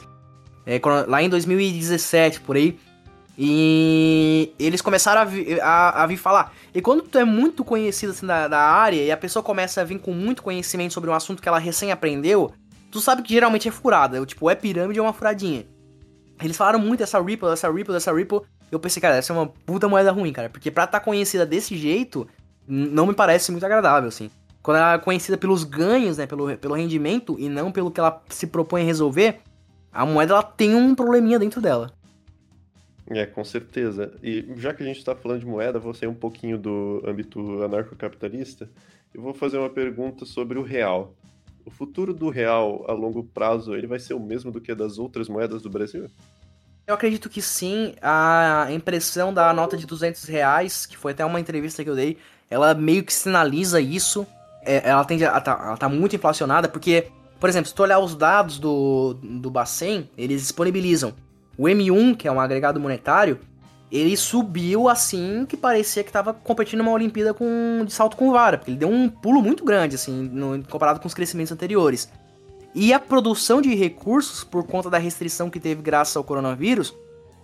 É, 0.65 0.79
lá 1.07 1.23
em 1.23 1.29
2017, 1.29 2.41
por 2.41 2.55
aí. 2.55 2.77
E 3.37 4.53
eles 4.57 4.81
começaram 4.81 5.21
a, 5.21 5.25
vi, 5.25 5.59
a, 5.59 6.03
a, 6.03 6.07
vir 6.07 6.17
falar. 6.17 6.53
E 6.73 6.81
quando 6.81 7.03
tu 7.03 7.17
é 7.17 7.25
muito 7.25 7.65
conhecido 7.65 8.11
assim, 8.11 8.25
da, 8.25 8.47
da 8.47 8.59
área 8.59 9.03
e 9.03 9.11
a 9.11 9.17
pessoa 9.17 9.43
começa 9.43 9.81
a 9.81 9.83
vir 9.83 9.99
com 9.99 10.13
muito 10.13 10.41
conhecimento 10.41 10.93
sobre 10.93 11.09
um 11.09 11.13
assunto 11.13 11.41
que 11.41 11.49
ela 11.49 11.59
recém 11.59 11.91
aprendeu, 11.91 12.53
tu 12.89 13.01
sabe 13.01 13.21
que 13.21 13.33
geralmente 13.33 13.67
é 13.67 13.71
furada. 13.71 14.25
Tipo, 14.25 14.49
é 14.49 14.55
pirâmide 14.55 14.99
ou 14.99 15.05
uma 15.05 15.13
furadinha. 15.13 15.65
Eles 16.41 16.55
falaram 16.55 16.79
muito 16.79 16.99
dessa 16.99 17.21
Ripple, 17.21 17.49
dessa 17.49 17.71
Ripple, 17.71 17.93
dessa 17.93 18.13
Ripple. 18.13 18.41
Eu 18.71 18.79
pensei, 18.79 19.01
cara, 19.01 19.15
essa 19.15 19.33
é 19.33 19.35
uma 19.35 19.47
puta 19.47 19.87
moeda 19.87 20.11
ruim, 20.11 20.31
cara. 20.31 20.49
Porque 20.49 20.71
pra 20.71 20.85
estar 20.85 20.99
tá 20.99 21.03
conhecida 21.05 21.45
desse 21.45 21.77
jeito, 21.77 22.27
não 22.67 23.07
me 23.07 23.13
parece 23.13 23.51
muito 23.51 23.65
agradável, 23.65 24.07
assim. 24.09 24.29
Quando 24.61 24.77
ela 24.77 24.93
é 24.93 24.97
conhecida 24.97 25.37
pelos 25.37 25.63
ganhos, 25.63 26.17
né, 26.17 26.25
pelo, 26.25 26.57
pelo 26.57 26.73
rendimento 26.73 27.35
e 27.37 27.47
não 27.47 27.71
pelo 27.71 27.91
que 27.91 27.99
ela 27.99 28.21
se 28.29 28.47
propõe 28.47 28.81
a 28.81 28.85
resolver, 28.85 29.41
a 29.93 30.05
moeda 30.05 30.33
ela 30.33 30.43
tem 30.43 30.73
um 30.73 30.95
probleminha 30.95 31.37
dentro 31.37 31.61
dela. 31.61 31.91
É, 33.09 33.25
com 33.25 33.43
certeza. 33.43 34.13
E 34.23 34.45
já 34.57 34.73
que 34.73 34.81
a 34.81 34.85
gente 34.85 34.97
está 34.97 35.15
falando 35.15 35.39
de 35.39 35.45
moeda, 35.45 35.77
vou 35.77 35.93
sair 35.93 36.07
um 36.07 36.15
pouquinho 36.15 36.57
do 36.57 37.03
âmbito 37.05 37.61
anarcocapitalista. 37.63 38.69
Eu 39.13 39.21
vou 39.21 39.33
fazer 39.33 39.57
uma 39.57 39.69
pergunta 39.69 40.25
sobre 40.25 40.57
o 40.57 40.63
real. 40.63 41.13
O 41.63 41.69
futuro 41.69 42.13
do 42.13 42.29
real 42.29 42.83
a 42.87 42.93
longo 42.93 43.23
prazo 43.23 43.75
ele 43.75 43.87
vai 43.87 43.99
ser 43.99 44.13
o 44.13 44.19
mesmo 44.19 44.51
do 44.51 44.59
que 44.59 44.73
das 44.73 44.97
outras 44.97 45.29
moedas 45.29 45.61
do 45.61 45.69
Brasil? 45.69 46.07
Eu 46.87 46.95
acredito 46.95 47.29
que 47.29 47.41
sim. 47.41 47.93
A 48.01 48.67
impressão 48.71 49.33
da 49.33 49.53
nota 49.53 49.77
de 49.77 49.85
200 49.85 50.23
reais, 50.25 50.85
que 50.85 50.97
foi 50.97 51.11
até 51.11 51.23
uma 51.23 51.39
entrevista 51.39 51.83
que 51.83 51.89
eu 51.89 51.95
dei, 51.95 52.17
ela 52.49 52.73
meio 52.73 53.03
que 53.03 53.13
sinaliza 53.13 53.79
isso. 53.79 54.25
É, 54.63 54.89
ela, 54.89 55.05
tende 55.05 55.23
a, 55.25 55.39
tá, 55.39 55.59
ela 55.63 55.77
tá 55.77 55.87
muito 55.87 56.15
inflacionada, 56.15 56.67
porque, 56.67 57.07
por 57.39 57.47
exemplo, 57.47 57.69
se 57.69 57.75
tu 57.75 57.83
olhar 57.83 57.99
os 57.99 58.15
dados 58.15 58.57
do, 58.57 59.13
do 59.13 59.51
Bacen, 59.51 60.09
eles 60.17 60.41
disponibilizam 60.41 61.13
o 61.57 61.63
M1, 61.63 62.15
que 62.15 62.27
é 62.27 62.31
um 62.31 62.39
agregado 62.39 62.79
monetário, 62.79 63.39
ele 63.91 64.17
subiu 64.17 64.89
assim 64.89 65.45
que 65.47 65.55
parecia 65.55 66.03
que 66.03 66.09
estava 66.09 66.33
competindo 66.33 66.81
uma 66.81 66.91
Olimpíada 66.91 67.33
com, 67.33 67.83
de 67.85 67.93
salto 67.93 68.17
com 68.17 68.31
vara, 68.31 68.57
porque 68.57 68.71
ele 68.71 68.79
deu 68.79 68.89
um 68.89 69.07
pulo 69.07 69.41
muito 69.41 69.63
grande, 69.63 69.95
assim, 69.95 70.11
no, 70.11 70.63
comparado 70.65 70.99
com 70.99 71.07
os 71.07 71.13
crescimentos 71.13 71.51
anteriores. 71.51 72.09
E 72.73 72.91
a 72.91 72.99
produção 72.99 73.61
de 73.61 73.73
recursos, 73.73 74.43
por 74.43 74.65
conta 74.65 74.89
da 74.89 74.97
restrição 74.97 75.49
que 75.49 75.59
teve 75.59 75.81
graças 75.81 76.17
ao 76.17 76.23
coronavírus, 76.23 76.93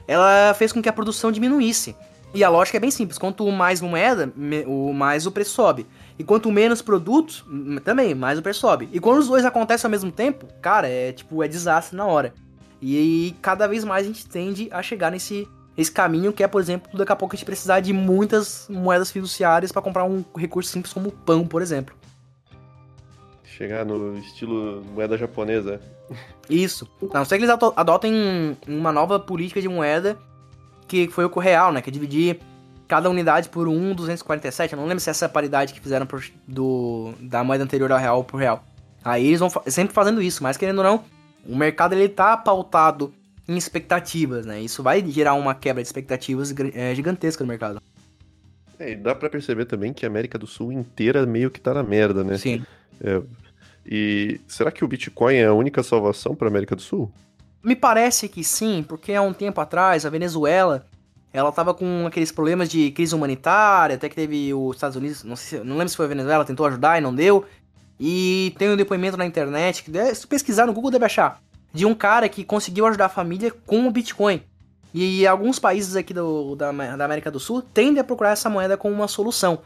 ela 0.08 0.54
fez 0.54 0.74
com 0.74 0.82
que 0.82 0.90
a 0.90 0.94
produção 0.94 1.32
diminuísse. 1.32 1.96
E 2.34 2.44
a 2.44 2.50
lógica 2.50 2.78
é 2.78 2.80
bem 2.80 2.92
simples: 2.92 3.18
quanto 3.18 3.50
mais 3.50 3.80
moeda, 3.80 4.32
o 4.68 4.92
mais 4.94 5.26
o 5.26 5.32
preço 5.32 5.52
sobe. 5.52 5.86
E 6.20 6.24
quanto 6.24 6.52
menos 6.52 6.82
produtos, 6.82 7.46
também, 7.84 8.14
mais 8.14 8.38
o 8.40 8.42
preço 8.42 8.60
sobe. 8.60 8.90
E 8.92 9.00
quando 9.00 9.20
os 9.20 9.28
dois 9.28 9.46
acontecem 9.46 9.88
ao 9.88 9.92
mesmo 9.92 10.12
tempo, 10.12 10.48
cara, 10.62 10.88
é 10.88 11.14
tipo, 11.14 11.42
é 11.44 11.48
desastre 11.48 11.96
na 11.96 12.06
hora. 12.06 12.34
E 12.82 12.98
aí, 12.98 13.36
cada 13.42 13.68
vez 13.68 13.84
mais 13.84 14.06
a 14.06 14.08
gente 14.08 14.26
tende 14.28 14.68
a 14.72 14.82
chegar 14.82 15.12
nesse 15.12 15.48
esse 15.78 15.92
caminho 15.92 16.34
que 16.34 16.44
é, 16.44 16.48
por 16.48 16.60
exemplo, 16.60 16.98
daqui 16.98 17.12
a 17.12 17.16
pouco 17.16 17.34
a 17.34 17.38
gente 17.38 17.46
precisar 17.46 17.80
de 17.80 17.94
muitas 17.94 18.68
moedas 18.70 19.10
fiduciárias 19.10 19.72
para 19.72 19.82
comprar 19.82 20.04
um 20.04 20.24
recurso 20.36 20.70
simples 20.70 20.94
como 20.94 21.12
pão, 21.12 21.48
por 21.48 21.62
exemplo. 21.62 21.96
Chegar 23.44 23.86
no 23.86 24.18
estilo 24.18 24.84
moeda 24.94 25.18
japonesa. 25.18 25.80
Isso. 26.50 26.90
A 27.14 27.20
não 27.20 27.26
ser 27.26 27.38
que 27.38 27.46
eles 27.46 27.56
adotem 27.76 28.58
uma 28.68 28.92
nova 28.92 29.20
política 29.20 29.62
de 29.62 29.70
moeda 29.70 30.18
que 30.88 31.08
foi 31.08 31.24
o 31.24 31.40
real, 31.40 31.72
né? 31.72 31.82
Que 31.82 31.90
é 31.90 31.94
dividir 31.94 32.40
cada 32.88 33.10
unidade 33.10 33.48
por 33.48 33.68
1,247. 33.70 34.74
Eu 34.74 34.78
não 34.78 34.86
lembro 34.86 35.00
se 35.00 35.10
é 35.10 35.12
essa 35.12 35.30
paridade 35.30 35.74
que 35.74 35.80
fizeram 35.80 36.06
do, 36.46 37.14
da 37.22 37.44
moeda 37.44 37.64
anterior 37.64 37.92
ao 37.92 37.98
real 37.98 38.24
pro 38.26 38.38
real. 38.38 38.64
Aí 39.04 39.26
eles 39.26 39.40
vão 39.40 39.50
sempre 39.68 39.94
fazendo 39.94 40.22
isso, 40.22 40.44
mas 40.44 40.58
querendo 40.58 40.80
ou 40.80 40.84
não, 40.84 41.04
o 41.48 41.56
mercado 41.56 41.94
ele 41.94 42.10
tá 42.10 42.36
pautado 42.38 43.14
em 43.48 43.58
expectativas, 43.58 44.46
né? 44.46 44.62
Isso 44.62 44.82
vai 44.82 45.06
gerar 45.10 45.34
uma 45.34 45.54
quebra 45.54 45.82
de 45.82 45.88
expectativas 45.88 46.54
é, 46.74 46.96
gigantesca 46.96 47.44
no 47.44 47.48
mercado. 47.48 47.82
É, 48.80 48.92
e 48.92 48.96
dá 48.96 49.14
para 49.14 49.30
perceber 49.30 49.66
também 49.66 49.94
que 49.94 50.06
a 50.06 50.10
América 50.10 50.38
do 50.38 50.48
Sul 50.48 50.72
inteira 50.72 51.26
meio 51.26 51.52
que 51.52 51.60
tá 51.60 51.74
na 51.74 51.84
merda, 51.84 52.24
né? 52.24 52.38
Sim. 52.38 52.64
É, 53.04 53.22
e 53.86 54.40
será 54.48 54.72
que 54.72 54.84
o 54.84 54.88
Bitcoin 54.88 55.36
é 55.36 55.46
a 55.46 55.54
única 55.54 55.84
salvação 55.84 56.36
para 56.36 56.48
a 56.48 56.50
América 56.52 56.76
do 56.76 56.82
Sul? 56.82 57.12
Me 57.64 57.76
parece 57.76 58.28
que 58.28 58.44
sim, 58.44 58.84
porque 58.88 59.14
há 59.14 59.22
um 59.22 59.34
tempo 59.34 59.62
atrás 59.62 60.06
a 60.06 60.10
Venezuela 60.10 60.86
ela 61.34 61.52
tava 61.52 61.74
com 61.74 62.06
aqueles 62.06 62.32
problemas 62.32 62.68
de 62.70 62.92
crise 62.92 63.16
humanitária, 63.16 63.96
até 63.96 64.10
que 64.10 64.16
teve 64.16 64.54
os 64.54 64.76
Estados 64.76 64.98
Unidos, 64.98 65.24
não, 65.24 65.36
sei, 65.36 65.60
não 65.60 65.78
lembro 65.78 65.90
se 65.90 65.96
foi 65.96 66.06
a 66.06 66.10
Venezuela, 66.10 66.44
tentou 66.44 66.66
ajudar 66.66 66.98
e 66.98 67.02
não 67.02 67.16
deu. 67.16 67.46
E 68.04 68.56
tem 68.58 68.68
um 68.68 68.76
depoimento 68.76 69.16
na 69.16 69.28
internet, 69.28 69.84
que 69.84 70.16
se 70.16 70.26
pesquisar 70.26 70.66
no 70.66 70.74
Google 70.74 70.90
deve 70.90 71.06
achar, 71.06 71.40
de 71.72 71.86
um 71.86 71.94
cara 71.94 72.28
que 72.28 72.44
conseguiu 72.44 72.88
ajudar 72.88 73.06
a 73.06 73.10
família 73.10 73.54
com 73.68 73.88
o 73.88 73.92
Bitcoin. 73.92 74.42
E 74.92 75.28
alguns 75.28 75.60
países 75.60 75.96
aqui 75.96 76.12
do, 76.12 76.56
da, 76.56 76.72
da 76.72 77.06
América 77.06 77.30
do 77.30 77.40
Sul 77.40 77.62
tendem 77.62 78.00
a 78.00 78.04
procurar 78.04 78.32
essa 78.32 78.50
moeda 78.50 78.76
como 78.76 78.96
uma 78.96 79.08
solução. 79.08 79.60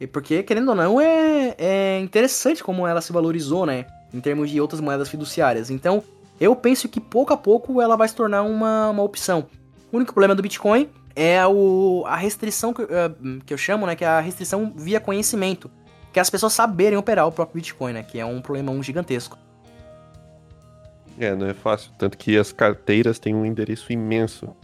E 0.00 0.06
porque, 0.06 0.42
querendo 0.42 0.70
ou 0.70 0.74
não, 0.74 0.98
é, 0.98 1.54
é 1.58 2.00
interessante 2.00 2.64
como 2.64 2.86
ela 2.86 3.02
se 3.02 3.12
valorizou, 3.12 3.66
né? 3.66 3.84
Em 4.14 4.20
termos 4.20 4.50
de 4.50 4.58
outras 4.62 4.80
moedas 4.80 5.10
fiduciárias. 5.10 5.68
Então, 5.68 6.02
eu 6.40 6.56
penso 6.56 6.88
que 6.88 6.98
pouco 6.98 7.34
a 7.34 7.36
pouco 7.36 7.82
ela 7.82 7.96
vai 7.96 8.08
se 8.08 8.14
tornar 8.14 8.44
uma, 8.44 8.88
uma 8.88 9.02
opção. 9.02 9.46
O 9.92 9.96
único 9.98 10.14
problema 10.14 10.34
do 10.34 10.42
Bitcoin 10.42 10.88
é 11.14 11.46
o, 11.46 12.02
a 12.06 12.16
restrição 12.16 12.72
que, 12.72 12.82
uh, 12.82 12.88
que 13.44 13.52
eu 13.52 13.58
chamo, 13.58 13.86
né? 13.86 13.94
Que 13.94 14.06
é 14.06 14.08
a 14.08 14.20
restrição 14.20 14.72
via 14.74 14.98
conhecimento. 14.98 15.70
Que 16.14 16.20
é 16.20 16.22
as 16.22 16.30
pessoas 16.30 16.52
saberem 16.52 16.96
operar 16.96 17.26
o 17.26 17.32
próprio 17.32 17.56
Bitcoin, 17.56 17.92
né? 17.92 18.04
Que 18.04 18.20
é 18.20 18.24
um 18.24 18.40
problemão 18.40 18.80
gigantesco. 18.80 19.36
É, 21.18 21.34
não 21.34 21.48
é 21.48 21.52
fácil. 21.52 21.90
Tanto 21.98 22.16
que 22.16 22.38
as 22.38 22.52
carteiras 22.52 23.18
têm 23.18 23.34
um 23.34 23.44
endereço 23.44 23.92
imenso. 23.92 24.54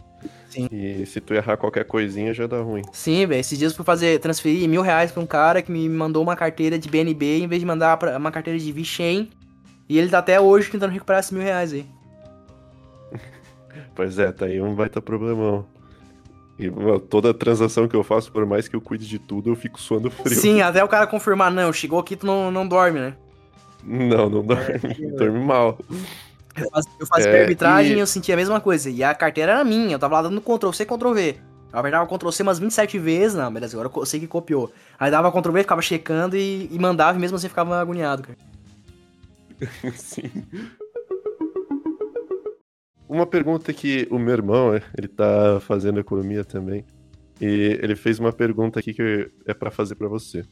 Sim. 0.49 0.69
E 0.71 1.05
se 1.05 1.19
tu 1.19 1.33
errar 1.33 1.57
qualquer 1.57 1.83
coisinha 1.83 2.33
já 2.33 2.47
dá 2.47 2.61
ruim. 2.61 2.83
Sim, 2.93 3.25
velho. 3.25 3.41
Esses 3.41 3.59
dias 3.59 3.73
eu 3.73 3.75
fui 3.75 3.83
fazer, 3.83 4.17
transferir 4.19 4.67
mil 4.69 4.81
reais 4.81 5.11
pra 5.11 5.21
um 5.21 5.25
cara 5.25 5.61
que 5.61 5.69
me 5.69 5.89
mandou 5.89 6.23
uma 6.23 6.37
carteira 6.37 6.79
de 6.79 6.87
BNB 6.87 7.39
em 7.39 7.47
vez 7.47 7.59
de 7.59 7.65
mandar 7.65 7.97
pra 7.97 8.17
uma 8.17 8.31
carteira 8.31 8.57
de 8.57 8.71
VeChain. 8.71 9.29
E 9.89 9.99
ele 9.99 10.07
tá 10.07 10.19
até 10.19 10.39
hoje 10.39 10.71
tentando 10.71 10.91
recuperar 10.91 11.19
esses 11.19 11.33
mil 11.33 11.41
reais 11.41 11.73
aí. 11.73 11.85
pois 13.93 14.17
é, 14.17 14.31
tá 14.31 14.45
aí 14.45 14.61
um 14.61 14.73
baita 14.73 15.01
problemão. 15.01 15.65
E 16.61 16.99
toda 17.09 17.33
transação 17.33 17.87
que 17.87 17.95
eu 17.95 18.03
faço, 18.03 18.31
por 18.31 18.45
mais 18.45 18.67
que 18.67 18.75
eu 18.75 18.81
cuide 18.81 19.07
de 19.07 19.17
tudo, 19.17 19.49
eu 19.49 19.55
fico 19.55 19.81
suando 19.81 20.11
frio. 20.11 20.39
Sim, 20.39 20.61
até 20.61 20.83
o 20.83 20.87
cara 20.87 21.07
confirmar, 21.07 21.51
não, 21.51 21.73
chegou 21.73 21.97
aqui, 21.97 22.15
tu 22.15 22.27
não, 22.27 22.51
não 22.51 22.67
dorme, 22.67 22.99
né? 22.99 23.13
Não, 23.83 24.29
não 24.29 24.45
dorme. 24.45 24.63
É, 24.65 25.07
dorme 25.17 25.39
mal. 25.39 25.79
Eu 26.99 27.07
fazia 27.07 27.31
é, 27.31 27.41
arbitragem 27.41 27.97
e 27.97 27.99
eu 27.99 28.05
sentia 28.05 28.35
a 28.35 28.37
mesma 28.37 28.61
coisa. 28.61 28.91
E 28.91 29.03
a 29.03 29.11
carteira 29.15 29.53
era 29.53 29.63
minha, 29.63 29.95
eu 29.95 29.99
tava 29.99 30.15
lá 30.15 30.21
dando 30.21 30.39
Ctrl 30.39 30.71
C, 30.71 30.85
Ctrl 30.85 31.13
V. 31.13 31.37
Eu 31.73 31.79
apertava 31.79 32.05
Ctrl 32.05 32.29
C 32.29 32.43
umas 32.43 32.59
27 32.59 32.99
vezes, 32.99 33.35
não, 33.35 33.51
beleza, 33.51 33.75
agora 33.75 33.91
eu 33.95 34.05
sei 34.05 34.19
que 34.19 34.27
copiou. 34.27 34.71
Aí 34.99 35.09
dava 35.09 35.31
Ctrl 35.31 35.51
V, 35.51 35.61
ficava 35.61 35.81
checando 35.81 36.37
e, 36.37 36.69
e 36.71 36.77
mandava, 36.77 37.17
e 37.17 37.21
mesmo 37.21 37.37
assim 37.37 37.49
ficava 37.49 37.81
agoniado, 37.81 38.21
cara. 38.21 38.37
Sim. 39.95 40.29
Uma 43.11 43.25
pergunta 43.25 43.73
que 43.73 44.07
o 44.09 44.17
meu 44.17 44.33
irmão, 44.33 44.73
é, 44.73 44.81
ele 44.97 45.09
tá 45.09 45.59
fazendo 45.59 45.99
economia 45.99 46.45
também, 46.45 46.85
e 47.41 47.77
ele 47.81 47.93
fez 47.93 48.19
uma 48.19 48.31
pergunta 48.31 48.79
aqui 48.79 48.93
que 48.93 49.29
é 49.45 49.53
para 49.53 49.69
fazer 49.69 49.95
para 49.95 50.07
você. 50.07 50.45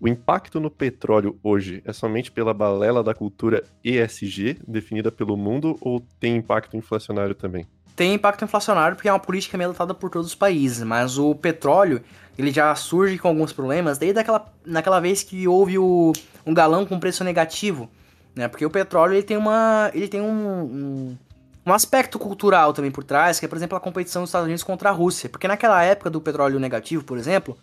O 0.00 0.06
impacto 0.06 0.60
no 0.60 0.70
petróleo 0.70 1.40
hoje 1.42 1.82
é 1.84 1.92
somente 1.92 2.30
pela 2.30 2.54
balela 2.54 3.02
da 3.02 3.12
cultura 3.12 3.64
ESG 3.82 4.58
definida 4.64 5.10
pelo 5.10 5.36
mundo 5.36 5.76
ou 5.80 6.00
tem 6.20 6.36
impacto 6.36 6.76
inflacionário 6.76 7.34
também? 7.34 7.66
Tem 7.96 8.14
impacto 8.14 8.44
inflacionário 8.44 8.94
porque 8.94 9.08
é 9.08 9.12
uma 9.12 9.18
política 9.18 9.58
meio 9.58 9.70
adotada 9.70 9.92
por 9.92 10.08
todos 10.08 10.28
os 10.28 10.36
países, 10.36 10.84
mas 10.84 11.18
o 11.18 11.34
petróleo 11.34 12.00
ele 12.38 12.52
já 12.52 12.72
surge 12.76 13.18
com 13.18 13.26
alguns 13.26 13.52
problemas 13.52 13.98
desde 13.98 14.20
aquela, 14.20 14.46
naquela 14.64 15.00
vez 15.00 15.24
que 15.24 15.48
houve 15.48 15.78
o, 15.78 16.12
um 16.46 16.54
galão 16.54 16.86
com 16.86 17.00
preço 17.00 17.24
negativo, 17.24 17.90
né? 18.36 18.46
Porque 18.46 18.64
o 18.64 18.70
petróleo 18.70 19.14
ele 19.14 19.24
tem 19.24 19.36
uma 19.36 19.90
ele 19.92 20.06
tem 20.06 20.20
um, 20.20 20.62
um, 20.62 21.18
um 21.64 21.72
aspecto 21.72 22.18
cultural 22.18 22.72
também 22.72 22.90
por 22.90 23.04
trás, 23.04 23.38
que 23.38 23.46
é 23.46 23.48
por 23.48 23.56
exemplo 23.56 23.76
a 23.76 23.80
competição 23.80 24.22
dos 24.22 24.30
Estados 24.30 24.46
Unidos 24.46 24.64
contra 24.64 24.88
a 24.88 24.92
Rússia, 24.92 25.28
porque 25.28 25.46
naquela 25.46 25.82
época 25.82 26.10
do 26.10 26.20
petróleo 26.20 26.58
negativo, 26.58 27.04
por 27.04 27.16
exemplo, 27.18 27.56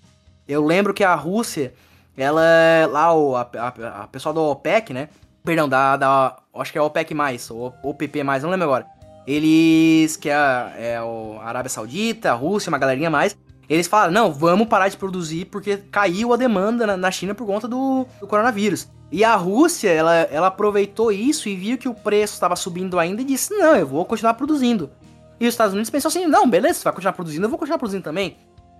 eu 0.47 0.65
lembro 0.65 0.93
que 0.93 1.03
a 1.03 1.13
Rússia 1.15 1.73
ela 2.17 2.43
é 2.45 2.85
lá, 2.85 3.13
o, 3.13 3.35
a, 3.35 3.41
a, 3.41 4.03
a 4.03 4.07
pessoal 4.07 4.33
da 4.33 4.41
OPEC, 4.41 4.93
né? 4.93 5.09
Perdão, 5.43 5.69
da, 5.69 5.95
da. 5.95 6.37
Acho 6.53 6.71
que 6.71 6.77
é 6.77 6.81
OPEC, 6.81 7.15
ou 7.51 7.73
OPP, 7.83 8.23
não 8.23 8.49
lembro 8.49 8.65
agora. 8.65 8.85
Eles, 9.25 10.17
que 10.17 10.29
é, 10.29 10.33
é 10.33 10.97
a 10.97 11.43
Arábia 11.43 11.69
Saudita, 11.69 12.31
a 12.31 12.35
Rússia, 12.35 12.69
uma 12.69 12.77
galerinha 12.77 13.09
mais. 13.09 13.37
Eles 13.69 13.87
falaram: 13.87 14.11
não, 14.11 14.33
vamos 14.33 14.67
parar 14.67 14.89
de 14.89 14.97
produzir 14.97 15.45
porque 15.45 15.77
caiu 15.77 16.33
a 16.33 16.37
demanda 16.37 16.85
na, 16.85 16.97
na 16.97 17.11
China 17.11 17.33
por 17.33 17.45
conta 17.45 17.67
do, 17.67 18.05
do 18.19 18.27
coronavírus. 18.27 18.89
E 19.11 19.23
a 19.23 19.35
Rússia, 19.35 19.89
ela, 19.89 20.15
ela 20.15 20.47
aproveitou 20.47 21.11
isso 21.11 21.49
e 21.49 21.55
viu 21.55 21.77
que 21.77 21.89
o 21.89 21.93
preço 21.93 22.33
estava 22.33 22.55
subindo 22.55 22.99
ainda 22.99 23.21
e 23.21 23.25
disse: 23.25 23.53
não, 23.53 23.75
eu 23.75 23.87
vou 23.87 24.05
continuar 24.05 24.35
produzindo. 24.35 24.89
E 25.39 25.47
os 25.47 25.53
Estados 25.53 25.73
Unidos 25.73 25.89
pensou 25.89 26.09
assim: 26.09 26.25
não, 26.25 26.49
beleza, 26.49 26.79
você 26.79 26.83
vai 26.83 26.93
continuar 26.93 27.13
produzindo, 27.13 27.45
eu 27.45 27.49
vou 27.49 27.57
continuar 27.57 27.79
produzindo 27.79 28.03
também 28.03 28.37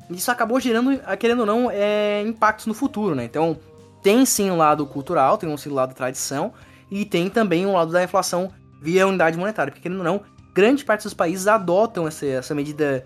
isso 0.09 0.31
acabou 0.31 0.59
gerando, 0.59 0.99
querendo 1.17 1.41
ou 1.41 1.45
não, 1.45 1.69
é, 1.71 2.23
impactos 2.23 2.65
no 2.65 2.73
futuro, 2.73 3.13
né? 3.13 3.23
Então, 3.23 3.57
tem 4.01 4.25
sim 4.25 4.49
um 4.49 4.57
lado 4.57 4.85
cultural, 4.85 5.37
tem 5.37 5.49
um 5.49 5.73
lado 5.73 5.93
tradição, 5.93 6.53
e 6.89 7.05
tem 7.05 7.29
também 7.29 7.65
um 7.65 7.73
lado 7.73 7.91
da 7.91 8.03
inflação 8.03 8.51
via 8.81 9.07
unidade 9.07 9.37
monetária, 9.37 9.71
porque 9.71 9.83
querendo 9.83 9.99
ou 9.99 10.03
não, 10.03 10.21
grande 10.53 10.83
parte 10.83 11.03
dos 11.03 11.13
países 11.13 11.47
adotam 11.47 12.07
essa, 12.07 12.25
essa 12.25 12.55
medida 12.55 13.05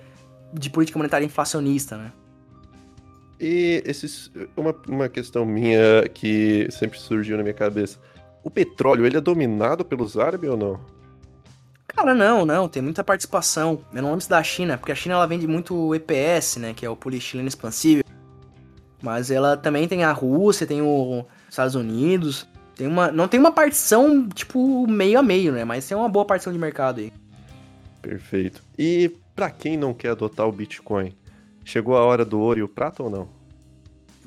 de 0.53 0.69
política 0.69 0.97
monetária 0.97 1.25
inflacionista, 1.25 1.97
né? 1.97 2.11
E 3.43 3.83
esses, 3.85 4.31
uma, 4.55 4.73
uma 4.87 5.09
questão 5.09 5.45
minha 5.45 6.07
que 6.13 6.65
sempre 6.71 6.97
surgiu 6.97 7.35
na 7.35 7.43
minha 7.43 7.53
cabeça. 7.53 7.99
O 8.41 8.49
petróleo, 8.49 9.05
ele 9.05 9.17
é 9.17 9.21
dominado 9.21 9.83
pelos 9.83 10.17
árabes 10.17 10.49
ou 10.49 10.55
não? 10.55 10.79
Cara, 11.85 12.15
não, 12.15 12.45
não, 12.45 12.69
tem 12.69 12.81
muita 12.81 13.03
participação. 13.03 13.83
Eu 13.93 14.01
não 14.01 14.13
antes 14.13 14.27
da 14.27 14.41
China, 14.41 14.77
porque 14.77 14.93
a 14.93 14.95
China 14.95 15.15
ela 15.15 15.27
vende 15.27 15.45
muito 15.45 15.93
EPS, 15.93 16.55
né, 16.55 16.73
que 16.73 16.85
é 16.85 16.89
o 16.89 16.95
poliestileno 16.95 17.49
expansível. 17.49 18.05
Mas 19.01 19.29
ela 19.29 19.57
também 19.57 19.89
tem 19.89 20.05
a 20.05 20.13
Rússia, 20.13 20.65
tem 20.65 20.81
os 20.81 21.25
Estados 21.49 21.75
Unidos. 21.75 22.47
Tem 22.77 22.87
uma, 22.87 23.11
não 23.11 23.27
tem 23.27 23.41
uma 23.41 23.51
partição, 23.51 24.25
tipo, 24.29 24.87
meio 24.87 25.19
a 25.19 25.21
meio, 25.21 25.51
né? 25.51 25.65
Mas 25.65 25.85
tem 25.85 25.97
uma 25.97 26.07
boa 26.07 26.23
partição 26.23 26.53
de 26.53 26.57
mercado 26.57 27.01
aí. 27.01 27.11
Perfeito. 28.01 28.63
E 28.79 29.11
para 29.35 29.51
quem 29.51 29.75
não 29.75 29.93
quer 29.93 30.11
adotar 30.11 30.47
o 30.47 30.51
Bitcoin, 30.51 31.13
chegou 31.63 31.95
a 31.97 32.03
hora 32.03 32.25
do 32.25 32.39
ouro 32.39 32.59
e 32.59 32.63
o 32.63 32.67
prata 32.67 33.03
ou 33.03 33.09
não? 33.09 33.27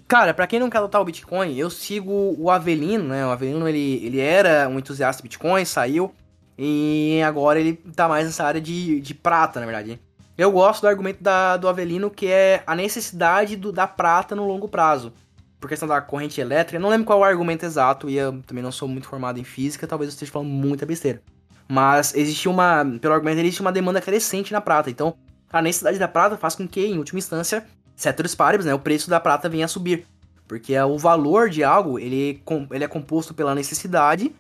Cara, 0.09 0.33
para 0.33 0.47
quem 0.47 0.61
não 0.61 0.71
quer 0.71 0.79
adotar 0.79 1.01
o 1.01 1.05
Bitcoin, 1.05 1.57
eu 1.57 1.69
sigo 1.69 2.37
o 2.39 2.49
Avelino, 2.49 3.05
né? 3.09 3.27
O 3.27 3.31
Avelino, 3.31 3.69
ele, 3.69 4.05
ele 4.05 4.21
era 4.21 4.69
um 4.69 4.79
entusiasta 4.79 5.21
de 5.21 5.29
Bitcoin, 5.29 5.65
saiu, 5.65 6.15
e 6.57 7.21
agora 7.27 7.59
ele 7.59 7.75
tá 7.75 8.09
mais 8.09 8.25
nessa 8.25 8.45
área 8.45 8.61
de, 8.61 9.01
de 9.01 9.15
prata, 9.15 9.59
na 9.59 9.67
verdade. 9.67 10.01
Eu 10.39 10.53
gosto 10.53 10.83
do 10.83 10.89
argumento 10.89 11.23
da, 11.23 11.57
do 11.57 11.69
Avelino, 11.69 12.09
que 12.09 12.27
é 12.27 12.63
a 12.67 12.77
necessidade 12.77 13.57
do, 13.57 13.73
da 13.73 13.87
prata 13.87 14.37
no 14.37 14.47
longo 14.47 14.69
prazo. 14.69 15.13
Por 15.59 15.69
questão 15.69 15.89
da 15.89 16.01
corrente 16.01 16.41
elétrica, 16.41 16.79
não 16.79 16.91
lembro 16.91 17.07
qual 17.07 17.19
é 17.19 17.23
o 17.23 17.25
argumento 17.25 17.65
exato, 17.65 18.09
e 18.09 18.17
eu 18.17 18.41
também 18.47 18.63
não 18.63 18.71
sou 18.71 18.87
muito 18.87 19.09
formado 19.09 19.41
em 19.41 19.45
física, 19.45 19.87
talvez 19.87 20.11
eu 20.11 20.13
esteja 20.13 20.31
falando 20.31 20.49
muita 20.49 20.87
besteira. 20.87 21.21
Mas 21.69 22.15
existe 22.15 22.49
uma, 22.49 22.85
pelo 23.01 23.15
argumento, 23.15 23.41
existe 23.41 23.61
uma 23.61 23.73
demanda 23.73 24.01
crescente 24.01 24.53
na 24.53 24.61
prata. 24.61 24.89
Então, 24.89 25.17
a 25.53 25.63
necessidade 25.63 25.99
da 25.99 26.09
prata 26.09 26.37
faz 26.37 26.55
com 26.55 26.67
que, 26.67 26.85
em 26.85 26.99
última 26.99 27.19
instância, 27.19 27.67
ceteris 27.95 28.35
paribus, 28.35 28.67
né, 28.67 28.75
o 28.75 28.79
preço 28.79 29.09
da 29.09 29.21
prata 29.21 29.49
venha 29.49 29.65
a 29.65 29.69
subir. 29.69 30.07
Porque 30.47 30.79
o 30.79 30.99
valor 30.99 31.51
de 31.51 31.65
algo, 31.65 31.99
ele, 31.99 32.43
ele 32.71 32.85
é 32.85 32.89
composto 32.89 33.35
pela 33.35 33.55
necessidade 33.55 34.33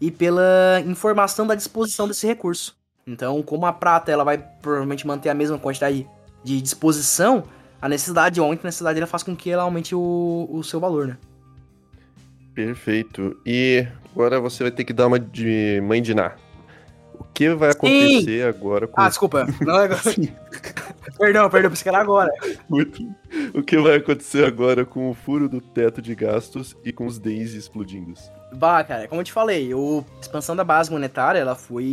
e 0.00 0.10
pela 0.10 0.82
informação 0.84 1.46
da 1.46 1.54
disposição 1.54 2.06
desse 2.06 2.26
recurso. 2.26 2.76
Então, 3.06 3.42
como 3.42 3.66
a 3.66 3.72
prata 3.72 4.10
ela 4.10 4.24
vai 4.24 4.38
provavelmente 4.38 5.06
manter 5.06 5.28
a 5.30 5.34
mesma 5.34 5.58
quantidade 5.58 6.06
de 6.42 6.60
disposição, 6.60 7.44
a 7.80 7.88
necessidade 7.88 8.40
ou 8.40 8.50
a 8.50 8.54
necessidade 8.54 8.98
ela 8.98 9.06
faz 9.06 9.22
com 9.22 9.36
que 9.36 9.50
ela 9.50 9.62
aumente 9.62 9.94
o, 9.94 10.48
o 10.50 10.62
seu 10.62 10.80
valor, 10.80 11.06
né? 11.06 11.16
Perfeito. 12.54 13.36
E 13.44 13.86
agora 14.12 14.40
você 14.40 14.62
vai 14.62 14.72
ter 14.72 14.84
que 14.84 14.92
dar 14.92 15.06
uma 15.06 15.18
de 15.18 15.80
mãe 15.82 16.00
de 16.00 16.14
Ná. 16.14 16.32
O 17.34 17.36
que 17.36 17.52
vai 17.52 17.70
acontecer 17.70 18.22
Sim. 18.22 18.42
agora 18.42 18.86
com. 18.86 19.00
Ah, 19.00 19.08
desculpa. 19.08 19.44
Não 19.60 19.80
é 19.80 19.84
agora. 19.86 20.00
perdão, 21.18 21.50
perdão, 21.50 21.70
pensei 21.70 21.82
que 21.82 21.88
era 21.88 21.98
agora. 21.98 22.30
O 23.52 23.60
que 23.60 23.76
vai 23.76 23.96
acontecer 23.96 24.44
agora 24.44 24.84
com 24.84 25.10
o 25.10 25.14
furo 25.14 25.48
do 25.48 25.60
teto 25.60 26.00
de 26.00 26.14
gastos 26.14 26.76
e 26.84 26.92
com 26.92 27.06
os 27.06 27.18
DEIs 27.18 27.54
explodindo? 27.54 28.14
Bah, 28.52 28.84
cara, 28.84 29.08
como 29.08 29.20
eu 29.20 29.24
te 29.24 29.32
falei, 29.32 29.72
a 29.72 30.20
expansão 30.20 30.54
da 30.54 30.62
base 30.62 30.92
monetária 30.92 31.40
ela 31.40 31.56
foi 31.56 31.84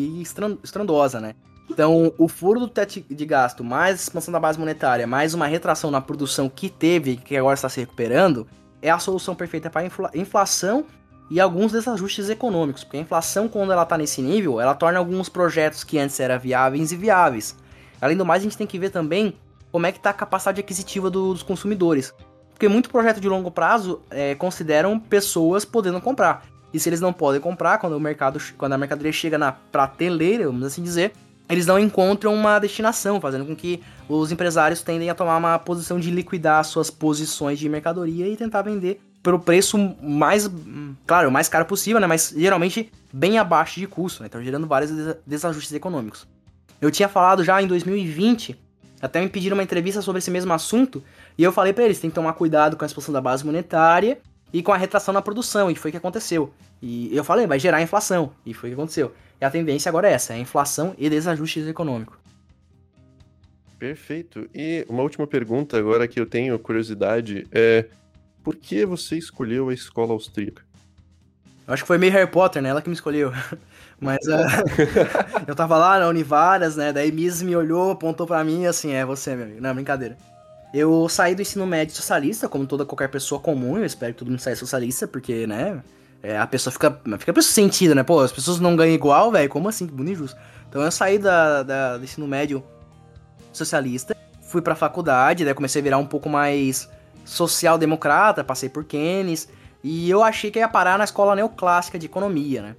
estrondosa, 0.61 1.19
né? 1.19 1.33
Então, 1.71 2.13
o 2.19 2.27
furo 2.27 2.59
do 2.59 2.67
teto 2.67 3.01
de 3.09 3.25
gasto, 3.25 3.63
mais 3.63 3.93
a 3.93 4.03
expansão 4.03 4.31
da 4.31 4.39
base 4.39 4.59
monetária, 4.59 5.07
mais 5.07 5.33
uma 5.33 5.47
retração 5.47 5.89
na 5.89 6.01
produção 6.01 6.49
que 6.49 6.69
teve, 6.69 7.17
que 7.17 7.35
agora 7.35 7.55
está 7.55 7.67
se 7.67 7.79
recuperando, 7.79 8.45
é 8.79 8.91
a 8.91 8.99
solução 8.99 9.33
perfeita 9.33 9.71
para 9.71 9.81
a 9.81 10.17
inflação 10.17 10.85
e 11.31 11.39
alguns 11.39 11.71
desajustes 11.71 12.29
econômicos, 12.29 12.83
porque 12.83 12.97
a 12.97 12.99
inflação, 12.99 13.47
quando 13.47 13.71
ela 13.71 13.83
está 13.83 13.97
nesse 13.97 14.21
nível, 14.21 14.59
ela 14.59 14.75
torna 14.75 14.99
alguns 14.99 15.29
projetos 15.29 15.81
que 15.81 15.97
antes 15.97 16.19
eram 16.19 16.37
viáveis 16.37 16.91
inviáveis. 16.91 17.55
Além 18.01 18.17
do 18.17 18.25
mais, 18.25 18.41
a 18.41 18.43
gente 18.43 18.57
tem 18.57 18.67
que 18.67 18.77
ver 18.77 18.89
também 18.89 19.33
como 19.71 19.85
é 19.85 19.93
que 19.93 19.97
está 19.97 20.09
a 20.09 20.13
capacidade 20.13 20.59
aquisitiva 20.59 21.09
do, 21.09 21.31
dos 21.31 21.41
consumidores. 21.41 22.13
Porque 22.49 22.67
muito 22.67 22.89
projeto 22.89 23.21
de 23.21 23.29
longo 23.29 23.49
prazo 23.49 24.01
é, 24.09 24.35
consideram 24.35 24.99
pessoas 24.99 25.63
podendo 25.63 26.01
comprar. 26.01 26.43
E 26.73 26.79
se 26.81 26.89
eles 26.89 26.99
não 26.99 27.13
podem 27.13 27.39
comprar, 27.39 27.77
quando 27.77 27.93
o 27.93 27.99
mercado, 27.99 28.37
quando 28.57 28.73
a 28.73 28.77
mercadoria 28.77 29.13
chega 29.13 29.37
na 29.37 29.53
prateleira, 29.53 30.47
vamos 30.47 30.65
assim 30.65 30.83
dizer, 30.83 31.13
eles 31.47 31.65
não 31.65 31.79
encontram 31.79 32.33
uma 32.33 32.59
destinação, 32.59 33.21
fazendo 33.21 33.45
com 33.45 33.55
que 33.55 33.81
os 34.09 34.33
empresários 34.33 34.81
tendem 34.81 35.09
a 35.09 35.15
tomar 35.15 35.37
uma 35.37 35.57
posição 35.57 35.97
de 35.97 36.11
liquidar 36.11 36.61
suas 36.65 36.91
posições 36.91 37.57
de 37.57 37.69
mercadoria 37.69 38.27
e 38.27 38.35
tentar 38.35 38.63
vender 38.63 38.99
pelo 39.23 39.39
preço 39.39 39.77
mais, 40.01 40.49
claro, 41.05 41.29
o 41.29 41.31
mais 41.31 41.47
caro 41.47 41.65
possível, 41.65 41.99
né? 41.99 42.07
Mas 42.07 42.33
geralmente 42.35 42.91
bem 43.13 43.37
abaixo 43.37 43.79
de 43.79 43.87
custo, 43.87 44.21
né? 44.21 44.27
Então 44.27 44.43
gerando 44.43 44.67
vários 44.67 44.91
desajustes 45.25 45.73
econômicos. 45.73 46.27
Eu 46.79 46.89
tinha 46.89 47.07
falado 47.07 47.43
já 47.43 47.61
em 47.61 47.67
2020, 47.67 48.59
até 49.01 49.21
me 49.21 49.29
pediram 49.29 49.55
uma 49.55 49.63
entrevista 49.63 50.01
sobre 50.01 50.19
esse 50.19 50.31
mesmo 50.31 50.51
assunto, 50.53 51.03
e 51.37 51.43
eu 51.43 51.51
falei 51.51 51.73
para 51.73 51.83
eles, 51.83 51.99
tem 51.99 52.09
que 52.09 52.15
tomar 52.15 52.33
cuidado 52.33 52.75
com 52.75 52.83
a 52.83 52.87
expansão 52.87 53.13
da 53.13 53.21
base 53.21 53.45
monetária 53.45 54.19
e 54.51 54.63
com 54.63 54.71
a 54.71 54.77
retração 54.77 55.13
na 55.13 55.21
produção, 55.21 55.69
e 55.69 55.75
foi 55.75 55.89
o 55.89 55.91
que 55.91 55.97
aconteceu. 55.97 56.51
E 56.81 57.15
eu 57.15 57.23
falei, 57.23 57.45
vai 57.45 57.59
gerar 57.59 57.81
inflação, 57.81 58.31
e 58.45 58.53
foi 58.53 58.69
o 58.69 58.73
que 58.73 58.79
aconteceu. 58.79 59.13
E 59.39 59.45
a 59.45 59.51
tendência 59.51 59.89
agora 59.89 60.09
é 60.09 60.13
essa, 60.13 60.33
é 60.33 60.39
inflação 60.39 60.95
e 60.97 61.09
desajustes 61.09 61.67
econômicos. 61.67 62.17
Perfeito. 63.77 64.47
E 64.53 64.85
uma 64.87 65.01
última 65.01 65.25
pergunta 65.25 65.77
agora 65.77 66.07
que 66.07 66.19
eu 66.19 66.25
tenho 66.25 66.57
curiosidade 66.59 67.47
é 67.51 67.85
por 68.43 68.55
que 68.55 68.85
você 68.85 69.17
escolheu 69.17 69.69
a 69.69 69.73
escola 69.73 70.13
austríaca? 70.13 70.63
Eu 71.67 71.73
acho 71.73 71.83
que 71.83 71.87
foi 71.87 71.97
meio 71.97 72.11
Harry 72.11 72.29
Potter, 72.29 72.61
né? 72.61 72.69
Ela 72.69 72.81
que 72.81 72.89
me 72.89 72.95
escolheu. 72.95 73.31
Mas 73.99 74.17
uh, 74.27 75.45
eu 75.47 75.55
tava 75.55 75.77
lá 75.77 75.99
na 75.99 76.07
Univaras, 76.07 76.75
né? 76.75 76.91
Daí 76.91 77.11
Miss 77.11 77.41
me 77.41 77.55
olhou, 77.55 77.91
apontou 77.91 78.25
para 78.25 78.43
mim 78.43 78.65
assim, 78.65 78.91
é 78.93 79.05
você, 79.05 79.35
meu 79.35 79.45
amigo. 79.45 79.61
Não, 79.61 79.73
brincadeira. 79.73 80.17
Eu 80.73 81.07
saí 81.07 81.35
do 81.35 81.41
ensino 81.41 81.67
médio 81.67 81.95
socialista, 81.95 82.49
como 82.49 82.65
toda 82.65 82.85
qualquer 82.85 83.09
pessoa 83.09 83.39
comum, 83.39 83.77
eu 83.77 83.85
espero 83.85 84.13
que 84.13 84.19
todo 84.19 84.29
mundo 84.29 84.39
saia 84.39 84.55
socialista, 84.55 85.05
porque, 85.05 85.45
né, 85.45 85.83
é, 86.23 86.37
a 86.37 86.47
pessoa 86.47 86.71
fica, 86.71 86.99
fica 87.19 87.41
sentido, 87.41 87.93
né? 87.93 88.03
Pô, 88.03 88.21
as 88.21 88.31
pessoas 88.31 88.59
não 88.59 88.75
ganham 88.75 88.95
igual, 88.95 89.31
velho, 89.31 89.49
como 89.49 89.67
assim? 89.67 89.85
Que 89.85 89.93
bonito 89.93 90.15
injusto. 90.15 90.39
Então 90.69 90.81
eu 90.81 90.91
saí 90.91 91.19
da, 91.19 91.61
da, 91.63 91.97
do 91.97 92.03
ensino 92.03 92.27
médio 92.27 92.63
socialista, 93.51 94.15
fui 94.41 94.61
pra 94.61 94.73
faculdade, 94.73 95.43
daí 95.43 95.53
comecei 95.53 95.81
a 95.81 95.83
virar 95.83 95.97
um 95.97 96.05
pouco 96.05 96.29
mais 96.29 96.89
social-democrata, 97.25 98.43
passei 98.43 98.69
por 98.69 98.83
Keynes, 98.83 99.47
e 99.83 100.09
eu 100.09 100.23
achei 100.23 100.51
que 100.51 100.59
ia 100.59 100.67
parar 100.67 100.97
na 100.97 101.03
escola 101.03 101.35
neoclássica 101.35 101.97
de 101.97 102.05
economia, 102.05 102.61
né? 102.61 102.75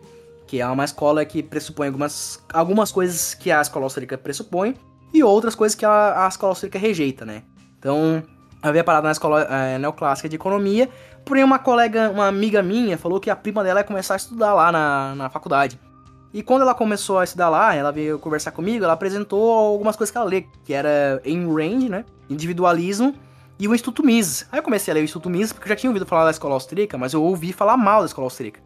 Que 0.47 0.61
é 0.61 0.67
uma 0.67 0.85
escola 0.85 1.25
que 1.25 1.43
pressupõe 1.43 1.89
algumas, 1.89 2.43
algumas 2.53 2.93
coisas 2.93 3.35
que 3.35 3.51
a 3.51 3.61
escola 3.61 3.87
austríaca 3.87 4.17
pressupõe 4.17 4.77
e 5.13 5.23
outras 5.23 5.55
coisas 5.55 5.75
que 5.75 5.85
a, 5.85 6.25
a 6.25 6.29
escola 6.29 6.53
austríaca 6.53 6.79
rejeita, 6.79 7.25
né? 7.25 7.43
Então, 7.79 8.23
eu 8.63 8.69
havia 8.69 8.85
parado 8.85 9.07
na 9.07 9.13
escola 9.13 9.43
é, 9.43 9.79
neoclássica 9.79 10.29
de 10.29 10.37
economia, 10.37 10.89
porém 11.25 11.43
uma 11.43 11.59
colega, 11.59 12.11
uma 12.11 12.29
amiga 12.29 12.63
minha, 12.63 12.97
falou 12.97 13.19
que 13.19 13.31
a 13.31 13.37
prima 13.37 13.65
dela 13.65 13.81
ia 13.81 13.85
começar 13.85 14.15
a 14.15 14.17
estudar 14.17 14.55
lá 14.55 14.71
na, 14.71 15.15
na 15.17 15.31
faculdade. 15.31 15.79
E 16.33 16.43
quando 16.43 16.63
ela 16.63 16.75
começou 16.75 17.19
a 17.19 17.25
estudar 17.25 17.51
lá, 17.51 17.75
ela 17.75 17.91
veio 17.91 18.19
conversar 18.19 18.53
comigo, 18.53 18.85
ela 18.85 18.95
apresentou 18.95 19.51
algumas 19.51 19.97
coisas 19.97 20.11
que 20.11 20.17
ela 20.17 20.27
lê, 20.27 20.47
que 20.65 20.73
era 20.73 21.21
Ayn 21.27 21.47
Rand, 21.47 21.89
né? 21.91 22.05
Individualismo 22.31 23.15
e 23.63 23.69
o 23.69 23.75
Instituto 23.77 24.05
Mises. 24.05 24.45
Aí 24.51 24.59
eu 24.59 24.63
comecei 24.65 24.91
a 24.91 24.95
ler 24.97 25.03
o 25.03 25.05
Instituto 25.05 25.31
Mises, 25.31 25.53
porque 25.53 25.67
eu 25.67 25.69
já 25.69 25.77
tinha 25.77 25.89
ouvido 25.89 26.05
falar 26.05 26.25
da 26.25 26.33
escola 26.33 26.55
austríaca, 26.55 26.99
mas 26.99 27.13
eu 27.13 27.23
ouvi 27.23 27.53
falar 27.53 27.77
mal 27.77 28.01
da 28.01 28.07
escola 28.07 28.27
austríaca. 28.27 28.59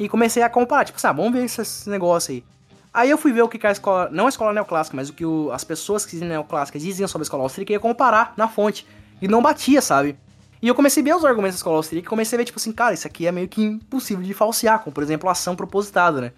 E 0.00 0.08
comecei 0.08 0.42
a 0.42 0.50
comparar, 0.50 0.84
tipo 0.84 0.96
assim, 0.96 1.06
ah, 1.06 1.12
vamos 1.12 1.32
ver 1.32 1.44
esse, 1.44 1.88
negócio 1.88 2.34
aí. 2.34 2.44
Aí 2.92 3.08
eu 3.08 3.16
fui 3.16 3.30
ver 3.30 3.42
o 3.42 3.48
que 3.48 3.64
a 3.64 3.70
escola, 3.70 4.08
não 4.10 4.26
a 4.26 4.28
escola 4.28 4.52
neoclássica, 4.52 4.96
mas 4.96 5.08
o 5.08 5.12
que 5.12 5.24
o, 5.24 5.52
as 5.52 5.62
pessoas 5.62 6.04
que 6.04 6.10
dizem 6.10 6.26
neoclássica 6.26 6.76
diziam 6.76 7.06
sobre 7.06 7.22
a 7.22 7.26
escola 7.26 7.44
austríaca 7.44 7.72
e 7.72 7.74
ia 7.74 7.78
comparar 7.78 8.34
na 8.36 8.48
fonte. 8.48 8.84
E 9.22 9.28
não 9.28 9.40
batia, 9.40 9.80
sabe? 9.80 10.18
E 10.60 10.66
eu 10.66 10.74
comecei 10.74 11.04
a 11.04 11.04
ver 11.04 11.14
os 11.14 11.24
argumentos 11.24 11.54
da 11.54 11.58
escola 11.58 11.76
austríaca 11.76 12.08
e 12.08 12.10
comecei 12.10 12.36
a 12.36 12.38
ver, 12.38 12.46
tipo 12.46 12.58
assim, 12.58 12.72
cara, 12.72 12.94
isso 12.94 13.06
aqui 13.06 13.28
é 13.28 13.30
meio 13.30 13.46
que 13.46 13.62
impossível 13.62 14.24
de 14.24 14.34
falsear, 14.34 14.80
como 14.80 14.92
por 14.92 15.04
exemplo 15.04 15.28
a 15.28 15.32
ação 15.32 15.54
propositada, 15.54 16.20
né? 16.20 16.32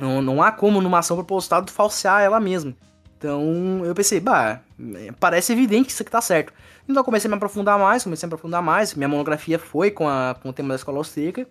Não, 0.00 0.20
não 0.20 0.42
há 0.42 0.50
como 0.50 0.80
numa 0.80 0.98
ação 0.98 1.16
propositada 1.16 1.70
falsear 1.70 2.22
ela 2.22 2.40
mesma. 2.40 2.74
Então 3.16 3.82
eu 3.84 3.94
pensei, 3.94 4.18
bah, 4.18 4.60
parece 5.20 5.52
evidente 5.52 5.86
que 5.86 5.92
isso 5.92 6.02
aqui 6.02 6.10
tá 6.10 6.20
certo. 6.20 6.52
Então 6.84 7.00
eu 7.00 7.04
comecei 7.04 7.28
a 7.28 7.30
me 7.30 7.36
aprofundar 7.36 7.78
mais, 7.78 8.04
comecei 8.04 8.26
a 8.26 8.28
me 8.28 8.34
aprofundar 8.34 8.62
mais. 8.62 8.94
Minha 8.94 9.08
monografia 9.08 9.58
foi 9.58 9.90
com, 9.90 10.08
a, 10.08 10.36
com 10.40 10.50
o 10.50 10.52
tema 10.52 10.70
da 10.70 10.74
escola 10.76 10.98
austríaca. 10.98 11.46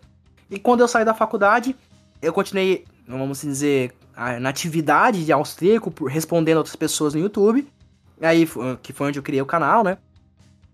E 0.49 0.59
quando 0.59 0.81
eu 0.81 0.88
saí 0.88 1.03
da 1.03 1.13
faculdade, 1.13 1.75
eu 2.21 2.31
continuei, 2.31 2.86
vamos 3.07 3.41
dizer, 3.41 3.93
na 4.39 4.49
atividade 4.49 5.25
de 5.25 5.31
austríaco, 5.31 6.05
respondendo 6.05 6.57
outras 6.57 6.75
pessoas 6.75 7.13
no 7.13 7.19
YouTube. 7.19 7.67
Aí, 8.21 8.47
que 8.81 8.93
foi 8.93 9.07
onde 9.07 9.19
eu 9.19 9.23
criei 9.23 9.41
o 9.41 9.45
canal, 9.45 9.84
né? 9.84 9.97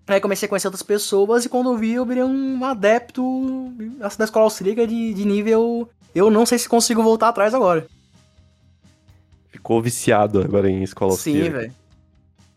Aí 0.06 0.20
comecei 0.20 0.48
a 0.48 0.50
conhecer 0.50 0.68
outras 0.68 0.84
pessoas 0.84 1.46
e 1.46 1.50
quando 1.50 1.72
eu 1.72 1.78
vi, 1.78 1.94
eu 1.94 2.06
virei 2.06 2.24
um 2.24 2.66
adepto 2.66 3.72
da 4.18 4.26
escola 4.26 4.46
austríaca 4.46 4.86
de, 4.86 5.14
de 5.14 5.26
nível. 5.26 5.88
Eu 6.14 6.32
não 6.32 6.46
sei 6.46 6.58
se 6.58 6.68
consigo 6.68 7.04
voltar 7.04 7.30
atrás 7.30 7.54
agora. 7.54 7.88
Ficou 9.50 9.82
viciado 9.82 10.42
agora 10.42 10.70
em 10.70 10.84
escola 10.84 11.12
austríaca. 11.12 11.46
Sim, 11.46 11.52
velho. 11.52 11.79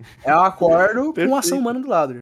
Eu 0.25 0.41
acordo 0.41 1.13
com 1.15 1.37
ação 1.37 1.59
humana 1.59 1.81
do 1.81 1.89
lado. 1.89 2.19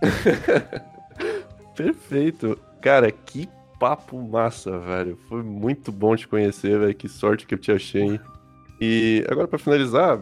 Perfeito. 1.74 2.58
Cara, 2.80 3.10
que 3.10 3.48
papo 3.78 4.20
massa, 4.20 4.78
velho. 4.78 5.18
Foi 5.28 5.42
muito 5.42 5.90
bom 5.90 6.14
te 6.14 6.28
conhecer, 6.28 6.78
velho. 6.78 6.94
Que 6.94 7.08
sorte 7.08 7.46
que 7.46 7.54
eu 7.54 7.58
te 7.58 7.72
achei. 7.72 8.20
E 8.80 9.24
agora, 9.28 9.48
para 9.48 9.58
finalizar, 9.58 10.20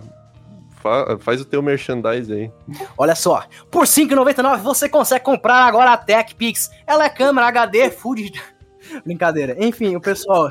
fa 0.81 1.19
faz 1.19 1.41
o 1.41 1.45
teu 1.45 1.63
merchandise 1.63 2.33
aí. 2.33 2.53
Olha 2.97 3.15
só, 3.15 3.45
por 3.71 3.83
R$ 3.83 3.87
5,99 3.87 4.59
você 4.59 4.89
consegue 4.89 5.25
comprar 5.25 5.65
agora 5.67 5.93
a 5.93 5.97
TechPix. 5.97 6.71
Ela 6.87 7.05
é 7.05 7.11
câmera 7.11 7.49
HD 7.49 7.91
Full 7.91 8.17
Brincadeira. 9.05 9.57
Enfim, 9.59 9.95
o 9.95 10.01
pessoal. 10.01 10.51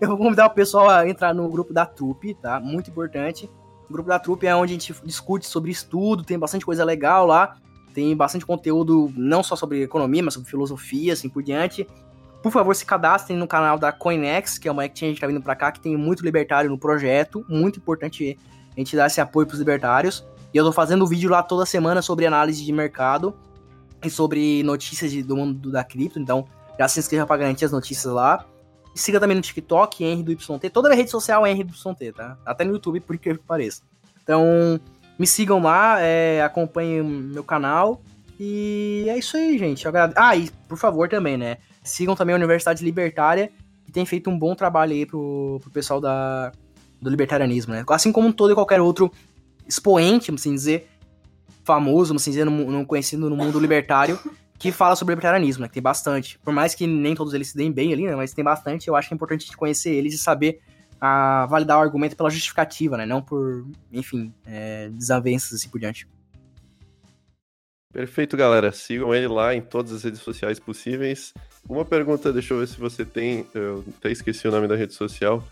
eu 0.00 0.08
vou 0.08 0.18
convidar 0.18 0.46
o 0.46 0.50
pessoal 0.50 0.88
a 0.88 1.08
entrar 1.08 1.34
no 1.34 1.48
grupo 1.48 1.72
da 1.72 1.86
Trupe, 1.86 2.34
tá? 2.34 2.60
Muito 2.60 2.90
importante. 2.90 3.48
O 3.90 3.92
grupo 3.92 4.08
da 4.08 4.20
Trupe 4.20 4.46
é 4.46 4.54
onde 4.54 4.72
a 4.72 4.78
gente 4.78 4.94
discute 5.04 5.44
sobre 5.48 5.72
estudo, 5.72 6.22
tem 6.22 6.38
bastante 6.38 6.64
coisa 6.64 6.84
legal 6.84 7.26
lá. 7.26 7.56
Tem 7.92 8.16
bastante 8.16 8.46
conteúdo, 8.46 9.12
não 9.16 9.42
só 9.42 9.56
sobre 9.56 9.82
economia, 9.82 10.22
mas 10.22 10.34
sobre 10.34 10.48
filosofia, 10.48 11.12
assim 11.12 11.28
por 11.28 11.42
diante. 11.42 11.84
Por 12.40 12.52
favor, 12.52 12.72
se 12.76 12.86
cadastrem 12.86 13.36
no 13.36 13.48
canal 13.48 13.80
da 13.80 13.90
Coinex, 13.90 14.58
que 14.58 14.68
é 14.68 14.72
uma 14.72 14.86
exchange 14.86 15.14
que 15.14 15.20
tá 15.20 15.26
vindo 15.26 15.42
pra 15.42 15.56
cá, 15.56 15.72
que 15.72 15.80
tem 15.80 15.96
muito 15.96 16.24
libertário 16.24 16.70
no 16.70 16.78
projeto. 16.78 17.44
Muito 17.48 17.80
importante 17.80 18.38
a 18.76 18.78
gente 18.78 18.94
dar 18.94 19.08
esse 19.08 19.20
apoio 19.20 19.44
pros 19.44 19.58
libertários. 19.58 20.24
E 20.54 20.56
eu 20.56 20.64
tô 20.64 20.70
fazendo 20.70 21.04
vídeo 21.04 21.28
lá 21.28 21.42
toda 21.42 21.66
semana 21.66 22.00
sobre 22.00 22.26
análise 22.26 22.64
de 22.64 22.72
mercado 22.72 23.34
e 24.04 24.08
sobre 24.08 24.62
notícias 24.62 25.10
de, 25.10 25.20
do 25.20 25.36
mundo 25.36 25.68
da 25.68 25.82
cripto. 25.82 26.20
Então, 26.20 26.46
já 26.78 26.86
se 26.86 27.00
inscreva 27.00 27.26
pra 27.26 27.36
garantir 27.36 27.64
as 27.64 27.72
notícias 27.72 28.12
lá. 28.12 28.46
Siga 29.00 29.18
também 29.18 29.36
no 29.36 29.42
TikTok, 29.42 30.04
Henry 30.04 30.22
do 30.22 30.32
YT. 30.32 30.70
Toda 30.72 30.92
a 30.92 30.94
rede 30.94 31.10
social 31.10 31.46
é 31.46 31.50
Henry 31.50 31.64
do 31.64 31.72
YT, 31.72 32.14
tá? 32.14 32.36
Até 32.44 32.64
no 32.64 32.72
YouTube, 32.72 33.00
por 33.00 33.16
que 33.16 33.34
pareça. 33.34 33.82
Então, 34.22 34.78
me 35.18 35.26
sigam 35.26 35.60
lá, 35.60 36.00
é, 36.00 36.42
acompanhem 36.42 37.02
meu 37.02 37.42
canal. 37.42 38.02
E 38.38 39.06
é 39.08 39.18
isso 39.18 39.36
aí, 39.36 39.58
gente. 39.58 39.86
Ah, 40.16 40.36
e 40.36 40.50
por 40.68 40.78
favor 40.78 41.08
também, 41.08 41.36
né? 41.36 41.58
Sigam 41.82 42.14
também 42.14 42.34
a 42.34 42.36
Universidade 42.38 42.84
Libertária, 42.84 43.50
que 43.84 43.92
tem 43.92 44.04
feito 44.04 44.30
um 44.30 44.38
bom 44.38 44.54
trabalho 44.54 44.92
aí 44.92 45.04
pro, 45.04 45.58
pro 45.62 45.70
pessoal 45.70 46.00
da, 46.00 46.52
do 47.00 47.10
libertarianismo, 47.10 47.74
né? 47.74 47.84
Assim 47.88 48.12
como 48.12 48.32
todo 48.32 48.52
e 48.52 48.54
qualquer 48.54 48.80
outro 48.80 49.10
expoente, 49.66 50.28
vamos 50.28 50.42
assim 50.42 50.54
dizer, 50.54 50.88
famoso, 51.64 52.08
vamos 52.08 52.22
assim 52.22 52.30
dizer, 52.30 52.44
no, 52.44 52.86
conhecido 52.86 53.30
no 53.30 53.36
mundo 53.36 53.58
libertário, 53.58 54.18
que 54.60 54.70
fala 54.70 54.94
sobre 54.94 55.12
libertarianismo, 55.12 55.62
né? 55.62 55.68
Que 55.68 55.74
tem 55.74 55.82
bastante. 55.82 56.38
Por 56.40 56.52
mais 56.52 56.74
que 56.74 56.86
nem 56.86 57.14
todos 57.14 57.32
eles 57.32 57.48
se 57.48 57.56
deem 57.56 57.72
bem 57.72 57.94
ali, 57.94 58.06
né? 58.06 58.14
Mas 58.14 58.34
tem 58.34 58.44
bastante, 58.44 58.88
eu 58.88 58.94
acho 58.94 59.08
que 59.08 59.14
é 59.14 59.16
importante 59.16 59.40
a 59.40 59.44
gente 59.46 59.56
conhecer 59.56 59.90
eles 59.90 60.12
e 60.12 60.18
saber 60.18 60.60
a 61.00 61.46
validar 61.46 61.78
o 61.78 61.80
argumento 61.80 62.14
pela 62.14 62.28
justificativa, 62.28 62.98
né? 62.98 63.06
Não 63.06 63.22
por, 63.22 63.66
enfim, 63.90 64.34
é, 64.44 64.90
desavenças 64.90 65.54
assim 65.54 65.70
por 65.70 65.80
diante. 65.80 66.06
Perfeito, 67.90 68.36
galera. 68.36 68.70
Sigam 68.70 69.14
ele 69.14 69.28
lá 69.28 69.54
em 69.54 69.62
todas 69.62 69.92
as 69.92 70.04
redes 70.04 70.20
sociais 70.20 70.60
possíveis. 70.60 71.32
Uma 71.66 71.86
pergunta, 71.86 72.30
deixa 72.30 72.52
eu 72.52 72.58
ver 72.58 72.68
se 72.68 72.78
você 72.78 73.02
tem. 73.02 73.46
Eu 73.54 73.82
até 73.96 74.12
esqueci 74.12 74.46
o 74.46 74.50
nome 74.50 74.68
da 74.68 74.76
rede 74.76 74.92
social. 74.92 75.42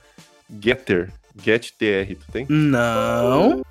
Getter. 0.60 1.10
GetTR, 1.34 2.14
tu 2.14 2.30
tem? 2.30 2.46
Não. 2.48 3.62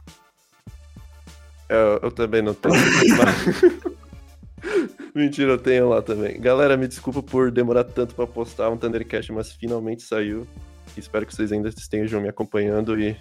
Eu, 1.69 1.99
eu 2.01 2.11
também 2.11 2.41
não 2.41 2.55
tenho. 2.55 2.73
Mentira, 5.17 5.53
eu 5.53 5.57
tenho 5.57 5.89
lá 5.89 5.99
também. 5.99 6.39
Galera, 6.39 6.77
me 6.77 6.87
desculpa 6.87 7.23
por 7.23 7.49
demorar 7.49 7.83
tanto 7.83 8.13
para 8.13 8.27
postar 8.27 8.69
um 8.69 8.77
Thundercast, 8.77 9.31
mas 9.31 9.51
finalmente 9.51 10.03
saiu. 10.03 10.47
Espero 10.95 11.25
que 11.25 11.33
vocês 11.33 11.51
ainda 11.51 11.69
estejam 11.69 12.21
me 12.21 12.29
acompanhando 12.29 12.99
e 13.01 13.17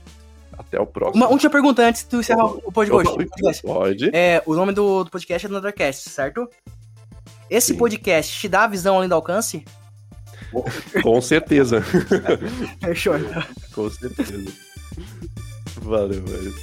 até 0.53 0.79
o 0.79 0.87
próximo. 0.87 1.25
Uma 1.25 1.33
última 1.33 1.51
pergunta 1.51 1.83
antes 1.83 2.03
de 2.03 2.11
tu 2.11 2.21
encerrar 2.21 2.45
o 2.45 2.71
podcast. 2.71 3.63
Pode. 3.63 4.11
É, 4.13 4.43
o 4.45 4.55
nome 4.55 4.75
do, 4.75 5.05
do 5.05 5.11
podcast 5.11 5.47
é 5.47 5.49
Thundercast, 5.49 6.11
certo? 6.11 6.47
Esse 7.49 7.69
Sim. 7.69 7.79
podcast 7.79 8.41
te 8.41 8.47
dá 8.47 8.65
a 8.65 8.67
visão 8.67 8.97
além 8.97 9.09
do 9.09 9.15
alcance? 9.15 9.65
Com 11.03 11.19
certeza. 11.23 11.83
Fechou, 12.85 13.17
então. 13.17 13.43
Com 13.75 13.89
certeza. 13.89 14.53
Valeu, 15.81 16.23
velho. 16.23 16.55